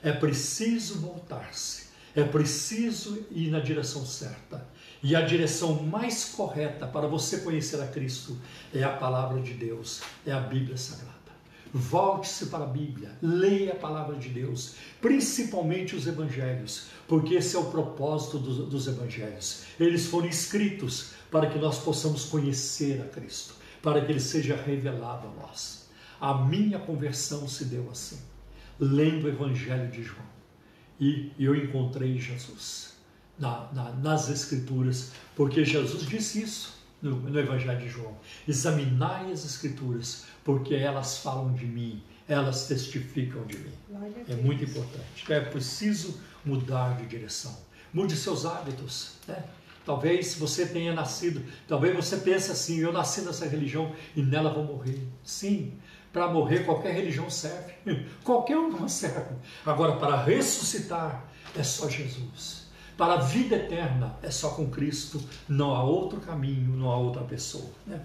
É 0.02 0.12
preciso 0.12 0.98
voltar-se. 1.00 1.88
É 2.14 2.24
preciso 2.24 3.26
ir 3.30 3.50
na 3.50 3.60
direção 3.60 4.06
certa. 4.06 4.66
E 5.02 5.16
a 5.16 5.20
direção 5.22 5.82
mais 5.82 6.26
correta 6.26 6.86
para 6.86 7.08
você 7.08 7.38
conhecer 7.38 7.80
a 7.80 7.88
Cristo 7.88 8.38
é 8.72 8.84
a 8.84 8.92
palavra 8.92 9.40
de 9.40 9.52
Deus, 9.52 10.00
é 10.24 10.30
a 10.30 10.38
Bíblia 10.38 10.76
Sagrada. 10.76 11.12
Volte-se 11.74 12.46
para 12.46 12.64
a 12.64 12.68
Bíblia, 12.68 13.10
leia 13.20 13.72
a 13.72 13.76
palavra 13.76 14.14
de 14.16 14.28
Deus, 14.28 14.74
principalmente 15.00 15.96
os 15.96 16.06
evangelhos, 16.06 16.88
porque 17.08 17.34
esse 17.34 17.56
é 17.56 17.58
o 17.58 17.64
propósito 17.64 18.38
dos, 18.38 18.68
dos 18.68 18.86
evangelhos. 18.86 19.64
Eles 19.80 20.06
foram 20.06 20.28
escritos 20.28 21.12
para 21.30 21.48
que 21.48 21.58
nós 21.58 21.78
possamos 21.78 22.26
conhecer 22.26 23.00
a 23.00 23.06
Cristo, 23.06 23.54
para 23.82 24.04
que 24.04 24.12
ele 24.12 24.20
seja 24.20 24.54
revelado 24.54 25.26
a 25.26 25.30
nós. 25.42 25.88
A 26.20 26.34
minha 26.34 26.78
conversão 26.78 27.48
se 27.48 27.64
deu 27.64 27.88
assim, 27.90 28.20
lendo 28.78 29.24
o 29.24 29.28
evangelho 29.28 29.90
de 29.90 30.02
João. 30.04 30.30
E 31.00 31.32
eu 31.40 31.56
encontrei 31.56 32.18
Jesus. 32.18 32.91
Na, 33.42 33.68
na, 33.72 33.90
nas 33.90 34.30
Escrituras, 34.30 35.10
porque 35.34 35.64
Jesus 35.64 36.06
disse 36.06 36.42
isso 36.42 36.80
no, 37.02 37.16
no 37.16 37.38
Evangelho 37.38 37.80
de 37.80 37.88
João: 37.88 38.16
examinai 38.46 39.32
as 39.32 39.44
Escrituras, 39.44 40.26
porque 40.44 40.74
elas 40.76 41.18
falam 41.18 41.52
de 41.52 41.66
mim, 41.66 42.00
elas 42.28 42.68
testificam 42.68 43.44
de 43.44 43.58
mim. 43.58 43.72
É 44.28 44.36
muito 44.36 44.62
importante. 44.62 45.30
É 45.30 45.40
preciso 45.40 46.20
mudar 46.44 46.96
de 46.96 47.06
direção. 47.06 47.58
Mude 47.92 48.16
seus 48.16 48.46
hábitos. 48.46 49.14
Né? 49.26 49.42
Talvez 49.84 50.36
você 50.36 50.64
tenha 50.64 50.94
nascido, 50.94 51.44
talvez 51.66 51.96
você 51.96 52.18
pense 52.18 52.52
assim: 52.52 52.78
eu 52.78 52.92
nasci 52.92 53.22
nessa 53.22 53.48
religião 53.48 53.92
e 54.14 54.22
nela 54.22 54.54
vou 54.54 54.62
morrer. 54.62 55.02
Sim, 55.24 55.72
para 56.12 56.28
morrer 56.28 56.60
qualquer 56.60 56.94
religião 56.94 57.28
serve, 57.28 57.74
qualquer 58.22 58.56
uma 58.56 58.88
serve. 58.88 59.34
Agora, 59.66 59.96
para 59.96 60.22
ressuscitar 60.22 61.24
é 61.56 61.64
só 61.64 61.88
Jesus. 61.88 62.61
Para 63.02 63.14
a 63.14 63.20
vida 63.20 63.56
eterna 63.56 64.14
é 64.22 64.30
só 64.30 64.50
com 64.50 64.70
Cristo, 64.70 65.20
não 65.48 65.74
há 65.74 65.82
outro 65.82 66.20
caminho, 66.20 66.76
não 66.76 66.88
há 66.88 66.96
outra 66.96 67.24
pessoa. 67.24 67.68
Né? 67.84 68.00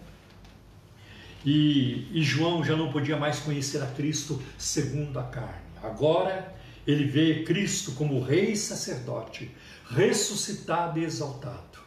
E, 1.45 2.07
e 2.11 2.23
João 2.23 2.63
já 2.63 2.75
não 2.75 2.91
podia 2.91 3.15
mais 3.15 3.37
conhecer 3.37 3.79
a 3.83 3.85
Cristo 3.85 4.41
segundo 4.57 5.19
a 5.19 5.23
carne. 5.25 5.61
Agora 5.83 6.51
ele 6.87 7.05
vê 7.05 7.43
Cristo 7.43 7.91
como 7.91 8.19
rei 8.23 8.53
e 8.53 8.57
sacerdote, 8.57 9.51
ressuscitado 9.87 10.97
e 10.97 11.03
exaltado. 11.03 11.77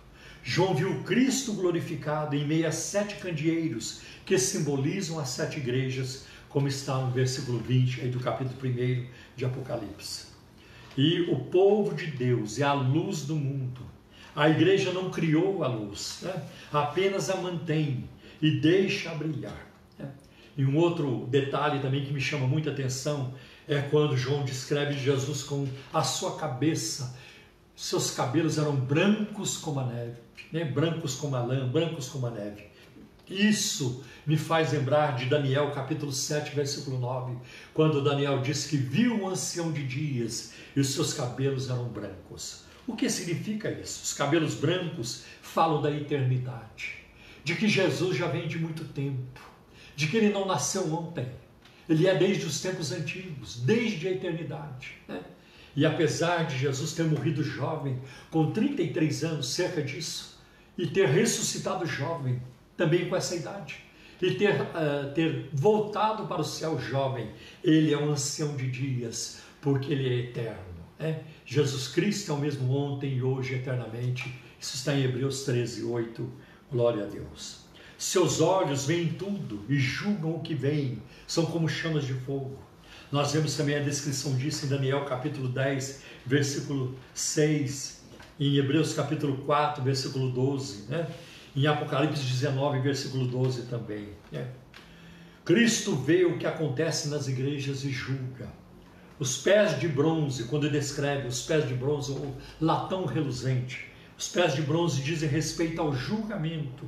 João 0.44 0.76
viu 0.76 1.02
Cristo 1.02 1.52
glorificado 1.54 2.36
em 2.36 2.46
meio 2.46 2.68
a 2.68 2.70
sete 2.70 3.16
candeeiros 3.16 4.02
que 4.24 4.38
simbolizam 4.38 5.18
as 5.18 5.30
sete 5.30 5.58
igrejas, 5.58 6.26
como 6.48 6.68
está 6.68 6.96
no 6.96 7.11
versículo 7.11 7.58
20 7.58 8.02
aí 8.02 8.08
do 8.08 8.20
capítulo 8.20 8.56
1 8.62 9.06
de 9.34 9.44
Apocalipse. 9.44 10.30
E 10.97 11.20
o 11.22 11.36
povo 11.36 11.95
de 11.95 12.07
Deus 12.07 12.59
é 12.59 12.64
a 12.64 12.72
luz 12.72 13.22
do 13.24 13.36
mundo. 13.36 13.80
A 14.34 14.49
igreja 14.49 14.93
não 14.93 15.11
criou 15.11 15.62
a 15.64 15.68
luz, 15.68 16.20
né? 16.22 16.43
apenas 16.72 17.30
a 17.30 17.36
mantém 17.36 18.09
e 18.41 18.61
deixa 18.61 19.14
brilhar. 19.14 19.66
Né? 19.99 20.09
E 20.57 20.64
um 20.64 20.76
outro 20.76 21.26
detalhe 21.28 21.80
também 21.80 22.05
que 22.05 22.12
me 22.12 22.20
chama 22.20 22.47
muita 22.47 22.70
atenção 22.70 23.34
é 23.68 23.80
quando 23.80 24.16
João 24.16 24.45
descreve 24.45 24.95
Jesus 24.95 25.43
com 25.43 25.66
a 25.93 26.03
sua 26.03 26.36
cabeça. 26.36 27.16
Seus 27.74 28.11
cabelos 28.11 28.59
eram 28.59 28.74
brancos 28.76 29.57
como 29.57 29.80
a 29.80 29.86
neve, 29.86 30.18
né? 30.53 30.64
brancos 30.64 31.14
como 31.14 31.36
a 31.36 31.43
lã, 31.43 31.68
brancos 31.68 32.09
como 32.09 32.26
a 32.26 32.30
neve. 32.30 32.69
Isso 33.31 34.03
me 34.26 34.37
faz 34.37 34.72
lembrar 34.72 35.16
de 35.16 35.26
Daniel 35.26 35.70
capítulo 35.70 36.12
7, 36.12 36.53
versículo 36.53 36.99
9, 36.99 37.37
quando 37.72 38.03
Daniel 38.03 38.43
diz 38.43 38.66
que 38.66 38.76
viu 38.76 39.14
um 39.14 39.28
ancião 39.28 39.70
de 39.70 39.87
dias 39.87 40.53
e 40.74 40.81
os 40.81 40.89
seus 40.89 41.14
cabelos 41.14 41.70
eram 41.70 41.85
brancos. 41.85 42.64
O 42.89 42.97
que 42.97 43.09
significa 43.09 43.70
isso? 43.70 44.03
Os 44.03 44.12
cabelos 44.12 44.55
brancos 44.55 45.22
falam 45.41 45.81
da 45.81 45.93
eternidade, 45.93 47.05
de 47.45 47.55
que 47.55 47.68
Jesus 47.68 48.16
já 48.16 48.26
vem 48.26 48.49
de 48.49 48.59
muito 48.59 48.85
tempo, 48.85 49.41
de 49.95 50.09
que 50.09 50.16
ele 50.16 50.33
não 50.33 50.45
nasceu 50.45 50.93
ontem, 50.93 51.31
ele 51.89 52.09
é 52.09 52.14
desde 52.16 52.47
os 52.47 52.61
tempos 52.61 52.91
antigos, 52.91 53.61
desde 53.61 54.09
a 54.09 54.11
eternidade. 54.11 54.97
Né? 55.07 55.20
E 55.76 55.87
apesar 55.87 56.47
de 56.47 56.59
Jesus 56.59 56.93
ter 56.95 57.05
morrido 57.05 57.45
jovem, 57.45 58.01
com 58.28 58.51
33 58.51 59.22
anos, 59.22 59.51
cerca 59.51 59.81
disso, 59.81 60.41
e 60.76 60.87
ter 60.87 61.07
ressuscitado 61.09 61.87
jovem, 61.87 62.43
também 62.81 63.11
com 63.11 63.14
essa 63.14 63.37
idade, 63.37 63.76
e 64.22 64.31
ter, 64.37 64.59
uh, 64.59 65.12
ter 65.14 65.51
voltado 65.53 66.26
para 66.26 66.41
o 66.41 66.45
céu 66.45 66.81
jovem, 66.81 67.28
ele 67.62 67.93
é 67.93 67.99
um 67.99 68.11
ancião 68.11 68.57
de 68.57 68.70
dias, 68.70 69.43
porque 69.61 69.93
ele 69.93 70.09
é 70.09 70.18
eterno. 70.20 70.81
Né? 70.99 71.20
Jesus 71.45 71.89
Cristo 71.89 72.33
é 72.33 72.35
o 72.35 72.39
mesmo 72.39 72.74
ontem 72.74 73.18
e 73.18 73.22
hoje 73.22 73.55
eternamente. 73.55 74.35
Isso 74.59 74.76
está 74.76 74.95
em 74.95 75.05
Hebreus 75.05 75.45
13, 75.45 75.85
8. 75.85 76.26
Glória 76.72 77.05
a 77.05 77.07
Deus. 77.07 77.66
Seus 77.99 78.41
olhos 78.41 78.87
veem 78.87 79.09
tudo 79.09 79.62
e 79.68 79.78
julgam 79.78 80.37
o 80.37 80.41
que 80.41 80.55
vem, 80.55 81.03
são 81.26 81.45
como 81.45 81.68
chamas 81.68 82.07
de 82.07 82.14
fogo. 82.14 82.59
Nós 83.12 83.35
vemos 83.35 83.55
também 83.57 83.76
a 83.76 83.83
descrição 83.83 84.35
disso 84.37 84.64
em 84.64 84.70
Daniel 84.70 85.05
capítulo 85.05 85.49
10, 85.49 86.03
versículo 86.24 86.97
6, 87.12 88.01
em 88.39 88.57
Hebreus 88.57 88.95
capítulo 88.95 89.37
4, 89.45 89.85
versículo 89.85 90.31
12, 90.31 90.85
né? 90.89 91.07
Em 91.55 91.66
Apocalipse 91.66 92.22
19, 92.22 92.80
versículo 92.80 93.26
12 93.26 93.62
também. 93.62 94.09
Né? 94.30 94.48
Cristo 95.44 95.96
vê 95.96 96.24
o 96.24 96.38
que 96.38 96.46
acontece 96.46 97.09
nas 97.09 97.28
igrejas 97.28 97.84
e 97.84 97.90
julga. 97.90 98.48
Os 99.18 99.36
pés 99.36 99.78
de 99.78 99.88
bronze, 99.88 100.44
quando 100.44 100.66
ele 100.66 100.78
descreve 100.78 101.26
os 101.26 101.42
pés 101.42 101.66
de 101.66 101.74
bronze, 101.74 102.12
o 102.12 102.34
latão 102.61 103.05
reluzente, 103.05 103.90
os 104.16 104.28
pés 104.28 104.55
de 104.55 104.62
bronze 104.62 105.03
dizem 105.03 105.28
respeito 105.28 105.80
ao 105.80 105.94
julgamento 105.94 106.86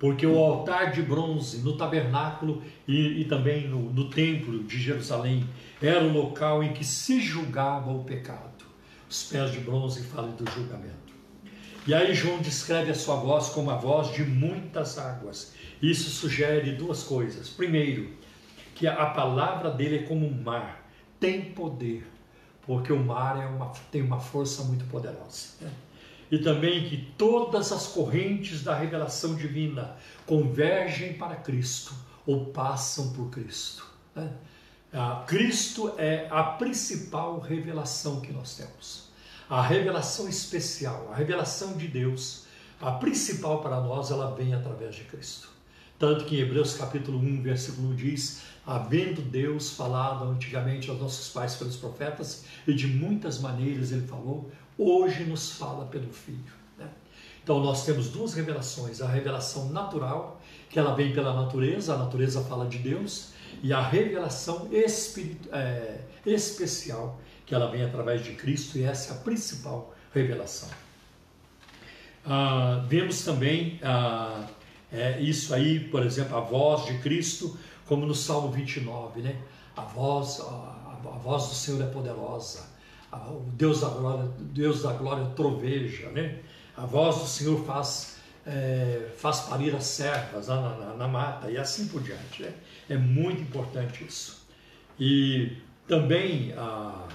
porque 0.00 0.26
o 0.26 0.38
altar 0.38 0.92
de 0.92 1.02
bronze 1.02 1.58
no 1.58 1.76
tabernáculo 1.76 2.62
e, 2.88 3.20
e 3.20 3.24
também 3.26 3.68
no, 3.68 3.92
no, 3.92 4.08
templo 4.08 4.64
de 4.64 4.78
Jerusalém 4.78 5.46
era 5.80 6.02
o 6.02 6.10
local 6.10 6.64
em 6.64 6.72
que 6.72 6.82
se 6.82 7.20
julgava 7.20 7.92
o 7.92 8.02
pecado. 8.02 8.64
Os 9.08 9.24
pés 9.24 9.52
de 9.52 9.60
bronze 9.60 10.02
falam 10.04 10.34
do 10.34 10.50
julgamento. 10.50 11.09
E 11.86 11.94
aí 11.94 12.14
João 12.14 12.38
descreve 12.38 12.90
a 12.90 12.94
sua 12.94 13.16
voz 13.16 13.48
como 13.48 13.70
a 13.70 13.76
voz 13.76 14.12
de 14.12 14.22
muitas 14.22 14.98
águas. 14.98 15.54
Isso 15.80 16.10
sugere 16.10 16.72
duas 16.72 17.02
coisas. 17.02 17.48
Primeiro, 17.48 18.12
que 18.74 18.86
a 18.86 19.06
palavra 19.06 19.70
dele 19.70 19.98
é 19.98 20.02
como 20.02 20.26
um 20.26 20.42
mar, 20.42 20.90
tem 21.18 21.52
poder, 21.52 22.06
porque 22.62 22.92
o 22.92 22.98
mar 22.98 23.42
é 23.42 23.46
uma, 23.46 23.72
tem 23.90 24.02
uma 24.02 24.20
força 24.20 24.62
muito 24.64 24.84
poderosa. 24.86 25.48
Né? 25.60 25.70
e 26.30 26.38
também 26.38 26.88
que 26.88 26.96
todas 27.18 27.72
as 27.72 27.88
correntes 27.88 28.62
da 28.62 28.74
revelação 28.74 29.34
divina 29.34 29.96
convergem 30.24 31.14
para 31.14 31.34
Cristo 31.34 31.92
ou 32.24 32.46
passam 32.46 33.12
por 33.12 33.30
Cristo. 33.30 33.84
Né? 34.14 34.30
Cristo 35.26 35.94
é 35.98 36.28
a 36.30 36.42
principal 36.42 37.40
revelação 37.40 38.20
que 38.20 38.32
nós 38.32 38.56
temos. 38.56 39.09
A 39.50 39.62
revelação 39.62 40.28
especial, 40.28 41.08
a 41.12 41.16
revelação 41.16 41.76
de 41.76 41.88
Deus, 41.88 42.44
a 42.80 42.92
principal 42.92 43.60
para 43.60 43.80
nós, 43.80 44.12
ela 44.12 44.32
vem 44.32 44.54
através 44.54 44.94
de 44.94 45.02
Cristo. 45.02 45.48
Tanto 45.98 46.24
que 46.24 46.36
em 46.36 46.42
Hebreus 46.42 46.76
capítulo 46.76 47.18
1, 47.18 47.42
versículo 47.42 47.88
1 47.88 47.96
diz: 47.96 48.42
Havendo 48.64 49.20
Deus 49.20 49.72
falado 49.72 50.24
antigamente 50.26 50.88
aos 50.88 51.00
nossos 51.00 51.30
pais 51.30 51.56
pelos 51.56 51.74
profetas, 51.74 52.44
e 52.64 52.72
de 52.72 52.86
muitas 52.86 53.40
maneiras 53.40 53.90
ele 53.90 54.06
falou, 54.06 54.48
hoje 54.78 55.24
nos 55.24 55.50
fala 55.50 55.84
pelo 55.86 56.12
Filho. 56.12 56.52
Né? 56.78 56.88
Então 57.42 57.58
nós 57.58 57.84
temos 57.84 58.08
duas 58.08 58.34
revelações: 58.34 59.02
a 59.02 59.08
revelação 59.08 59.68
natural, 59.70 60.40
que 60.68 60.78
ela 60.78 60.94
vem 60.94 61.12
pela 61.12 61.34
natureza, 61.34 61.94
a 61.94 61.98
natureza 61.98 62.40
fala 62.44 62.68
de 62.68 62.78
Deus, 62.78 63.32
e 63.64 63.72
a 63.72 63.82
revelação 63.82 64.68
é, 64.70 66.02
especial, 66.24 67.18
que 67.50 67.54
ela 67.56 67.68
vem 67.68 67.82
através 67.82 68.22
de 68.22 68.30
Cristo, 68.34 68.78
e 68.78 68.84
essa 68.84 69.12
é 69.12 69.16
a 69.16 69.18
principal 69.22 69.92
revelação. 70.14 70.68
Ah, 72.24 72.84
vemos 72.86 73.24
também 73.24 73.80
ah, 73.82 74.46
é, 74.92 75.20
isso 75.20 75.52
aí, 75.52 75.80
por 75.80 76.06
exemplo, 76.06 76.36
a 76.36 76.40
voz 76.40 76.86
de 76.86 76.98
Cristo, 76.98 77.58
como 77.86 78.06
no 78.06 78.14
Salmo 78.14 78.52
29, 78.52 79.22
né? 79.22 79.36
A 79.76 79.80
voz, 79.80 80.38
a, 80.38 80.98
a 81.04 81.18
voz 81.24 81.48
do 81.48 81.54
Senhor 81.56 81.82
é 81.82 81.86
poderosa, 81.86 82.68
o 83.12 83.40
Deus 83.54 83.80
da 83.80 83.88
glória, 83.88 84.30
Deus 84.38 84.82
da 84.84 84.92
glória 84.92 85.26
troveja, 85.34 86.08
né? 86.10 86.38
A 86.76 86.86
voz 86.86 87.16
do 87.16 87.26
Senhor 87.26 87.66
faz, 87.66 88.18
é, 88.46 89.08
faz 89.16 89.40
parir 89.40 89.74
as 89.74 89.86
servas 89.86 90.46
na, 90.46 90.60
na, 90.60 90.94
na, 90.94 91.08
mata 91.08 91.50
e 91.50 91.58
assim 91.58 91.88
por 91.88 92.00
diante. 92.00 92.44
Né? 92.44 92.54
É 92.88 92.96
muito 92.96 93.42
importante 93.42 94.04
isso. 94.04 94.46
E 95.00 95.56
também 95.88 96.52
a, 96.56 97.08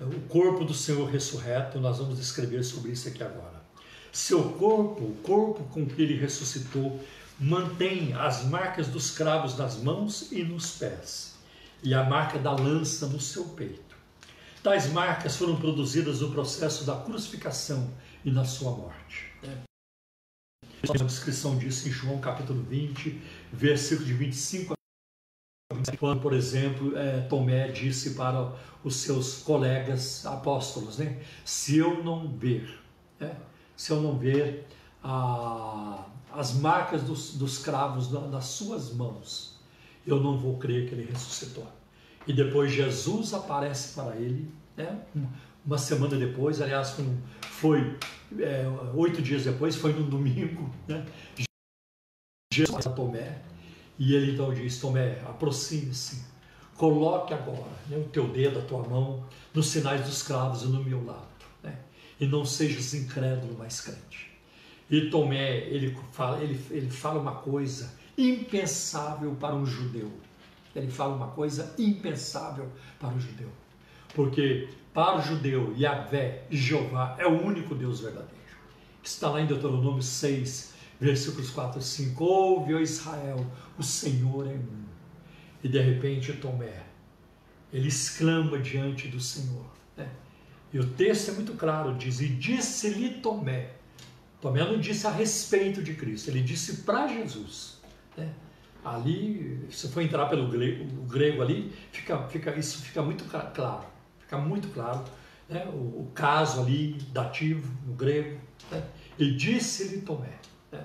o 0.00 0.20
corpo 0.28 0.64
do 0.64 0.74
Senhor 0.74 1.08
ressurreto, 1.08 1.78
nós 1.78 1.98
vamos 1.98 2.18
escrever 2.18 2.64
sobre 2.64 2.92
isso 2.92 3.08
aqui 3.08 3.22
agora. 3.22 3.62
Seu 4.12 4.52
corpo, 4.52 5.04
o 5.04 5.16
corpo 5.22 5.64
com 5.64 5.86
que 5.86 6.00
ele 6.00 6.16
ressuscitou, 6.16 7.00
mantém 7.38 8.12
as 8.14 8.44
marcas 8.44 8.88
dos 8.88 9.10
cravos 9.10 9.56
nas 9.56 9.76
mãos 9.76 10.30
e 10.30 10.42
nos 10.44 10.72
pés, 10.72 11.34
e 11.82 11.92
a 11.94 12.04
marca 12.04 12.38
da 12.38 12.52
lança 12.52 13.06
no 13.06 13.20
seu 13.20 13.44
peito. 13.44 13.94
Tais 14.62 14.90
marcas 14.92 15.36
foram 15.36 15.56
produzidas 15.56 16.20
no 16.20 16.30
processo 16.30 16.84
da 16.84 16.96
crucificação 16.96 17.92
e 18.24 18.30
na 18.30 18.44
sua 18.44 18.70
morte. 18.70 19.32
A 20.88 21.04
descrição 21.04 21.58
disso 21.58 21.88
em 21.88 21.92
João 21.92 22.20
capítulo 22.20 22.62
20, 22.62 23.20
versículo 23.52 24.06
de 24.06 24.14
25 24.14 24.72
a 24.72 24.76
25, 24.76 24.83
quando, 25.98 26.20
por 26.20 26.32
exemplo, 26.32 26.96
é, 26.96 27.20
Tomé 27.22 27.68
disse 27.68 28.14
para 28.14 28.52
os 28.82 28.96
seus 28.96 29.38
colegas 29.38 30.24
apóstolos, 30.26 30.98
né, 30.98 31.20
se 31.44 31.78
eu 31.78 32.04
não 32.04 32.28
ver, 32.28 32.78
né, 33.18 33.34
se 33.76 33.90
eu 33.90 34.00
não 34.00 34.18
ver 34.18 34.66
a, 35.02 36.06
as 36.32 36.52
marcas 36.54 37.02
dos, 37.02 37.36
dos 37.36 37.58
cravos 37.58 38.10
nas 38.30 38.44
suas 38.44 38.92
mãos, 38.92 39.58
eu 40.06 40.20
não 40.20 40.38
vou 40.38 40.58
crer 40.58 40.88
que 40.88 40.94
ele 40.94 41.10
ressuscitou. 41.10 41.66
E 42.26 42.32
depois 42.32 42.72
Jesus 42.72 43.32
aparece 43.32 43.94
para 43.94 44.16
ele, 44.16 44.50
né? 44.76 45.00
uma 45.64 45.78
semana 45.78 46.16
depois, 46.16 46.60
aliás, 46.60 46.90
foi, 46.90 47.06
foi 47.40 47.98
é, 48.38 48.66
oito 48.94 49.22
dias 49.22 49.44
depois, 49.44 49.76
foi 49.76 49.92
num 49.94 50.08
domingo, 50.08 50.70
né? 50.86 51.06
Jesus 52.52 52.86
a 52.86 52.90
Tomé, 52.90 53.40
e 53.98 54.14
ele 54.14 54.32
então 54.32 54.52
diz, 54.52 54.80
Tomé, 54.80 55.20
aproxime-se, 55.26 56.24
coloque 56.76 57.32
agora 57.32 57.70
né, 57.88 57.96
o 57.96 58.04
teu 58.04 58.28
dedo, 58.28 58.58
a 58.58 58.62
tua 58.62 58.82
mão, 58.82 59.24
nos 59.52 59.68
sinais 59.68 60.04
dos 60.04 60.22
cravos 60.22 60.62
e 60.62 60.66
no 60.66 60.82
meu 60.82 61.04
lado, 61.04 61.28
né? 61.62 61.78
e 62.20 62.26
não 62.26 62.44
sejas 62.44 62.92
incrédulo, 62.94 63.56
mas 63.58 63.80
crente. 63.80 64.32
E 64.90 65.08
Tomé, 65.10 65.58
ele 65.68 65.96
fala, 66.12 66.42
ele, 66.42 66.60
ele 66.70 66.90
fala 66.90 67.20
uma 67.20 67.36
coisa 67.36 67.94
impensável 68.18 69.34
para 69.36 69.54
um 69.54 69.64
judeu. 69.64 70.12
Ele 70.74 70.90
fala 70.90 71.14
uma 71.14 71.28
coisa 71.28 71.74
impensável 71.78 72.70
para 72.98 73.14
o 73.14 73.20
judeu. 73.20 73.48
Porque 74.14 74.68
para 74.92 75.18
o 75.18 75.22
judeu, 75.22 75.74
Yahvé, 75.76 76.44
Jeová, 76.50 77.16
é 77.18 77.26
o 77.26 77.44
único 77.44 77.74
Deus 77.74 78.00
verdadeiro. 78.00 78.34
Está 79.02 79.30
lá 79.30 79.40
em 79.40 79.46
Deuteronômio 79.46 80.02
6, 80.02 80.73
versículos 81.00 81.50
4 81.50 81.80
e 81.80 81.82
5. 81.82 82.24
Ouve, 82.24 82.74
ó 82.74 82.80
Israel, 82.80 83.44
o 83.78 83.82
Senhor 83.82 84.46
é 84.46 84.54
um. 84.54 84.84
E 85.62 85.68
de 85.68 85.80
repente 85.80 86.32
Tomé, 86.34 86.82
ele 87.72 87.88
exclama 87.88 88.58
diante 88.58 89.08
do 89.08 89.20
Senhor. 89.20 89.66
Né? 89.96 90.08
E 90.72 90.78
o 90.78 90.86
texto 90.86 91.30
é 91.30 91.34
muito 91.34 91.54
claro, 91.54 91.94
diz, 91.94 92.20
e 92.20 92.28
disse-lhe 92.28 93.20
Tomé. 93.20 93.70
Tomé 94.40 94.62
não 94.62 94.78
disse 94.78 95.06
a 95.06 95.10
respeito 95.10 95.82
de 95.82 95.94
Cristo, 95.94 96.28
ele 96.28 96.42
disse 96.42 96.82
para 96.82 97.08
Jesus. 97.08 97.78
Né? 98.16 98.30
Ali, 98.84 99.66
se 99.70 99.88
for 99.88 100.02
entrar 100.02 100.26
pelo 100.26 100.48
grego, 100.48 100.84
grego 101.06 101.40
ali, 101.40 101.72
fica, 101.90 102.28
fica, 102.28 102.54
isso 102.54 102.82
fica 102.82 103.00
muito 103.02 103.24
claro. 103.24 103.86
Fica 104.18 104.36
muito 104.36 104.68
claro 104.68 105.04
né? 105.48 105.64
o, 105.66 106.02
o, 106.02 106.10
caso 106.14 106.60
ali, 106.60 106.98
dativo, 107.10 107.72
no 107.86 107.94
grego. 107.94 108.38
Né? 108.70 108.84
E 109.18 109.34
disse-lhe 109.34 110.02
Tomé, 110.02 110.38
né? 110.74 110.84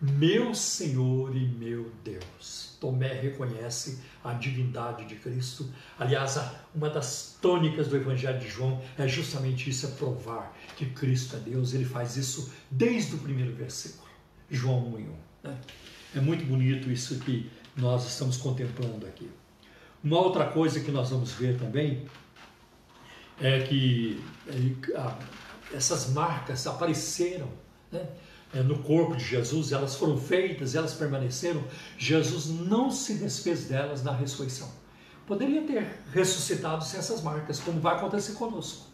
meu 0.00 0.54
Senhor 0.54 1.34
e 1.34 1.46
meu 1.46 1.90
Deus. 2.04 2.76
Tomé 2.80 3.12
reconhece 3.14 4.00
a 4.22 4.34
divindade 4.34 5.06
de 5.06 5.16
Cristo. 5.16 5.68
Aliás, 5.98 6.38
uma 6.74 6.90
das 6.90 7.38
tônicas 7.40 7.88
do 7.88 7.96
Evangelho 7.96 8.38
de 8.38 8.48
João 8.48 8.82
é 8.98 9.08
justamente 9.08 9.70
isso, 9.70 9.86
é 9.86 9.90
provar 9.90 10.54
que 10.76 10.86
Cristo 10.86 11.36
é 11.36 11.38
Deus. 11.38 11.72
Ele 11.72 11.86
faz 11.86 12.16
isso 12.16 12.52
desde 12.70 13.14
o 13.14 13.18
primeiro 13.18 13.54
versículo, 13.54 14.08
João 14.50 14.86
1 14.94 15.00
e 15.00 15.02
1. 15.02 15.14
Né? 15.44 15.58
É 16.16 16.20
muito 16.20 16.44
bonito 16.44 16.90
isso 16.90 17.18
que 17.20 17.50
nós 17.74 18.06
estamos 18.06 18.36
contemplando 18.36 19.06
aqui. 19.06 19.30
Uma 20.04 20.18
outra 20.18 20.46
coisa 20.46 20.80
que 20.80 20.90
nós 20.90 21.10
vamos 21.10 21.32
ver 21.32 21.58
também 21.58 22.06
é 23.40 23.60
que 23.60 24.22
essas 25.72 26.10
marcas 26.10 26.66
apareceram 26.66 27.48
né, 27.90 28.00
é, 28.00 28.25
no 28.54 28.78
corpo 28.78 29.16
de 29.16 29.24
Jesus, 29.24 29.72
elas 29.72 29.96
foram 29.96 30.16
feitas, 30.16 30.74
elas 30.74 30.94
permaneceram. 30.94 31.62
Jesus 31.98 32.46
não 32.46 32.90
se 32.90 33.14
desfez 33.14 33.64
delas 33.64 34.02
na 34.02 34.12
ressurreição. 34.12 34.68
Poderia 35.26 35.62
ter 35.62 35.86
ressuscitado 36.12 36.84
sem 36.84 36.98
essas 36.98 37.20
marcas, 37.22 37.58
como 37.58 37.80
vai 37.80 37.96
acontecer 37.96 38.32
conosco. 38.34 38.86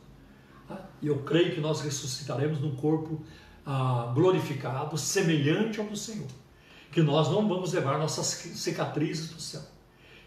Tá? 0.67 0.89
E 1.01 1.07
eu 1.07 1.19
creio 1.21 1.55
que 1.55 1.61
nós 1.61 1.83
ressuscitaremos 1.83 2.61
num 2.61 2.75
corpo 2.75 3.23
ah, 3.67 4.11
glorificado, 4.15 4.97
semelhante 4.97 5.79
ao 5.79 5.87
do 5.87 5.97
Senhor 5.97 6.29
que 6.93 7.03
nós 7.03 7.29
não 7.31 7.49
vamos 7.49 7.73
levar 7.73 7.99
nossas 7.99 8.27
cicatrizes 8.27 9.31
do 9.31 9.41
céu. 9.41 9.63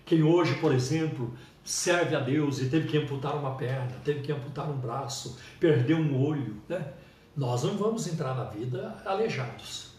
Quem 0.03 0.23
hoje, 0.23 0.55
por 0.55 0.73
exemplo, 0.73 1.33
serve 1.63 2.15
a 2.15 2.19
Deus 2.19 2.59
e 2.59 2.67
teve 2.67 2.87
que 2.87 2.97
amputar 2.97 3.35
uma 3.35 3.55
perna, 3.55 3.95
teve 4.03 4.21
que 4.21 4.31
amputar 4.31 4.69
um 4.69 4.77
braço, 4.77 5.37
perdeu 5.59 5.97
um 5.97 6.25
olho, 6.25 6.57
né? 6.67 6.93
Nós 7.35 7.63
não 7.63 7.77
vamos 7.77 8.07
entrar 8.07 8.33
na 8.33 8.45
vida 8.45 9.01
aleijados. 9.05 9.91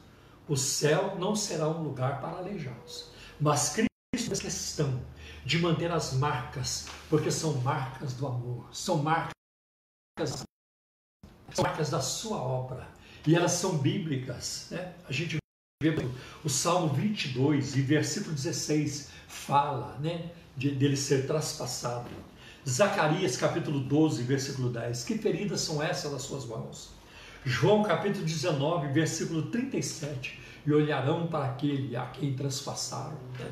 O 0.48 0.56
céu 0.56 1.16
não 1.18 1.34
será 1.34 1.68
um 1.68 1.82
lugar 1.82 2.20
para 2.20 2.38
aleijados. 2.38 3.10
Mas 3.40 3.70
Cristo 3.70 4.28
fez 4.28 4.40
questão 4.40 5.02
de 5.44 5.58
manter 5.58 5.90
as 5.90 6.14
marcas, 6.14 6.86
porque 7.10 7.30
são 7.30 7.54
marcas 7.60 8.14
do 8.14 8.26
amor, 8.26 8.68
são 8.72 9.02
marcas, 9.02 9.34
são 11.52 11.64
marcas 11.64 11.90
da 11.90 12.00
sua 12.00 12.38
obra. 12.38 12.88
E 13.26 13.34
elas 13.34 13.52
são 13.52 13.76
bíblicas. 13.78 14.68
Né? 14.70 14.94
A 15.08 15.12
gente 15.12 15.38
o 16.42 16.48
Salmo 16.48 16.94
22 16.94 17.76
e 17.76 17.82
versículo 17.82 18.34
16 18.34 19.10
fala 19.28 19.98
né, 19.98 20.30
de, 20.56 20.70
dele 20.70 20.96
ser 20.96 21.26
traspassado. 21.26 22.08
Zacarias 22.66 23.36
capítulo 23.36 23.80
12, 23.80 24.22
versículo 24.22 24.70
10. 24.70 25.04
Que 25.04 25.18
feridas 25.18 25.60
são 25.60 25.82
essas 25.82 26.10
nas 26.12 26.22
suas 26.22 26.46
mãos? 26.46 26.95
João 27.48 27.84
capítulo 27.84 28.24
19, 28.24 28.88
versículo 28.88 29.42
37. 29.42 30.40
E 30.66 30.72
olharão 30.72 31.28
para 31.28 31.44
aquele 31.44 31.94
a 31.94 32.06
quem 32.06 32.34
traspassaram. 32.34 33.16
Né? 33.38 33.48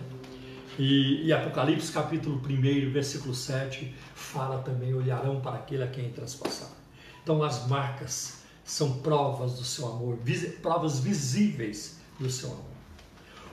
E, 0.76 1.26
e, 1.26 1.32
Apocalipse 1.32 1.92
capítulo 1.92 2.42
1, 2.44 2.90
versículo 2.90 3.32
7, 3.32 3.94
fala 4.16 4.58
também: 4.58 4.92
olharão 4.92 5.40
para 5.40 5.58
aquele 5.58 5.84
a 5.84 5.86
quem 5.86 6.10
traspassaram. 6.10 6.74
Então, 7.22 7.40
as 7.44 7.68
marcas 7.68 8.42
são 8.64 8.98
provas 8.98 9.60
do 9.60 9.64
seu 9.64 9.86
amor, 9.86 10.18
provas 10.60 10.98
visíveis 10.98 12.00
do 12.18 12.28
seu 12.28 12.50
amor. 12.50 12.74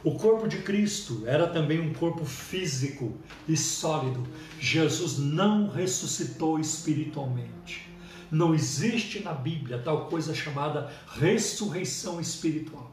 O 0.04 0.16
corpo 0.16 0.48
de 0.48 0.58
Cristo 0.58 1.22
era 1.28 1.46
também 1.46 1.80
um 1.80 1.94
corpo 1.94 2.26
físico 2.26 3.16
e 3.48 3.56
sólido. 3.56 4.26
Jesus 4.60 5.20
não 5.20 5.70
ressuscitou 5.70 6.60
espiritualmente. 6.60 7.91
Não 8.32 8.56
existe 8.56 9.20
na 9.22 9.34
Bíblia 9.34 9.78
tal 9.80 10.08
coisa 10.08 10.34
chamada 10.34 10.92
ressurreição 11.20 12.20
espiritual. 12.22 12.92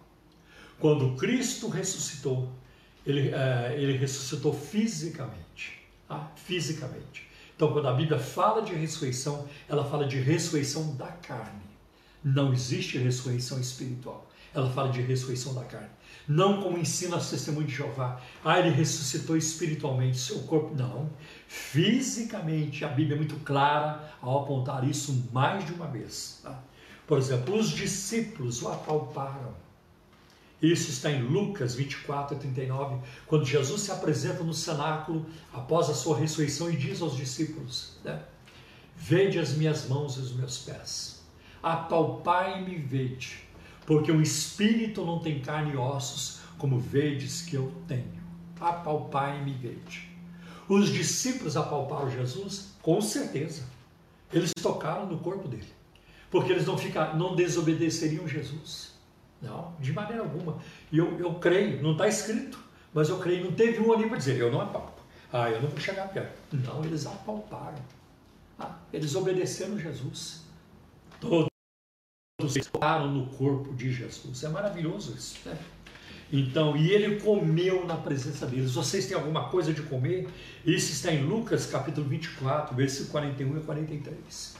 Quando 0.81 1.17
Cristo 1.17 1.69
ressuscitou, 1.69 2.51
ele, 3.07 3.29
uh, 3.29 3.73
ele 3.77 3.97
ressuscitou 3.97 4.53
fisicamente. 4.53 5.79
Tá? 6.09 6.31
Fisicamente. 6.37 7.29
Então, 7.55 7.73
quando 7.73 7.89
a 7.89 7.93
Bíblia 7.93 8.19
fala 8.19 8.63
de 8.63 8.75
ressurreição, 8.75 9.49
ela 9.69 9.85
fala 9.85 10.07
de 10.07 10.19
ressurreição 10.19 10.95
da 10.97 11.09
carne. 11.09 11.63
Não 12.23 12.53
existe 12.53 12.99
ressurreição 12.99 13.61
espiritual 13.61 14.29
ela 14.55 14.71
fala 14.71 14.91
de 14.91 15.01
ressurreição 15.01 15.55
da 15.55 15.65
carne. 15.65 15.89
Não 16.29 16.61
como 16.61 16.77
ensina 16.77 17.17
o 17.17 17.25
testemunho 17.25 17.67
de 17.67 17.75
Jeová. 17.75 18.21
Ah, 18.45 18.59
ele 18.59 18.69
ressuscitou 18.69 19.35
espiritualmente, 19.35 20.19
seu 20.19 20.41
corpo. 20.41 20.75
Não. 20.75 21.09
Fisicamente, 21.47 22.85
a 22.85 22.89
Bíblia 22.89 23.15
é 23.15 23.19
muito 23.19 23.37
clara 23.37 24.13
ao 24.21 24.43
apontar 24.43 24.87
isso 24.87 25.31
mais 25.33 25.65
de 25.65 25.73
uma 25.73 25.87
vez. 25.87 26.41
Tá? 26.43 26.63
Por 27.07 27.17
exemplo, 27.17 27.57
os 27.57 27.71
discípulos 27.71 28.63
o 28.63 28.69
apalparam. 28.69 29.55
Isso 30.61 30.91
está 30.91 31.11
em 31.11 31.23
Lucas 31.23 31.75
24 31.75 32.37
a 32.37 32.39
39, 32.39 33.01
quando 33.27 33.47
Jesus 33.47 33.83
se 33.83 33.93
apresenta 33.93 34.43
no 34.43 34.53
cenáculo 34.53 35.25
após 35.53 35.89
a 35.89 35.95
sua 35.95 36.19
ressurreição 36.19 36.71
e 36.71 36.77
diz 36.77 37.01
aos 37.01 37.17
discípulos: 37.17 37.97
né? 38.05 38.21
Vede 38.97 39.39
as 39.39 39.53
minhas 39.53 39.89
mãos 39.89 40.17
e 40.17 40.21
os 40.21 40.33
meus 40.35 40.59
pés, 40.59 41.23
apalpai-me 41.63 42.77
vede 42.77 43.48
porque 43.89 44.13
o 44.13 44.21
espírito 44.21 45.03
não 45.03 45.19
tem 45.19 45.41
carne 45.41 45.73
e 45.73 45.77
ossos, 45.79 46.41
como 46.59 46.79
vedes 46.79 47.41
que 47.41 47.57
eu 47.57 47.73
tenho. 47.87 48.13
Apalpai-me 48.61 49.51
e 49.51 49.55
vede. 49.55 50.11
Os 50.69 50.91
discípulos 50.91 51.57
apalparam 51.57 52.11
Jesus? 52.11 52.75
Com 52.83 53.01
certeza. 53.01 53.63
Eles 54.31 54.53
tocaram 54.63 55.07
no 55.07 55.17
corpo 55.21 55.49
dele. 55.49 55.73
Porque 56.31 56.53
eles 56.53 56.67
não, 56.67 56.77
ficar, 56.77 57.17
não 57.17 57.35
desobedeceriam 57.35 58.29
Jesus. 58.29 58.93
Não, 59.41 59.73
de 59.81 59.91
maneira 59.91 60.23
alguma. 60.23 60.59
E 60.93 60.99
eu, 60.99 61.19
eu 61.19 61.37
creio, 61.37 61.83
não 61.83 61.93
está 61.93 62.07
escrito, 62.07 62.63
mas 62.93 63.09
eu 63.09 63.19
creio, 63.19 63.43
não 63.43 63.53
teve 63.53 63.81
um 63.81 63.91
ali 63.91 64.07
para 64.07 64.19
dizer, 64.19 64.39
eu 64.39 64.53
não 64.53 64.61
apalpo. 64.61 65.01
Ah, 65.33 65.49
eu 65.49 65.63
não 65.63 65.71
vou 65.71 65.81
chegar 65.81 66.09
perto. 66.09 66.39
Não, 66.53 66.85
eles 66.85 67.07
apalparam. 67.07 67.79
Ah, 68.59 68.77
eles 68.93 69.15
obedeceram 69.15 69.79
Jesus. 69.79 70.43
Todos 71.19 71.48
todos 72.49 72.69
param 72.69 73.13
no 73.13 73.27
corpo 73.27 73.75
de 73.75 73.93
Jesus. 73.93 74.43
É 74.43 74.49
maravilhoso 74.49 75.15
isso, 75.17 75.39
né? 75.45 75.57
Então, 76.31 76.77
e 76.77 76.91
ele 76.91 77.21
comeu 77.21 77.87
na 77.87 77.97
presença 77.97 78.47
deles. 78.47 78.73
Vocês 78.73 79.07
têm 79.07 79.17
alguma 79.17 79.49
coisa 79.49 79.73
de 79.73 79.83
comer? 79.83 80.29
Isso 80.65 80.93
está 80.93 81.13
em 81.13 81.23
Lucas 81.25 81.67
capítulo 81.67 82.07
24, 82.07 82.77
versículo 82.77 83.11
41 83.13 83.59
e 83.59 83.61
43. 83.61 84.57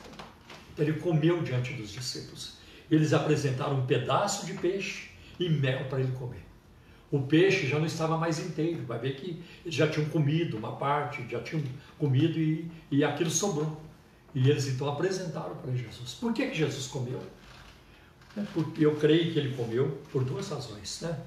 Então, 0.73 0.87
ele 0.87 0.99
comeu 1.01 1.43
diante 1.43 1.75
dos 1.75 1.91
discípulos. 1.91 2.57
Eles 2.91 3.13
apresentaram 3.13 3.81
um 3.81 3.87
pedaço 3.87 4.47
de 4.47 4.55
peixe 4.55 5.11
e 5.39 5.49
mel 5.49 5.85
para 5.91 6.01
ele 6.01 6.13
comer. 6.13 6.43
O 7.11 7.21
peixe 7.21 7.67
já 7.67 7.79
não 7.79 7.87
estava 7.87 8.17
mais 8.17 8.39
inteiro. 8.39 8.85
Vai 8.87 8.99
ver 8.99 9.17
que 9.17 9.43
eles 9.65 9.75
já 9.75 9.87
tinham 9.89 10.09
comido 10.09 10.57
uma 10.57 10.77
parte, 10.77 11.27
já 11.29 11.41
tinham 11.43 11.63
comido 11.99 12.39
e, 12.39 12.71
e 12.91 13.05
aquilo 13.05 13.31
sobrou. 13.31 13.79
E 14.35 14.49
eles 14.49 14.67
então 14.69 14.89
apresentaram 14.89 15.57
para 15.57 15.75
Jesus. 15.75 16.15
Por 16.15 16.33
que, 16.33 16.47
que 16.47 16.57
Jesus 16.57 16.87
comeu? 16.87 17.21
Eu 18.79 18.97
creio 18.97 19.33
que 19.33 19.39
ele 19.39 19.55
comeu 19.55 20.03
por 20.13 20.25
duas 20.25 20.49
razões. 20.49 21.01
Né? 21.03 21.19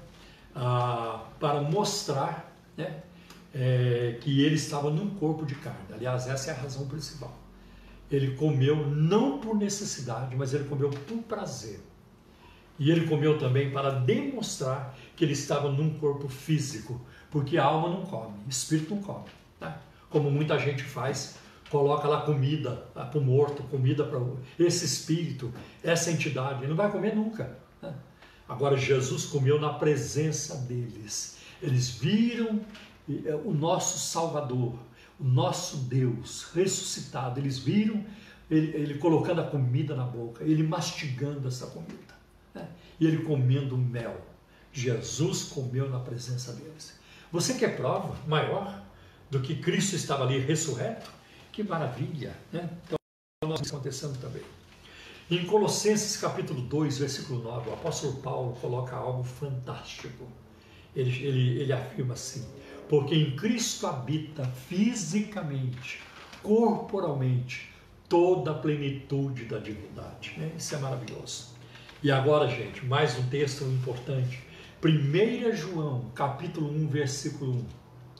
Ah, 0.54 1.24
para 1.40 1.60
mostrar 1.60 2.54
né, 2.76 3.02
é, 3.54 4.18
que 4.20 4.42
ele 4.42 4.54
estava 4.54 4.90
num 4.90 5.10
corpo 5.10 5.44
de 5.44 5.54
carne. 5.56 5.92
Aliás, 5.92 6.26
essa 6.26 6.50
é 6.50 6.54
a 6.54 6.56
razão 6.56 6.86
principal. 6.86 7.36
ele 8.10 8.34
comeu 8.36 8.86
não 8.88 9.38
por 9.38 9.56
necessidade, 9.56 10.36
mas 10.36 10.52
ele 10.52 10.64
comeu 10.64 10.90
por 10.90 11.18
prazer. 11.22 11.80
E 12.78 12.90
ele 12.90 13.06
comeu 13.06 13.38
também 13.38 13.70
para 13.70 13.90
demonstrar 13.90 14.96
que 15.16 15.24
ele 15.24 15.32
estava 15.32 15.70
num 15.70 15.98
corpo 15.98 16.28
físico, 16.28 17.00
porque 17.30 17.56
a 17.56 17.64
alma 17.64 17.88
não 17.88 18.04
come, 18.04 18.34
o 18.46 18.50
espírito 18.50 18.94
não 18.94 19.02
come. 19.02 19.28
Né? 19.60 19.74
Como 20.10 20.30
muita 20.30 20.58
gente 20.58 20.82
faz, 20.82 21.36
coloca 21.72 22.06
lá 22.06 22.20
comida 22.20 22.72
para 22.92 23.18
o 23.18 23.20
morto, 23.22 23.62
comida 23.62 24.04
para 24.04 24.20
esse 24.58 24.84
espírito, 24.84 25.50
essa 25.82 26.10
entidade, 26.10 26.60
ele 26.60 26.68
não 26.68 26.76
vai 26.76 26.92
comer 26.92 27.16
nunca. 27.16 27.56
Né? 27.80 27.94
Agora, 28.46 28.76
Jesus 28.76 29.24
comeu 29.24 29.58
na 29.58 29.72
presença 29.72 30.54
deles. 30.54 31.38
Eles 31.62 31.88
viram 31.88 32.60
é, 33.08 33.34
o 33.34 33.54
nosso 33.54 33.98
Salvador, 33.98 34.74
o 35.18 35.24
nosso 35.24 35.78
Deus 35.78 36.50
ressuscitado. 36.54 37.40
Eles 37.40 37.58
viram 37.58 38.04
ele, 38.50 38.76
ele 38.76 38.98
colocando 38.98 39.40
a 39.40 39.44
comida 39.44 39.96
na 39.96 40.04
boca, 40.04 40.44
ele 40.44 40.62
mastigando 40.62 41.48
essa 41.48 41.68
comida 41.68 42.14
né? 42.54 42.68
e 43.00 43.06
ele 43.06 43.22
comendo 43.22 43.78
mel. 43.78 44.20
Jesus 44.74 45.44
comeu 45.44 45.88
na 45.88 46.00
presença 46.00 46.52
deles. 46.52 47.00
Você 47.32 47.54
quer 47.54 47.78
prova 47.78 48.14
maior 48.26 48.82
do 49.30 49.40
que 49.40 49.56
Cristo 49.56 49.96
estava 49.96 50.24
ali 50.24 50.38
ressurreto? 50.38 51.21
Que 51.52 51.62
maravilha! 51.62 52.34
Né? 52.50 52.66
Então, 52.86 52.96
nós 53.46 53.60
acontecendo 53.68 54.18
também. 54.18 54.42
Em 55.30 55.44
Colossenses 55.44 56.16
capítulo 56.16 56.62
2, 56.62 56.98
versículo 56.98 57.42
9, 57.42 57.68
o 57.68 57.72
apóstolo 57.74 58.14
Paulo 58.22 58.54
coloca 58.54 58.96
algo 58.96 59.22
fantástico. 59.22 60.26
Ele, 60.96 61.10
ele, 61.22 61.60
ele 61.60 61.72
afirma 61.74 62.14
assim: 62.14 62.46
porque 62.88 63.14
em 63.14 63.36
Cristo 63.36 63.86
habita 63.86 64.46
fisicamente, 64.46 66.00
corporalmente, 66.42 67.70
toda 68.08 68.52
a 68.52 68.54
plenitude 68.54 69.44
da 69.44 69.58
divindade. 69.58 70.34
Né? 70.38 70.52
Isso 70.56 70.74
é 70.74 70.78
maravilhoso. 70.78 71.48
E 72.02 72.10
agora, 72.10 72.48
gente, 72.48 72.84
mais 72.86 73.18
um 73.18 73.28
texto 73.28 73.64
importante. 73.64 74.42
1 74.82 75.54
João, 75.54 76.10
capítulo 76.14 76.70
1, 76.70 76.88
versículo 76.88 77.52
1. 77.52 77.64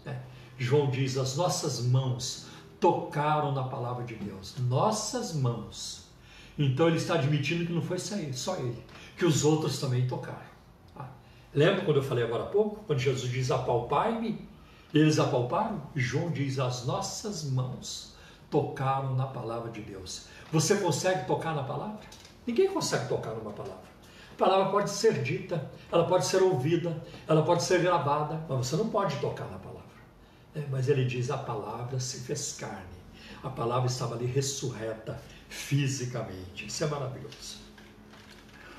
Né? 0.05 0.23
João 0.59 0.91
diz: 0.91 1.17
As 1.17 1.37
nossas 1.37 1.81
mãos 1.81 2.52
tocaram 2.83 3.53
na 3.53 3.63
palavra 3.63 4.05
de 4.05 4.17
Deus. 4.17 4.57
Nossas 4.59 5.35
mãos. 5.35 6.11
Então 6.59 6.89
ele 6.89 6.99
está 6.99 7.15
admitindo 7.15 7.65
que 7.65 7.73
não 7.73 7.81
foi 7.81 7.99
só 7.99 8.17
ele, 8.57 8.85
que 9.17 9.25
os 9.25 9.43
outros 9.43 9.79
também 9.79 10.07
tocaram. 10.07 10.53
Tá? 10.95 11.09
Lembra 11.55 11.85
quando 11.87 11.97
eu 11.97 12.03
falei 12.03 12.25
agora 12.25 12.43
há 12.43 12.47
pouco? 12.47 12.85
Quando 12.85 12.99
Jesus 12.99 13.31
diz: 13.31 13.51
Apalpai-me 13.51 14.53
eles 14.93 15.19
apalparam? 15.19 15.81
João 15.95 16.31
diz: 16.31 16.59
as 16.59 16.85
nossas 16.85 17.45
mãos 17.45 18.15
tocaram 18.51 19.15
na 19.15 19.27
palavra 19.27 19.71
de 19.71 19.81
Deus. 19.81 20.27
Você 20.53 20.77
consegue 20.77 21.27
tocar 21.27 21.55
na 21.55 21.63
palavra? 21.63 22.01
Ninguém 22.47 22.69
consegue 22.69 23.09
tocar 23.09 23.31
numa 23.31 23.53
palavra. 23.53 23.93
A 24.33 24.35
palavra 24.37 24.71
pode 24.71 24.91
ser 24.91 25.23
dita, 25.23 25.71
ela 25.91 26.05
pode 26.05 26.27
ser 26.27 26.43
ouvida, 26.43 27.03
ela 27.29 27.43
pode 27.43 27.63
ser 27.63 27.81
gravada, 27.81 28.45
mas 28.49 28.67
você 28.67 28.77
não 28.77 28.89
pode 28.89 29.17
tocar 29.17 29.45
na 29.45 29.59
palavra. 29.59 29.72
É, 30.55 30.63
mas 30.71 30.89
ele 30.89 31.05
diz: 31.05 31.31
a 31.31 31.39
palavra 31.39 31.99
se 31.99 32.21
fez 32.21 32.53
carne. 32.59 33.03
A 33.43 33.51
palavra 33.51 33.89
estava 33.89 34.15
ali 34.15 34.27
ressurreta 34.27 35.21
fisicamente. 35.49 36.67
Isso 36.67 36.85
é 36.85 36.87
maravilhoso. 36.87 37.61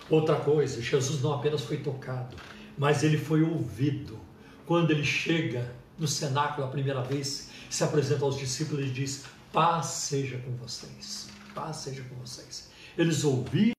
Outra 0.09 0.35
coisa, 0.35 0.81
Jesus 0.81 1.21
não 1.21 1.33
apenas 1.33 1.61
foi 1.61 1.77
tocado, 1.77 2.35
mas 2.77 3.03
ele 3.03 3.17
foi 3.17 3.41
ouvido. 3.41 4.19
Quando 4.65 4.91
ele 4.91 5.03
chega 5.03 5.73
no 5.97 6.07
cenáculo 6.07 6.67
a 6.67 6.69
primeira 6.69 7.01
vez, 7.01 7.49
se 7.69 7.83
apresenta 7.83 8.23
aos 8.23 8.37
discípulos 8.37 8.85
e 8.85 8.89
diz: 8.89 9.25
Paz 9.51 9.87
seja 9.87 10.37
com 10.39 10.55
vocês. 10.55 11.29
Paz 11.53 11.77
seja 11.77 12.03
com 12.03 12.15
vocês. 12.15 12.69
Eles 12.97 13.23
ouviram 13.23 13.73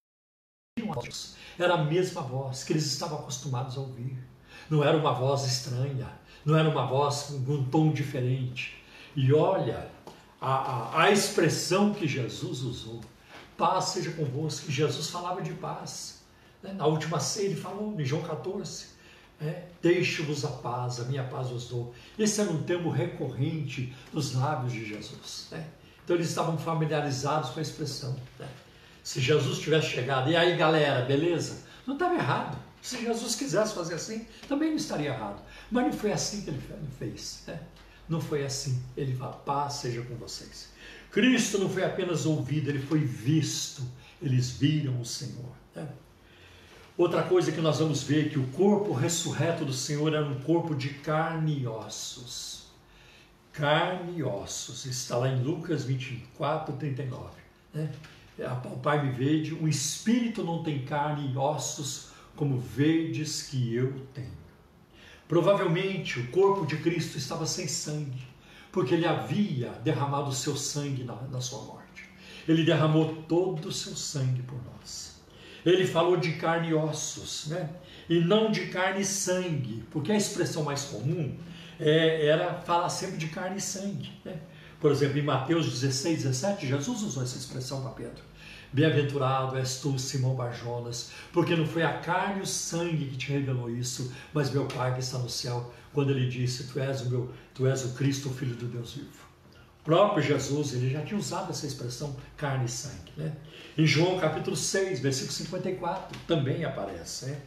a 0.90 0.94
voz. 0.94 1.36
Era 1.58 1.74
a 1.74 1.84
mesma 1.84 2.20
voz 2.22 2.64
que 2.64 2.72
eles 2.72 2.86
estavam 2.86 3.18
acostumados 3.18 3.76
a 3.76 3.80
ouvir. 3.80 4.18
Não 4.68 4.82
era 4.82 4.96
uma 4.96 5.12
voz 5.12 5.44
estranha, 5.44 6.10
não 6.44 6.56
era 6.56 6.68
uma 6.68 6.86
voz 6.86 7.34
com 7.46 7.52
um 7.52 7.64
tom 7.64 7.92
diferente. 7.92 8.82
E 9.16 9.32
olha 9.32 9.88
a, 10.40 10.52
a, 10.52 11.02
a 11.04 11.10
expressão 11.10 11.94
que 11.94 12.06
Jesus 12.06 12.62
usou: 12.62 13.00
paz 13.56 13.86
seja 13.86 14.10
convosco. 14.12 14.70
Jesus 14.70 15.08
falava 15.10 15.40
de 15.40 15.52
paz. 15.54 16.22
Né? 16.62 16.72
Na 16.72 16.86
última 16.86 17.20
ceia 17.20 17.46
ele 17.46 17.56
falou, 17.56 17.98
em 17.98 18.04
João 18.04 18.22
14: 18.22 18.86
é, 19.40 19.64
Deixe-vos 19.80 20.44
a 20.44 20.48
paz, 20.48 21.00
a 21.00 21.04
minha 21.04 21.24
paz 21.24 21.48
vos 21.48 21.68
dou. 21.68 21.94
Esse 22.18 22.40
era 22.40 22.50
um 22.50 22.62
termo 22.62 22.90
recorrente 22.90 23.94
nos 24.12 24.34
lábios 24.34 24.72
de 24.72 24.84
Jesus. 24.84 25.48
Né? 25.50 25.66
Então 26.04 26.16
eles 26.16 26.28
estavam 26.28 26.58
familiarizados 26.58 27.50
com 27.50 27.58
a 27.58 27.62
expressão. 27.62 28.14
Né? 28.38 28.48
Se 29.02 29.20
Jesus 29.20 29.58
tivesse 29.58 29.88
chegado, 29.88 30.30
e 30.30 30.36
aí 30.36 30.56
galera, 30.56 31.04
beleza? 31.04 31.64
Não 31.86 31.94
estava 31.94 32.14
errado. 32.14 32.58
Se 32.84 33.02
Jesus 33.02 33.34
quisesse 33.34 33.74
fazer 33.74 33.94
assim, 33.94 34.26
também 34.46 34.68
não 34.68 34.76
estaria 34.76 35.08
errado. 35.08 35.42
Mas 35.70 35.86
não 35.86 35.92
foi 35.94 36.12
assim 36.12 36.42
que 36.42 36.50
ele 36.50 36.60
fez. 36.98 37.42
Né? 37.46 37.58
Não 38.06 38.20
foi 38.20 38.44
assim. 38.44 38.78
Ele 38.94 39.16
fala: 39.16 39.32
paz 39.32 39.72
seja 39.76 40.02
com 40.02 40.14
vocês. 40.16 40.68
Cristo 41.10 41.56
não 41.56 41.70
foi 41.70 41.82
apenas 41.82 42.26
ouvido, 42.26 42.68
ele 42.68 42.78
foi 42.80 42.98
visto. 42.98 43.82
Eles 44.20 44.50
viram 44.50 45.00
o 45.00 45.04
Senhor. 45.04 45.50
Né? 45.74 45.88
Outra 46.94 47.22
coisa 47.22 47.50
que 47.50 47.60
nós 47.62 47.78
vamos 47.78 48.02
ver 48.02 48.26
é 48.26 48.28
que 48.28 48.38
o 48.38 48.46
corpo 48.48 48.92
ressurreto 48.92 49.64
do 49.64 49.72
Senhor 49.72 50.12
era 50.12 50.26
um 50.26 50.38
corpo 50.42 50.74
de 50.74 50.90
carne 50.90 51.60
e 51.60 51.66
ossos. 51.66 52.66
Carne 53.50 54.18
e 54.18 54.22
ossos. 54.22 54.84
Está 54.84 55.16
lá 55.16 55.30
em 55.30 55.42
Lucas 55.42 55.84
24, 55.84 56.76
39. 56.76 57.30
Né? 57.72 57.90
O 58.66 58.76
Pai 58.76 59.02
me 59.06 59.10
vede, 59.10 59.54
o 59.54 59.66
espírito 59.66 60.44
não 60.44 60.62
tem 60.62 60.84
carne 60.84 61.32
e 61.32 61.36
ossos 61.38 62.12
como 62.36 62.58
vedes 62.58 63.42
que 63.42 63.74
eu 63.74 63.92
tenho. 64.12 64.44
Provavelmente 65.26 66.20
o 66.20 66.30
corpo 66.30 66.66
de 66.66 66.76
Cristo 66.76 67.16
estava 67.16 67.46
sem 67.46 67.66
sangue, 67.66 68.22
porque 68.70 68.94
ele 68.94 69.06
havia 69.06 69.70
derramado 69.82 70.30
o 70.30 70.34
seu 70.34 70.56
sangue 70.56 71.04
na, 71.04 71.14
na 71.22 71.40
sua 71.40 71.62
morte. 71.62 72.08
Ele 72.46 72.64
derramou 72.64 73.22
todo 73.28 73.68
o 73.68 73.72
seu 73.72 73.96
sangue 73.96 74.42
por 74.42 74.58
nós. 74.64 75.22
Ele 75.64 75.86
falou 75.86 76.16
de 76.16 76.32
carne 76.32 76.68
e 76.68 76.74
ossos, 76.74 77.46
né? 77.46 77.70
e 78.08 78.20
não 78.20 78.50
de 78.50 78.66
carne 78.66 79.00
e 79.00 79.04
sangue, 79.04 79.82
porque 79.90 80.12
a 80.12 80.16
expressão 80.16 80.62
mais 80.62 80.84
comum 80.84 81.34
é, 81.80 82.26
era 82.26 82.54
falar 82.54 82.90
sempre 82.90 83.16
de 83.16 83.28
carne 83.28 83.56
e 83.56 83.62
sangue. 83.62 84.12
Né? 84.24 84.38
Por 84.78 84.90
exemplo, 84.90 85.18
em 85.18 85.22
Mateus 85.22 85.66
16, 85.66 86.24
17, 86.24 86.66
Jesus 86.66 87.02
usou 87.02 87.22
essa 87.22 87.38
expressão 87.38 87.80
para 87.80 87.90
Pedro. 87.92 88.22
Bem-aventurado 88.74 89.56
és 89.56 89.78
tu, 89.78 89.98
Simão 89.98 90.34
Barjonas, 90.34 91.12
porque 91.32 91.56
não 91.56 91.64
foi 91.64 91.82
a 91.82 91.98
carne 91.98 92.40
e 92.40 92.42
o 92.42 92.46
sangue 92.46 93.06
que 93.06 93.16
te 93.16 93.32
revelou 93.32 93.70
isso, 93.70 94.12
mas 94.34 94.50
meu 94.50 94.66
Pai 94.66 94.92
que 94.92 95.00
está 95.00 95.16
no 95.16 95.30
céu, 95.30 95.72
quando 95.92 96.10
ele 96.10 96.28
disse: 96.28 96.64
Tu 96.64 96.78
és 96.78 97.00
o, 97.00 97.08
meu, 97.08 97.32
tu 97.54 97.66
és 97.66 97.84
o 97.84 97.94
Cristo, 97.94 98.28
o 98.28 98.34
Filho 98.34 98.56
do 98.56 98.66
Deus 98.66 98.94
vivo 98.94 99.24
próprio 99.84 100.22
Jesus, 100.22 100.72
ele 100.72 100.90
já 100.90 101.02
tinha 101.02 101.18
usado 101.18 101.50
essa 101.50 101.66
expressão 101.66 102.16
carne 102.36 102.64
e 102.64 102.68
sangue. 102.68 103.12
Né? 103.16 103.32
Em 103.76 103.86
João 103.86 104.18
capítulo 104.18 104.56
6, 104.56 105.00
versículo 105.00 105.32
54, 105.32 106.18
também 106.26 106.64
aparece. 106.64 107.26
Né? 107.26 107.38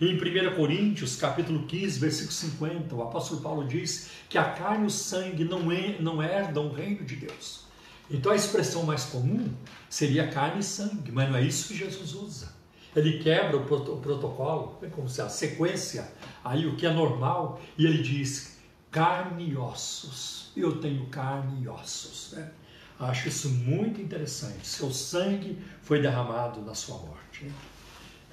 Em 0.00 0.14
1 0.14 0.54
Coríntios, 0.54 1.16
capítulo 1.16 1.66
15, 1.66 1.98
versículo 1.98 2.32
50, 2.32 2.94
o 2.94 3.02
apóstolo 3.02 3.40
Paulo 3.40 3.66
diz 3.66 4.10
que 4.28 4.38
a 4.38 4.44
carne 4.44 4.84
e 4.84 4.86
o 4.86 4.90
sangue 4.90 5.44
não, 5.44 5.70
é, 5.70 5.96
não 6.00 6.22
herdam 6.22 6.68
o 6.68 6.72
reino 6.72 7.04
de 7.04 7.16
Deus. 7.16 7.66
Então 8.10 8.32
a 8.32 8.36
expressão 8.36 8.82
mais 8.82 9.04
comum 9.04 9.48
seria 9.88 10.28
carne 10.28 10.60
e 10.60 10.64
sangue, 10.64 11.12
mas 11.12 11.28
não 11.28 11.36
é 11.36 11.42
isso 11.42 11.68
que 11.68 11.76
Jesus 11.76 12.14
usa. 12.14 12.52
Ele 12.94 13.22
quebra 13.22 13.56
o 13.56 13.64
protocolo, 13.64 14.78
é 14.82 14.88
como 14.88 15.08
se 15.08 15.22
a 15.22 15.28
sequência, 15.28 16.10
aí 16.44 16.66
o 16.66 16.76
que 16.76 16.86
é 16.86 16.92
normal, 16.92 17.60
e 17.78 17.86
ele 17.86 18.02
diz 18.02 18.58
carne 18.90 19.50
e 19.50 19.56
ossos 19.56 20.40
eu 20.56 20.80
tenho 20.80 21.06
carne 21.06 21.64
e 21.64 21.68
ossos. 21.68 22.32
Né? 22.32 22.50
Acho 22.98 23.28
isso 23.28 23.48
muito 23.48 24.00
interessante. 24.00 24.66
Seu 24.66 24.92
sangue 24.92 25.58
foi 25.82 26.00
derramado 26.00 26.60
na 26.62 26.74
sua 26.74 26.98
morte. 26.98 27.44
Né? 27.44 27.52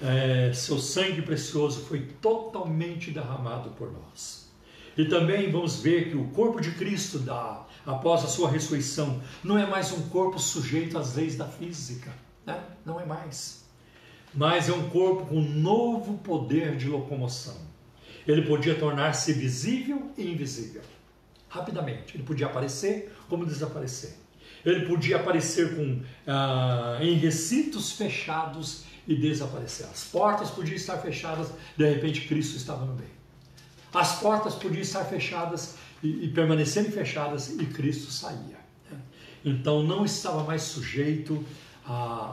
É, 0.00 0.52
seu 0.52 0.78
sangue 0.78 1.22
precioso 1.22 1.80
foi 1.86 2.00
totalmente 2.20 3.10
derramado 3.10 3.70
por 3.70 3.90
nós. 3.92 4.48
E 4.96 5.04
também 5.04 5.50
vamos 5.50 5.80
ver 5.80 6.10
que 6.10 6.16
o 6.16 6.28
corpo 6.28 6.60
de 6.60 6.72
Cristo, 6.72 7.20
da, 7.20 7.66
após 7.88 8.22
a 8.22 8.28
sua 8.28 8.50
ressurreição, 8.50 9.22
não 9.42 9.56
é 9.56 9.64
mais 9.64 9.90
um 9.92 10.10
corpo 10.10 10.38
sujeito 10.38 10.98
às 10.98 11.14
leis 11.14 11.36
da 11.36 11.46
física. 11.46 12.12
Né? 12.44 12.62
Não 12.84 13.00
é 13.00 13.06
mais. 13.06 13.64
Mas 14.34 14.68
é 14.68 14.72
um 14.74 14.90
corpo 14.90 15.24
com 15.24 15.40
novo 15.40 16.18
poder 16.18 16.76
de 16.76 16.86
locomoção. 16.86 17.56
Ele 18.26 18.42
podia 18.42 18.74
tornar-se 18.74 19.32
visível 19.32 20.12
e 20.18 20.30
invisível 20.30 20.82
rapidamente. 21.48 22.14
Ele 22.14 22.24
podia 22.24 22.46
aparecer 22.46 23.16
como 23.26 23.46
desaparecer. 23.46 24.14
Ele 24.66 24.84
podia 24.84 25.16
aparecer 25.16 25.74
com, 25.74 26.02
ah, 26.26 26.98
em 27.00 27.14
recintos 27.14 27.92
fechados 27.92 28.84
e 29.06 29.16
desaparecer. 29.16 29.86
As 29.86 30.04
portas 30.04 30.50
podiam 30.50 30.76
estar 30.76 30.98
fechadas, 30.98 31.50
de 31.74 31.88
repente 31.88 32.28
Cristo 32.28 32.54
estava 32.54 32.84
no 32.84 32.94
meio. 32.94 33.16
As 33.94 34.20
portas 34.20 34.54
podiam 34.54 34.82
estar 34.82 35.04
fechadas 35.04 35.76
e, 36.02 36.26
e 36.26 36.28
permanecerem 36.28 36.90
fechadas 36.90 37.50
e 37.50 37.66
Cristo 37.66 38.10
saía. 38.10 38.58
então 39.44 39.82
não 39.82 40.04
estava 40.04 40.44
mais 40.44 40.62
sujeito 40.62 41.44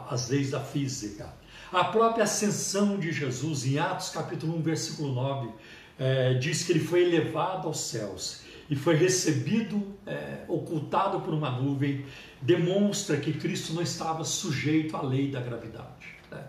às 0.09 0.29
leis 0.29 0.51
da 0.51 0.59
física. 0.59 1.33
A 1.71 1.85
própria 1.85 2.23
ascensão 2.23 2.97
de 2.97 3.11
Jesus, 3.11 3.65
em 3.65 3.79
Atos 3.79 4.09
capítulo 4.09 4.57
1, 4.57 4.61
versículo 4.61 5.13
9, 5.13 5.49
é, 5.97 6.33
diz 6.35 6.63
que 6.63 6.73
ele 6.73 6.79
foi 6.79 7.03
elevado 7.03 7.67
aos 7.67 7.79
céus 7.79 8.41
e 8.69 8.75
foi 8.75 8.95
recebido, 8.95 9.95
é, 10.05 10.43
ocultado 10.47 11.21
por 11.21 11.33
uma 11.33 11.51
nuvem, 11.51 12.05
demonstra 12.41 13.17
que 13.17 13.33
Cristo 13.33 13.73
não 13.73 13.81
estava 13.81 14.23
sujeito 14.23 14.95
à 14.97 15.01
lei 15.01 15.29
da 15.29 15.39
gravidade. 15.39 16.07
Né? 16.31 16.43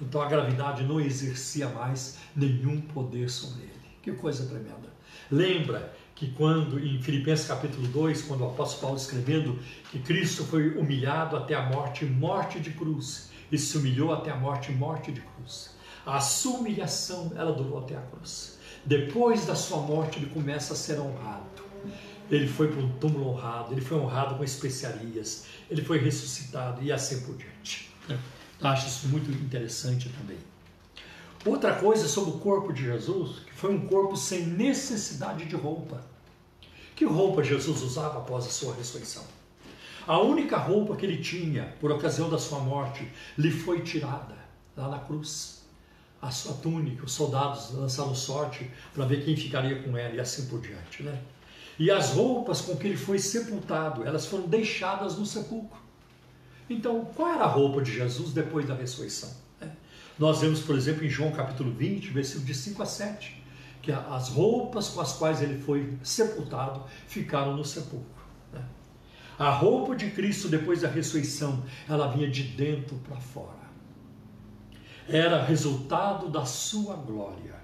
Então 0.00 0.20
a 0.20 0.28
gravidade 0.28 0.84
não 0.84 1.00
exercia 1.00 1.68
mais 1.68 2.18
nenhum 2.34 2.80
poder 2.80 3.28
sobre 3.28 3.62
ele. 3.62 3.72
Que 4.02 4.12
coisa 4.12 4.46
tremenda. 4.46 4.92
Lembra 5.30 5.94
que 6.22 6.30
quando, 6.30 6.78
em 6.78 7.02
Filipenses 7.02 7.48
capítulo 7.48 7.84
2, 7.88 8.22
quando 8.22 8.42
o 8.42 8.46
apóstolo 8.46 8.80
Paulo 8.82 8.96
escrevendo 8.96 9.58
que 9.90 9.98
Cristo 9.98 10.44
foi 10.44 10.78
humilhado 10.78 11.36
até 11.36 11.52
a 11.52 11.62
morte, 11.62 12.04
morte 12.04 12.60
de 12.60 12.70
cruz, 12.70 13.30
e 13.50 13.58
se 13.58 13.76
humilhou 13.76 14.12
até 14.12 14.30
a 14.30 14.36
morte, 14.36 14.70
morte 14.70 15.10
de 15.10 15.20
cruz. 15.20 15.74
A 16.06 16.20
sua 16.20 16.60
humilhação, 16.60 17.32
ela 17.34 17.50
durou 17.50 17.80
até 17.80 17.96
a 17.96 18.00
cruz. 18.02 18.56
Depois 18.84 19.46
da 19.46 19.56
sua 19.56 19.78
morte, 19.78 20.20
ele 20.20 20.26
começa 20.26 20.74
a 20.74 20.76
ser 20.76 21.00
honrado. 21.00 21.64
Ele 22.30 22.46
foi 22.46 22.68
para 22.68 22.80
um 22.80 22.92
túmulo 23.00 23.30
honrado, 23.30 23.72
ele 23.72 23.80
foi 23.80 23.98
honrado 23.98 24.36
com 24.36 24.44
especiarias, 24.44 25.46
ele 25.68 25.82
foi 25.82 25.98
ressuscitado 25.98 26.84
e 26.84 26.92
assim 26.92 27.22
por 27.22 27.36
diante. 27.36 27.92
Eu 28.08 28.68
acho 28.68 28.86
isso 28.86 29.08
muito 29.08 29.28
interessante 29.28 30.08
também. 30.08 30.38
Outra 31.44 31.74
coisa 31.74 32.06
sobre 32.06 32.30
o 32.30 32.38
corpo 32.38 32.72
de 32.72 32.84
Jesus, 32.84 33.40
que 33.40 33.52
foi 33.52 33.74
um 33.74 33.88
corpo 33.88 34.16
sem 34.16 34.46
necessidade 34.46 35.46
de 35.46 35.56
roupa. 35.56 36.11
Que 36.94 37.04
roupa 37.04 37.42
Jesus 37.42 37.82
usava 37.82 38.18
após 38.18 38.46
a 38.46 38.50
sua 38.50 38.74
ressurreição? 38.74 39.24
A 40.06 40.18
única 40.20 40.56
roupa 40.56 40.96
que 40.96 41.06
ele 41.06 41.22
tinha 41.22 41.74
por 41.80 41.90
ocasião 41.92 42.28
da 42.28 42.38
sua 42.38 42.58
morte 42.58 43.06
lhe 43.38 43.50
foi 43.50 43.82
tirada 43.82 44.36
lá 44.76 44.88
na 44.88 44.98
cruz. 44.98 45.62
A 46.20 46.30
sua 46.30 46.54
túnica, 46.54 47.04
os 47.04 47.12
soldados 47.12 47.72
lançaram 47.72 48.14
sorte 48.14 48.70
para 48.94 49.04
ver 49.04 49.24
quem 49.24 49.36
ficaria 49.36 49.82
com 49.82 49.96
ela 49.96 50.14
e 50.14 50.20
assim 50.20 50.46
por 50.46 50.60
diante, 50.60 51.02
né? 51.02 51.20
E 51.78 51.90
as 51.90 52.10
roupas 52.10 52.60
com 52.60 52.76
que 52.76 52.86
ele 52.86 52.96
foi 52.96 53.18
sepultado, 53.18 54.04
elas 54.04 54.26
foram 54.26 54.46
deixadas 54.46 55.16
no 55.16 55.26
sepulcro. 55.26 55.80
Então, 56.68 57.04
qual 57.16 57.28
era 57.28 57.44
a 57.44 57.48
roupa 57.48 57.82
de 57.82 57.92
Jesus 57.92 58.32
depois 58.32 58.66
da 58.66 58.74
ressurreição? 58.74 59.30
Nós 60.18 60.40
vemos, 60.40 60.60
por 60.60 60.76
exemplo, 60.76 61.04
em 61.04 61.08
João 61.08 61.32
capítulo 61.32 61.72
20, 61.72 62.10
versículo 62.10 62.44
de 62.44 62.54
5 62.54 62.82
a 62.82 62.86
7, 62.86 63.41
que 63.82 63.90
as 63.90 64.28
roupas 64.28 64.88
com 64.88 65.00
as 65.00 65.12
quais 65.14 65.42
ele 65.42 65.60
foi 65.60 65.98
sepultado 66.02 66.84
ficaram 67.08 67.56
no 67.56 67.64
sepulcro. 67.64 68.22
Né? 68.52 68.62
A 69.36 69.50
roupa 69.50 69.96
de 69.96 70.10
Cristo 70.10 70.48
depois 70.48 70.80
da 70.82 70.88
ressurreição, 70.88 71.64
ela 71.88 72.06
vinha 72.06 72.30
de 72.30 72.44
dentro 72.44 72.96
para 72.98 73.16
fora. 73.16 73.60
Era 75.08 75.44
resultado 75.44 76.30
da 76.30 76.46
sua 76.46 76.94
glória. 76.94 77.60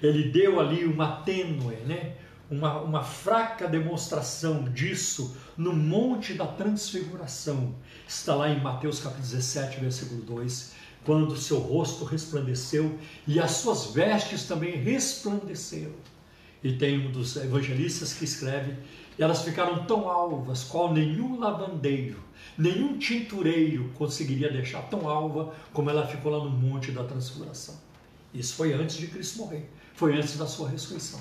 Ele 0.00 0.30
deu 0.30 0.60
ali 0.60 0.84
uma 0.84 1.22
tênue, 1.22 1.76
né? 1.84 2.14
uma, 2.48 2.80
uma 2.80 3.02
fraca 3.02 3.66
demonstração 3.66 4.64
disso 4.64 5.36
no 5.56 5.72
Monte 5.72 6.34
da 6.34 6.46
Transfiguração. 6.46 7.74
Está 8.06 8.36
lá 8.36 8.48
em 8.48 8.60
Mateus 8.60 9.00
capítulo 9.00 9.26
17, 9.26 9.80
versículo 9.80 10.22
2 10.22 10.79
quando 11.04 11.36
seu 11.36 11.58
rosto 11.58 12.04
resplandeceu 12.04 12.98
e 13.26 13.40
as 13.40 13.52
suas 13.52 13.86
vestes 13.86 14.44
também 14.44 14.76
resplandeceram. 14.76 15.94
E 16.62 16.72
tem 16.74 17.06
um 17.06 17.10
dos 17.10 17.36
evangelistas 17.36 18.12
que 18.12 18.24
escreve: 18.24 18.76
elas 19.18 19.42
ficaram 19.42 19.84
tão 19.86 20.08
alvas, 20.08 20.64
qual 20.64 20.92
nenhum 20.92 21.38
lavandeiro, 21.38 22.18
nenhum 22.56 22.98
tintureiro 22.98 23.90
conseguiria 23.94 24.50
deixar 24.50 24.82
tão 24.82 25.08
alva 25.08 25.54
como 25.72 25.88
ela 25.88 26.06
ficou 26.06 26.32
lá 26.32 26.44
no 26.44 26.50
Monte 26.50 26.92
da 26.92 27.04
Transfiguração. 27.04 27.76
Isso 28.32 28.54
foi 28.54 28.72
antes 28.72 28.96
de 28.96 29.06
Cristo 29.06 29.38
morrer, 29.38 29.68
foi 29.94 30.16
antes 30.16 30.36
da 30.36 30.46
sua 30.46 30.68
ressurreição. 30.68 31.20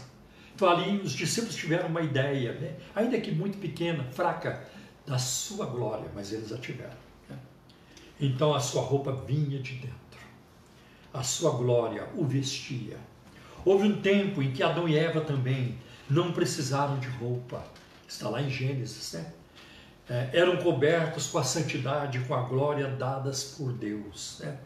Então 0.53 0.69
ali 0.69 0.99
os 0.99 1.13
discípulos 1.13 1.55
tiveram 1.55 1.87
uma 1.87 2.01
ideia, 2.01 2.53
né? 2.53 2.75
ainda 2.93 3.19
que 3.19 3.31
muito 3.31 3.57
pequena, 3.57 4.03
fraca, 4.11 4.67
da 5.05 5.17
sua 5.17 5.65
glória, 5.65 6.11
mas 6.13 6.33
eles 6.33 6.51
a 6.51 6.57
tiveram. 6.57 7.08
Então 8.19 8.53
a 8.53 8.59
sua 8.59 8.81
roupa 8.81 9.13
vinha 9.13 9.59
de 9.59 9.75
dentro, 9.75 10.19
a 11.13 11.23
sua 11.23 11.51
glória 11.51 12.09
o 12.15 12.25
vestia. 12.25 12.97
Houve 13.63 13.87
um 13.87 14.01
tempo 14.01 14.41
em 14.41 14.51
que 14.51 14.61
Adão 14.61 14.89
e 14.89 14.97
Eva 14.97 15.21
também 15.21 15.77
não 16.09 16.33
precisaram 16.33 16.99
de 16.99 17.07
roupa, 17.07 17.63
está 18.07 18.27
lá 18.27 18.41
em 18.41 18.49
Gênesis, 18.49 19.13
né? 19.13 19.33
É, 20.09 20.31
eram 20.33 20.57
cobertos 20.57 21.27
com 21.27 21.37
a 21.37 21.43
santidade, 21.43 22.19
com 22.21 22.33
a 22.33 22.41
glória 22.41 22.87
dadas 22.87 23.55
por 23.55 23.71
Deus. 23.71 24.39
Né? 24.39 24.57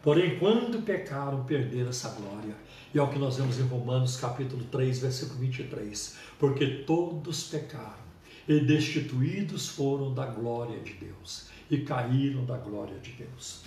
Porém, 0.00 0.38
quando 0.38 0.82
pecaram, 0.82 1.42
perderam 1.42 1.88
essa 1.88 2.10
glória. 2.10 2.54
E 2.94 2.98
é 2.98 3.02
o 3.02 3.08
que 3.08 3.18
nós 3.18 3.36
vemos 3.36 3.58
em 3.58 3.64
Romanos 3.64 4.16
capítulo 4.16 4.62
3, 4.70 5.00
versículo 5.00 5.40
23. 5.40 6.16
Porque 6.38 6.84
todos 6.86 7.42
pecaram 7.42 8.04
e 8.46 8.60
destituídos 8.60 9.66
foram 9.66 10.14
da 10.14 10.26
glória 10.26 10.78
de 10.78 10.92
Deus 10.92 11.52
e 11.74 11.84
caíram 11.84 12.44
da 12.44 12.56
glória 12.56 12.98
de 12.98 13.12
Deus. 13.12 13.64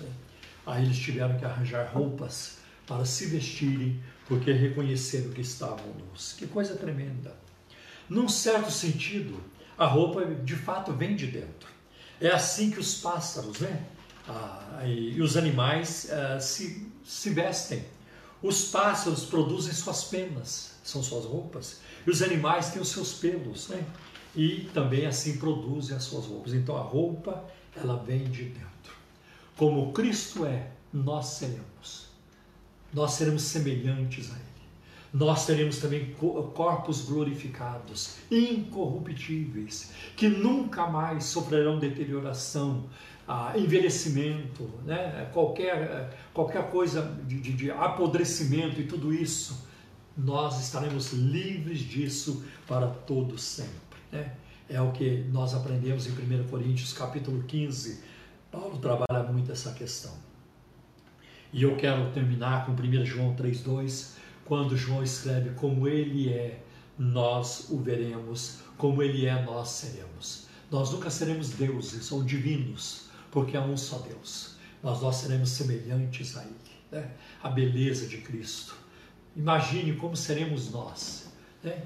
Aí 0.65 0.83
eles 0.83 0.97
tiveram 0.97 1.37
que 1.37 1.45
arranjar 1.45 1.91
roupas 1.93 2.57
para 2.85 3.05
se 3.05 3.25
vestirem, 3.27 4.01
porque 4.27 4.51
reconheceram 4.51 5.31
que 5.31 5.41
estavam 5.41 5.93
nus. 5.93 6.33
Que 6.33 6.47
coisa 6.47 6.75
tremenda! 6.75 7.35
Num 8.09 8.27
certo 8.27 8.71
sentido, 8.71 9.41
a 9.77 9.85
roupa 9.85 10.25
de 10.25 10.55
fato 10.55 10.93
vem 10.93 11.15
de 11.15 11.27
dentro. 11.27 11.69
É 12.19 12.29
assim 12.29 12.71
que 12.71 12.79
os 12.79 12.95
pássaros 12.95 13.59
né? 13.59 13.85
Ah, 14.27 14.83
e 14.85 15.21
os 15.21 15.37
animais 15.37 16.09
ah, 16.11 16.39
se, 16.39 16.89
se 17.03 17.29
vestem. 17.29 17.85
Os 18.41 18.65
pássaros 18.65 19.25
produzem 19.25 19.73
suas 19.73 20.03
penas, 20.05 20.75
são 20.83 21.01
suas 21.01 21.25
roupas, 21.25 21.81
e 22.05 22.09
os 22.09 22.21
animais 22.21 22.69
têm 22.69 22.81
os 22.81 22.89
seus 22.89 23.13
pelos, 23.13 23.69
né? 23.69 23.83
e 24.37 24.69
também 24.71 25.07
assim 25.07 25.37
produzem 25.37 25.97
as 25.97 26.03
suas 26.03 26.25
roupas. 26.25 26.53
Então 26.53 26.77
a 26.77 26.81
roupa 26.81 27.43
ela 27.81 27.97
vem 27.97 28.25
de 28.25 28.43
dentro. 28.43 28.67
Como 29.55 29.91
Cristo 29.91 30.45
é, 30.45 30.71
nós 30.93 31.27
seremos. 31.27 32.07
Nós 32.93 33.11
seremos 33.11 33.41
semelhantes 33.43 34.31
a 34.31 34.35
Ele. 34.35 34.47
Nós 35.13 35.45
teremos 35.45 35.79
também 35.79 36.13
corpos 36.53 37.01
glorificados, 37.01 38.17
incorruptíveis, 38.29 39.91
que 40.15 40.27
nunca 40.27 40.85
mais 40.87 41.25
sofrerão 41.25 41.79
deterioração, 41.79 42.85
ah, 43.27 43.53
envelhecimento, 43.55 44.69
né? 44.85 45.29
qualquer, 45.33 46.17
qualquer 46.33 46.69
coisa 46.69 47.01
de, 47.25 47.39
de, 47.39 47.53
de 47.53 47.71
apodrecimento 47.71 48.79
e 48.79 48.85
tudo 48.85 49.13
isso. 49.13 49.65
Nós 50.15 50.59
estaremos 50.59 51.13
livres 51.13 51.79
disso 51.79 52.43
para 52.67 52.87
todo 52.87 53.37
sempre. 53.37 53.99
Né? 54.11 54.33
É 54.69 54.81
o 54.81 54.91
que 54.91 55.23
nós 55.31 55.53
aprendemos 55.53 56.07
em 56.07 56.11
1 56.11 56.47
Coríntios 56.49 56.91
capítulo 56.91 57.43
15. 57.43 58.03
Paulo 58.51 58.77
trabalha 58.77 59.23
muito 59.31 59.51
essa 59.51 59.71
questão. 59.71 60.13
E 61.53 61.63
eu 61.63 61.77
quero 61.77 62.11
terminar 62.11 62.65
com 62.65 62.73
1 62.73 63.05
João 63.05 63.33
3,2, 63.35 64.15
quando 64.43 64.75
João 64.75 65.01
escreve: 65.01 65.51
Como 65.51 65.87
ele 65.87 66.29
é, 66.29 66.61
nós 66.97 67.69
o 67.69 67.77
veremos, 67.77 68.59
como 68.77 69.01
ele 69.01 69.25
é, 69.25 69.41
nós 69.43 69.69
seremos. 69.69 70.47
Nós 70.69 70.91
nunca 70.91 71.09
seremos 71.09 71.51
deuses 71.51 72.11
ou 72.11 72.23
divinos, 72.23 73.05
porque 73.31 73.55
há 73.55 73.61
um 73.61 73.77
só 73.77 73.99
Deus. 73.99 74.57
Mas 74.83 75.01
nós 75.01 75.15
seremos 75.15 75.49
semelhantes 75.49 76.35
a 76.37 76.43
Ele, 76.43 76.55
né? 76.91 77.11
a 77.41 77.49
beleza 77.49 78.05
de 78.05 78.17
Cristo. 78.17 78.75
Imagine 79.35 79.93
como 79.95 80.15
seremos 80.15 80.71
nós. 80.71 81.31
Né? 81.63 81.83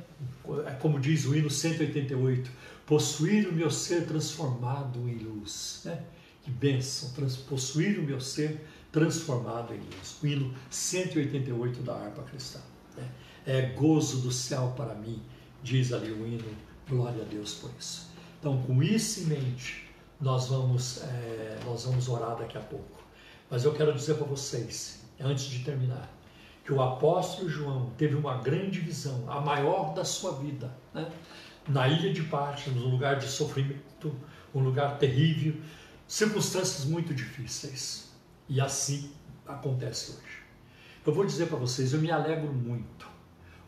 Como 0.79 0.99
diz 0.99 1.25
o 1.25 1.35
hino 1.35 1.49
188, 1.49 2.51
possuir 2.91 3.47
o 3.47 3.53
meu 3.53 3.71
ser 3.71 4.05
transformado 4.05 4.99
em 5.07 5.15
luz. 5.19 5.83
Né? 5.85 6.03
Que 6.43 6.51
bênção, 6.51 7.09
possuir 7.47 7.97
o 7.97 8.03
meu 8.03 8.19
ser 8.19 8.67
transformado 8.91 9.73
em 9.73 9.77
luz. 9.77 10.17
O 10.21 10.27
hino 10.27 10.53
188 10.69 11.83
da 11.83 11.95
harpa 11.95 12.21
cristã. 12.23 12.59
Né? 12.97 13.09
É 13.45 13.61
gozo 13.67 14.19
do 14.19 14.29
céu 14.29 14.73
para 14.75 14.93
mim, 14.93 15.23
diz 15.63 15.93
ali 15.93 16.11
o 16.11 16.27
hino, 16.27 16.43
glória 16.85 17.21
a 17.21 17.25
Deus 17.25 17.53
por 17.53 17.71
isso. 17.79 18.09
Então, 18.37 18.61
com 18.63 18.83
isso 18.83 19.21
em 19.21 19.23
mente, 19.27 19.89
nós 20.19 20.49
vamos, 20.49 21.01
é, 21.01 21.59
nós 21.65 21.85
vamos 21.85 22.09
orar 22.09 22.35
daqui 22.35 22.57
a 22.57 22.61
pouco. 22.61 23.01
Mas 23.49 23.63
eu 23.63 23.73
quero 23.73 23.93
dizer 23.93 24.15
para 24.15 24.27
vocês, 24.27 24.99
antes 25.17 25.45
de 25.45 25.63
terminar, 25.63 26.11
que 26.65 26.73
o 26.73 26.81
apóstolo 26.81 27.47
João 27.47 27.89
teve 27.97 28.15
uma 28.15 28.39
grande 28.39 28.81
visão, 28.81 29.23
a 29.31 29.39
maior 29.39 29.93
da 29.93 30.03
sua 30.03 30.33
vida. 30.33 30.75
Né? 30.93 31.09
Na 31.67 31.87
ilha 31.87 32.13
de 32.13 32.23
Patmos, 32.23 32.83
um 32.83 32.89
lugar 32.89 33.17
de 33.17 33.27
sofrimento, 33.27 34.15
um 34.53 34.59
lugar 34.59 34.97
terrível, 34.97 35.55
circunstâncias 36.07 36.85
muito 36.85 37.13
difíceis. 37.13 38.11
E 38.49 38.59
assim 38.59 39.11
acontece 39.47 40.11
hoje. 40.11 40.41
Eu 41.05 41.13
vou 41.13 41.25
dizer 41.25 41.47
para 41.47 41.57
vocês, 41.57 41.93
eu 41.93 41.99
me 41.99 42.11
alegro 42.11 42.53
muito 42.53 43.07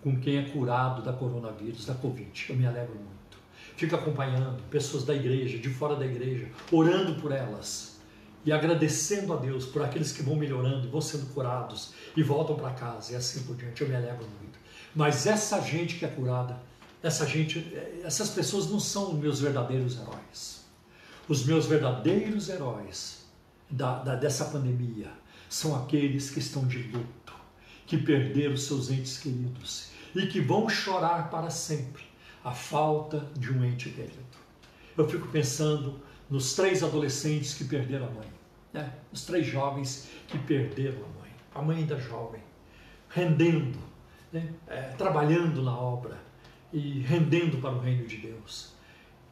com 0.01 0.19
quem 0.19 0.37
é 0.37 0.49
curado 0.49 1.01
da 1.01 1.13
coronavírus, 1.13 1.85
da 1.85 1.95
Covid. 1.95 2.45
Eu 2.49 2.55
me 2.55 2.65
alegro 2.65 2.95
muito. 2.95 3.37
fica 3.77 3.95
acompanhando 3.95 4.61
pessoas 4.69 5.03
da 5.03 5.15
igreja, 5.15 5.57
de 5.57 5.69
fora 5.69 5.95
da 5.95 6.05
igreja, 6.05 6.49
orando 6.71 7.15
por 7.21 7.31
elas 7.31 7.99
e 8.45 8.51
agradecendo 8.51 9.33
a 9.33 9.37
Deus 9.37 9.65
por 9.65 9.81
aqueles 9.81 10.11
que 10.11 10.21
vão 10.21 10.35
melhorando, 10.35 10.89
vão 10.89 10.99
sendo 11.01 11.33
curados 11.33 11.93
e 12.15 12.21
voltam 12.21 12.55
para 12.55 12.71
casa 12.71 13.13
e 13.13 13.15
assim 13.15 13.43
por 13.43 13.55
diante. 13.55 13.81
Eu 13.81 13.87
me 13.87 13.95
alegro 13.95 14.27
muito. 14.39 14.59
Mas 14.93 15.25
essa 15.25 15.61
gente 15.61 15.95
que 15.95 16.05
é 16.05 16.09
curada, 16.09 16.61
essa 17.03 17.27
gente, 17.27 17.75
essas 18.01 18.29
pessoas 18.29 18.69
não 18.69 18.79
são 18.79 19.13
meus 19.13 19.41
verdadeiros 19.41 19.99
heróis. 19.99 20.63
Os 21.27 21.45
meus 21.45 21.65
verdadeiros 21.65 22.47
heróis 22.47 23.25
da, 23.69 23.99
da, 23.99 24.15
dessa 24.15 24.45
pandemia 24.45 25.11
são 25.49 25.75
aqueles 25.75 26.29
que 26.29 26.39
estão 26.39 26.65
de 26.65 26.81
luto, 26.83 27.33
que 27.85 27.97
perderam 27.97 28.55
seus 28.55 28.89
entes 28.89 29.17
queridos 29.17 29.89
e 30.15 30.27
que 30.27 30.39
vão 30.39 30.69
chorar 30.69 31.29
para 31.29 31.49
sempre 31.49 32.03
a 32.41 32.51
falta 32.51 33.19
de 33.37 33.51
um 33.51 33.63
ente 33.65 33.89
querido. 33.89 34.23
Eu 34.97 35.07
fico 35.09 35.27
pensando 35.27 35.99
nos 36.29 36.53
três 36.53 36.83
adolescentes 36.83 37.53
que 37.53 37.65
perderam 37.65 38.07
a 38.07 38.11
mãe, 38.11 38.27
né? 38.71 38.93
os 39.11 39.25
três 39.25 39.45
jovens 39.45 40.07
que 40.27 40.37
perderam 40.37 40.99
a 41.03 41.19
mãe, 41.19 41.31
a 41.53 41.61
mãe 41.61 41.77
ainda 41.79 41.99
jovem, 41.99 42.41
rendendo, 43.09 43.79
né? 44.31 44.53
é, 44.67 44.81
trabalhando 44.97 45.61
na 45.61 45.77
obra 45.77 46.32
e 46.73 46.99
rendendo 47.01 47.57
para 47.57 47.71
o 47.71 47.79
reino 47.79 48.05
de 48.07 48.17
Deus. 48.17 48.73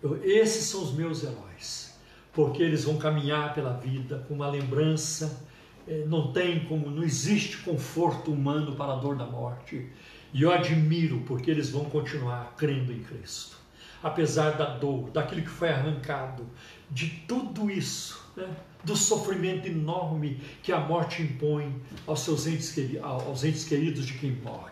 Eu, 0.01 0.23
esses 0.23 0.65
são 0.65 0.83
os 0.83 0.93
meus 0.93 1.23
heróis, 1.23 1.97
porque 2.31 2.61
eles 2.61 2.83
vão 2.83 2.97
caminhar 2.97 3.53
pela 3.53 3.73
vida 3.73 4.23
com 4.27 4.35
uma 4.35 4.47
lembrança. 4.47 5.45
É, 5.87 6.05
não 6.05 6.31
tem 6.31 6.63
como, 6.65 6.89
não 6.91 7.03
existe 7.03 7.57
conforto 7.57 8.31
humano 8.31 8.75
para 8.75 8.93
a 8.93 8.95
dor 8.97 9.17
da 9.17 9.25
morte. 9.25 9.89
E 10.33 10.43
eu 10.43 10.51
admiro 10.51 11.21
porque 11.25 11.51
eles 11.51 11.69
vão 11.71 11.85
continuar 11.85 12.53
crendo 12.55 12.93
em 12.93 13.03
Cristo. 13.03 13.57
Apesar 14.01 14.51
da 14.51 14.77
dor, 14.77 15.09
daquilo 15.09 15.41
que 15.41 15.49
foi 15.49 15.69
arrancado, 15.69 16.47
de 16.89 17.09
tudo 17.27 17.69
isso, 17.69 18.23
né? 18.35 18.47
do 18.83 18.95
sofrimento 18.95 19.67
enorme 19.67 20.39
que 20.63 20.71
a 20.71 20.79
morte 20.79 21.21
impõe 21.21 21.75
aos 22.07 22.21
seus 22.21 22.47
entes, 22.47 22.75
aos 23.01 23.43
entes 23.43 23.63
queridos 23.63 24.05
de 24.05 24.13
quem 24.13 24.31
morre. 24.31 24.71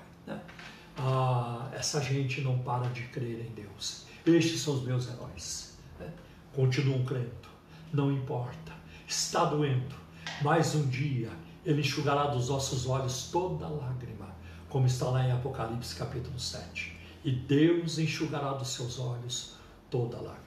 Ah, 1.00 1.70
essa 1.74 2.02
gente 2.02 2.42
não 2.42 2.60
para 2.60 2.88
de 2.90 3.04
crer 3.04 3.46
em 3.46 3.54
Deus. 3.54 4.06
Estes 4.26 4.62
são 4.62 4.76
os 4.76 4.84
meus 4.84 5.08
heróis. 5.08 5.78
Né? 6.00 6.12
Continuam 6.54 7.04
crendo, 7.06 7.50
não 7.94 8.12
importa, 8.12 8.74
está 9.08 9.46
doendo, 9.46 9.96
mas 10.42 10.76
um 10.76 10.88
dia 10.88 11.30
Ele 11.66 11.82
enxugará 11.82 12.28
dos 12.28 12.50
nossos 12.50 12.86
olhos 12.86 13.30
toda 13.32 13.68
lágrima 13.68 14.30
como 14.70 14.86
está 14.86 15.10
lá 15.10 15.26
em 15.26 15.32
Apocalipse 15.32 15.96
capítulo 15.96 16.40
7. 16.40 16.96
E 17.26 17.32
Deus 17.32 17.98
enxugará 17.98 18.54
dos 18.54 18.70
seus 18.70 19.00
olhos 19.00 19.56
toda 19.90 20.18
lágrima. 20.18 20.40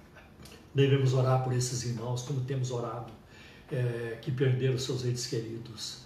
Devemos 0.75 1.13
orar 1.13 1.43
por 1.43 1.53
esses 1.53 1.85
irmãos, 1.85 2.23
como 2.23 2.41
temos 2.43 2.71
orado, 2.71 3.13
é, 3.71 4.19
que 4.23 4.31
perderam 4.31 4.79
seus 4.79 5.05
entes 5.05 5.27
queridos. 5.27 6.02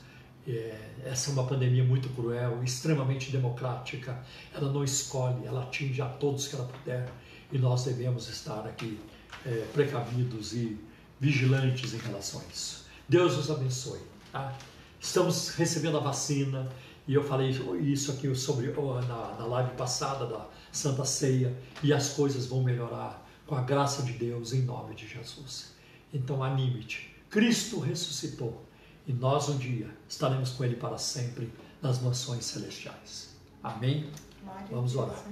É, 0.47 0.79
essa 1.05 1.31
é 1.31 1.33
uma 1.33 1.47
pandemia 1.47 1.83
muito 1.83 2.09
cruel, 2.11 2.63
extremamente 2.63 3.31
democrática. 3.33 4.23
Ela 4.55 4.71
não 4.71 4.85
escolhe, 4.85 5.45
ela 5.45 5.63
atinge 5.63 6.01
a 6.01 6.09
todos 6.09 6.49
que 6.49 6.55
ela 6.55 6.67
puder. 6.67 7.09
E 7.53 7.59
nós 7.59 7.85
devemos 7.85 8.29
estar 8.29 8.67
aqui 8.67 8.99
é, 9.45 9.67
precavidos 9.73 10.53
e 10.53 10.79
vigilantes 11.21 11.95
em 11.95 11.99
relação 11.99 12.41
a 12.41 12.45
isso. 12.53 12.87
Deus 13.09 13.37
nos 13.37 13.51
abençoe. 13.51 14.01
Tá? 14.33 14.57
Estamos 15.01 15.51
recebendo 15.51 15.97
a 15.97 16.01
vacina, 16.01 16.69
e 17.07 17.15
eu 17.15 17.23
falei 17.23 17.51
isso 17.81 18.11
aqui 18.11 18.35
sobre 18.35 18.67
na, 18.73 19.37
na 19.39 19.47
live 19.47 19.77
passada 19.77 20.27
da 20.27 20.49
Santa 20.73 21.05
Ceia, 21.05 21.57
e 21.83 21.93
as 21.93 22.11
coisas 22.11 22.47
vão 22.47 22.63
melhorar 22.63 23.25
com 23.47 23.55
a 23.55 23.63
graça 23.63 24.03
de 24.03 24.13
Deus 24.13 24.53
em 24.53 24.63
nome 24.63 24.95
de 24.95 25.07
Jesus. 25.07 25.75
Então 26.13 26.43
anime-te. 26.43 27.15
Cristo 27.31 27.79
ressuscitou 27.79 28.66
e 29.07 29.13
nós 29.13 29.49
um 29.49 29.57
dia 29.57 29.89
estaremos 30.09 30.51
com 30.51 30.65
Ele 30.65 30.77
para 30.77 30.99
sempre 30.99 31.53
nas 31.81 32.01
mansões 32.01 32.45
celestiais. 32.45 33.37
Amém? 33.63 34.11
Glória 34.43 34.67
Vamos 34.71 34.97
orar. 34.97 35.25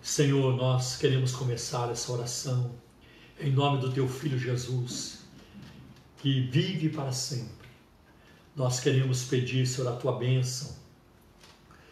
Senhor, 0.00 0.56
nós 0.56 0.96
queremos 0.96 1.32
começar 1.32 1.90
essa 1.90 2.12
oração 2.12 2.70
em 3.40 3.50
nome 3.50 3.80
do 3.80 3.92
Teu 3.92 4.08
Filho 4.08 4.38
Jesus 4.38 5.24
que 6.18 6.42
vive 6.42 6.88
para 6.88 7.12
sempre. 7.12 7.68
Nós 8.54 8.80
queremos 8.80 9.24
pedir, 9.24 9.66
Senhor, 9.66 9.92
a 9.92 9.96
tua 9.96 10.18
bênção 10.18 10.74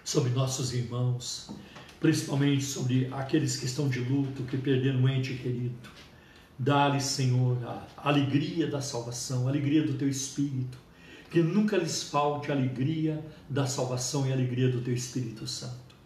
sobre 0.04 0.30
nossos 0.30 0.72
irmãos, 0.72 1.50
principalmente 2.00 2.64
sobre 2.64 3.08
aqueles 3.12 3.56
que 3.56 3.66
estão 3.66 3.88
de 3.88 4.00
luto, 4.00 4.42
que 4.44 4.56
perderam 4.56 5.00
um 5.00 5.08
ente 5.08 5.34
querido. 5.34 5.76
Dá-lhes, 6.64 7.06
Senhor, 7.06 7.58
a 7.66 8.08
alegria 8.08 8.68
da 8.68 8.80
salvação, 8.80 9.48
a 9.48 9.50
alegria 9.50 9.84
do 9.84 9.94
teu 9.94 10.08
Espírito, 10.08 10.78
que 11.28 11.42
nunca 11.42 11.76
lhes 11.76 12.04
falte 12.04 12.52
a 12.52 12.54
alegria 12.54 13.20
da 13.48 13.66
salvação 13.66 14.28
e 14.28 14.30
a 14.30 14.34
alegria 14.36 14.68
do 14.68 14.80
teu 14.80 14.94
Espírito 14.94 15.44
Santo. 15.44 15.96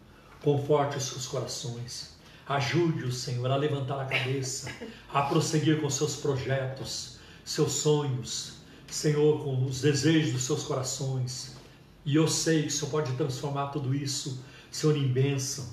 Conforte 0.41 0.97
os 0.97 1.03
seus 1.03 1.27
corações, 1.27 2.17
ajude-os, 2.47 3.17
Senhor, 3.17 3.51
a 3.51 3.55
levantar 3.55 4.01
a 4.01 4.05
cabeça, 4.05 4.71
a 5.13 5.21
prosseguir 5.21 5.79
com 5.79 5.91
seus 5.91 6.15
projetos, 6.15 7.19
seus 7.45 7.73
sonhos, 7.73 8.53
Senhor, 8.87 9.43
com 9.43 9.63
os 9.63 9.81
desejos 9.81 10.33
dos 10.33 10.41
seus 10.41 10.63
corações. 10.63 11.55
E 12.03 12.15
eu 12.15 12.27
sei 12.27 12.63
que 12.63 12.69
o 12.69 12.71
Senhor 12.71 12.89
pode 12.89 13.11
transformar 13.11 13.67
tudo 13.67 13.93
isso, 13.93 14.43
Senhor, 14.71 14.97
em 14.97 15.07
bênção, 15.07 15.69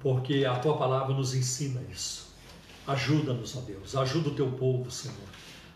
porque 0.00 0.44
a 0.44 0.58
tua 0.58 0.76
palavra 0.76 1.14
nos 1.14 1.34
ensina 1.34 1.80
isso. 1.90 2.27
Ajuda-nos, 2.88 3.54
ó 3.54 3.60
Deus, 3.60 3.94
ajuda 3.94 4.30
o 4.30 4.34
teu 4.34 4.50
povo, 4.52 4.90
Senhor. 4.90 5.28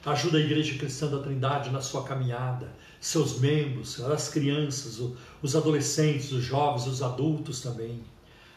Ajuda 0.06 0.38
a 0.38 0.40
Igreja 0.40 0.78
Cristã 0.78 1.08
da 1.08 1.18
Trindade 1.18 1.68
na 1.68 1.82
sua 1.82 2.04
caminhada, 2.04 2.72
seus 2.98 3.38
membros, 3.38 3.92
Senhor, 3.92 4.10
as 4.10 4.30
crianças, 4.30 4.98
os 5.42 5.54
adolescentes, 5.54 6.32
os 6.32 6.42
jovens, 6.42 6.86
os 6.86 7.02
adultos 7.02 7.60
também. 7.60 8.02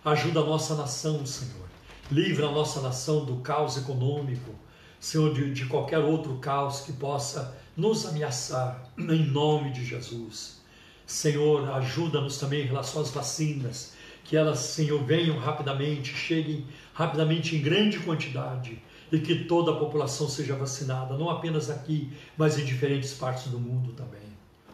Ajuda 0.05 0.39
a 0.39 0.45
nossa 0.45 0.73
nação, 0.73 1.25
Senhor. 1.25 1.67
Livra 2.09 2.47
a 2.47 2.51
nossa 2.51 2.79
nação 2.79 3.25
do 3.25 3.41
caos 3.41 3.75
econômico, 3.75 4.55
Senhor, 5.01 5.33
de, 5.33 5.53
de 5.53 5.65
qualquer 5.65 5.99
outro 5.99 6.37
caos 6.37 6.79
que 6.79 6.93
possa 6.93 7.57
nos 7.75 8.05
ameaçar, 8.05 8.89
em 8.97 9.25
nome 9.25 9.73
de 9.73 9.83
Jesus. 9.83 10.61
Senhor, 11.05 11.69
ajuda-nos 11.71 12.37
também 12.37 12.61
em 12.61 12.67
relação 12.67 13.01
às 13.01 13.11
vacinas, 13.11 13.93
que 14.23 14.37
elas, 14.37 14.59
Senhor, 14.59 15.03
venham 15.03 15.37
rapidamente, 15.37 16.15
cheguem 16.15 16.65
rapidamente 16.95 17.57
em 17.57 17.61
grande 17.61 17.99
quantidade 17.99 18.81
e 19.11 19.19
que 19.19 19.43
toda 19.43 19.71
a 19.71 19.75
população 19.75 20.27
seja 20.27 20.55
vacinada, 20.55 21.17
não 21.17 21.29
apenas 21.29 21.69
aqui, 21.69 22.09
mas 22.37 22.57
em 22.57 22.65
diferentes 22.65 23.13
partes 23.13 23.47
do 23.47 23.59
mundo 23.59 23.91
também. 23.91 24.25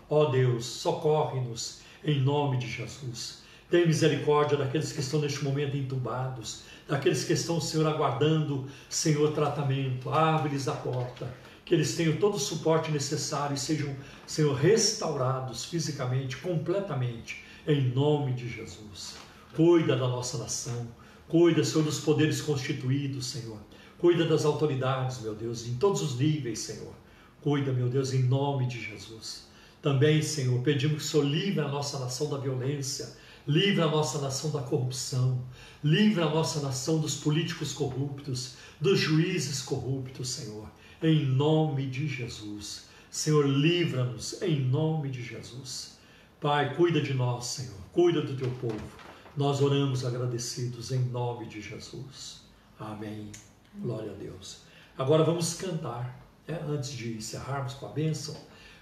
Ó 0.08 0.26
Deus, 0.26 0.66
socorre-nos 0.66 1.82
em 2.04 2.22
nome 2.22 2.58
de 2.58 2.70
Jesus. 2.70 3.42
Tem 3.72 3.88
misericórdia 3.88 4.58
daqueles 4.58 4.92
que 4.92 5.00
estão 5.00 5.20
neste 5.20 5.44
momento 5.44 5.76
entubados, 5.76 6.64
daqueles 6.88 7.24
que 7.24 7.34
estão, 7.34 7.60
Senhor, 7.60 7.88
aguardando, 7.88 8.68
Senhor, 8.88 9.32
tratamento. 9.32 10.10
Abre-lhes 10.10 10.68
a 10.68 10.74
porta, 10.74 11.34
que 11.66 11.74
eles 11.74 11.96
tenham 11.96 12.18
todo 12.18 12.36
o 12.36 12.40
suporte 12.40 12.92
necessário 12.92 13.56
e 13.56 13.60
sejam, 13.60 13.96
Senhor, 14.28 14.54
restaurados 14.54 15.66
fisicamente, 15.66 16.38
completamente, 16.38 17.44
em 17.66 17.82
nome 17.82 18.34
de 18.34 18.48
Jesus. 18.48 19.16
Cuida 19.56 19.96
da 19.96 20.08
nossa 20.08 20.38
nação, 20.38 20.88
cuida, 21.32 21.64
Senhor, 21.64 21.86
dos 21.86 22.02
poderes 22.02 22.42
constituídos, 22.42 23.28
Senhor. 23.28 23.58
Cuida 23.98 24.26
das 24.26 24.44
autoridades, 24.44 25.22
meu 25.22 25.34
Deus, 25.34 25.66
em 25.66 25.76
todos 25.76 26.02
os 26.02 26.20
níveis, 26.20 26.60
Senhor. 26.60 26.94
Cuida, 27.40 27.72
meu 27.72 27.88
Deus, 27.88 28.14
em 28.14 28.24
nome 28.24 28.68
de 28.68 28.82
Jesus. 28.82 29.48
Também, 29.82 30.22
Senhor, 30.22 30.62
pedimos 30.62 30.98
que 30.98 31.04
o 31.04 31.08
Senhor 31.08 31.26
livre 31.26 31.62
a 31.62 31.70
nossa 31.70 31.98
nação 32.00 32.30
da 32.30 32.38
violência, 32.38 33.16
livre 33.48 33.82
a 33.82 33.88
nossa 33.88 34.20
nação 34.20 34.52
da 34.52 34.62
corrupção, 34.62 35.42
Livra 35.84 36.26
a 36.26 36.30
nossa 36.30 36.60
nação 36.60 37.00
dos 37.00 37.16
políticos 37.16 37.74
corruptos, 37.74 38.54
dos 38.80 39.00
juízes 39.00 39.64
corruptos, 39.64 40.30
Senhor, 40.30 40.70
em 41.02 41.26
nome 41.26 41.88
de 41.88 42.08
Jesus. 42.08 42.86
Senhor, 43.10 43.48
livra-nos 43.48 44.40
em 44.44 44.60
nome 44.60 45.10
de 45.10 45.24
Jesus. 45.24 45.98
Pai, 46.40 46.76
cuida 46.76 47.02
de 47.02 47.16
nós, 47.16 47.48
Senhor, 47.48 47.80
cuida 47.92 48.22
do 48.22 48.36
teu 48.36 48.52
povo. 48.62 49.11
Nós 49.36 49.62
oramos 49.62 50.06
agradecidos 50.06 50.92
em 50.92 51.00
nome 51.00 51.48
de 51.48 51.62
Jesus. 51.62 52.42
Amém. 52.78 53.32
Glória 53.76 54.12
a 54.12 54.16
Deus. 54.16 54.64
Agora 54.98 55.24
vamos 55.24 55.54
cantar, 55.54 56.20
né? 56.46 56.60
antes 56.68 56.92
de 56.92 57.14
encerrarmos 57.14 57.74
com 57.76 57.86
a 57.86 57.90
bênção, 57.90 58.36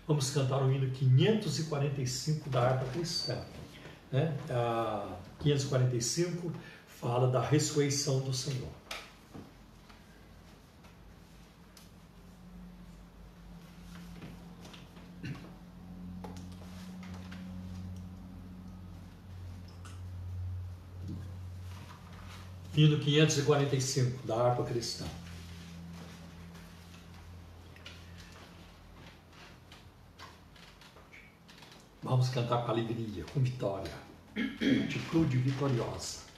vamos 0.07 0.31
cantar 0.31 0.63
o 0.63 0.71
hino 0.71 0.89
545 0.89 2.49
da 2.49 2.61
harpa 2.61 2.85
cristã. 2.85 3.37
Né? 4.11 4.35
Ah, 4.49 5.17
545 5.39 6.51
fala 6.87 7.29
da 7.29 7.41
ressurreição 7.41 8.19
do 8.21 8.33
Senhor. 8.33 8.78
Hino 22.79 22.97
545 22.97 24.25
da 24.25 24.35
harpa 24.41 24.63
cristã. 24.63 25.05
Vamos 32.01 32.29
cantar 32.29 32.63
com 32.63 32.71
alegria, 32.71 33.25
com 33.33 33.41
vitória, 33.41 33.91
atitude 34.85 35.37
vitoriosa. 35.37 36.28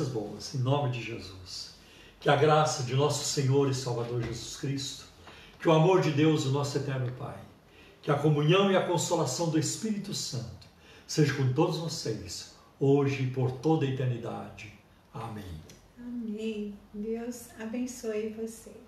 Coisas 0.00 0.08
boas, 0.08 0.54
em 0.54 0.58
nome 0.58 0.90
de 0.90 1.02
Jesus. 1.02 1.74
Que 2.18 2.28
a 2.28 2.36
graça 2.36 2.82
de 2.82 2.94
nosso 2.94 3.24
Senhor 3.24 3.70
e 3.70 3.74
Salvador 3.74 4.22
Jesus 4.22 4.56
Cristo, 4.56 5.04
que 5.58 5.68
o 5.68 5.72
amor 5.72 6.00
de 6.00 6.10
Deus, 6.10 6.46
o 6.46 6.50
nosso 6.50 6.78
eterno 6.78 7.10
Pai, 7.12 7.38
que 8.00 8.10
a 8.10 8.14
comunhão 8.14 8.70
e 8.70 8.76
a 8.76 8.86
consolação 8.86 9.50
do 9.50 9.58
Espírito 9.58 10.14
Santo 10.14 10.68
seja 11.06 11.34
com 11.34 11.52
todos 11.52 11.78
vocês, 11.78 12.54
hoje 12.78 13.24
e 13.24 13.30
por 13.30 13.52
toda 13.52 13.84
a 13.84 13.88
eternidade. 13.88 14.72
Amém. 15.12 15.60
Amém. 15.98 16.74
Deus 16.94 17.48
abençoe 17.58 18.34
você. 18.40 18.79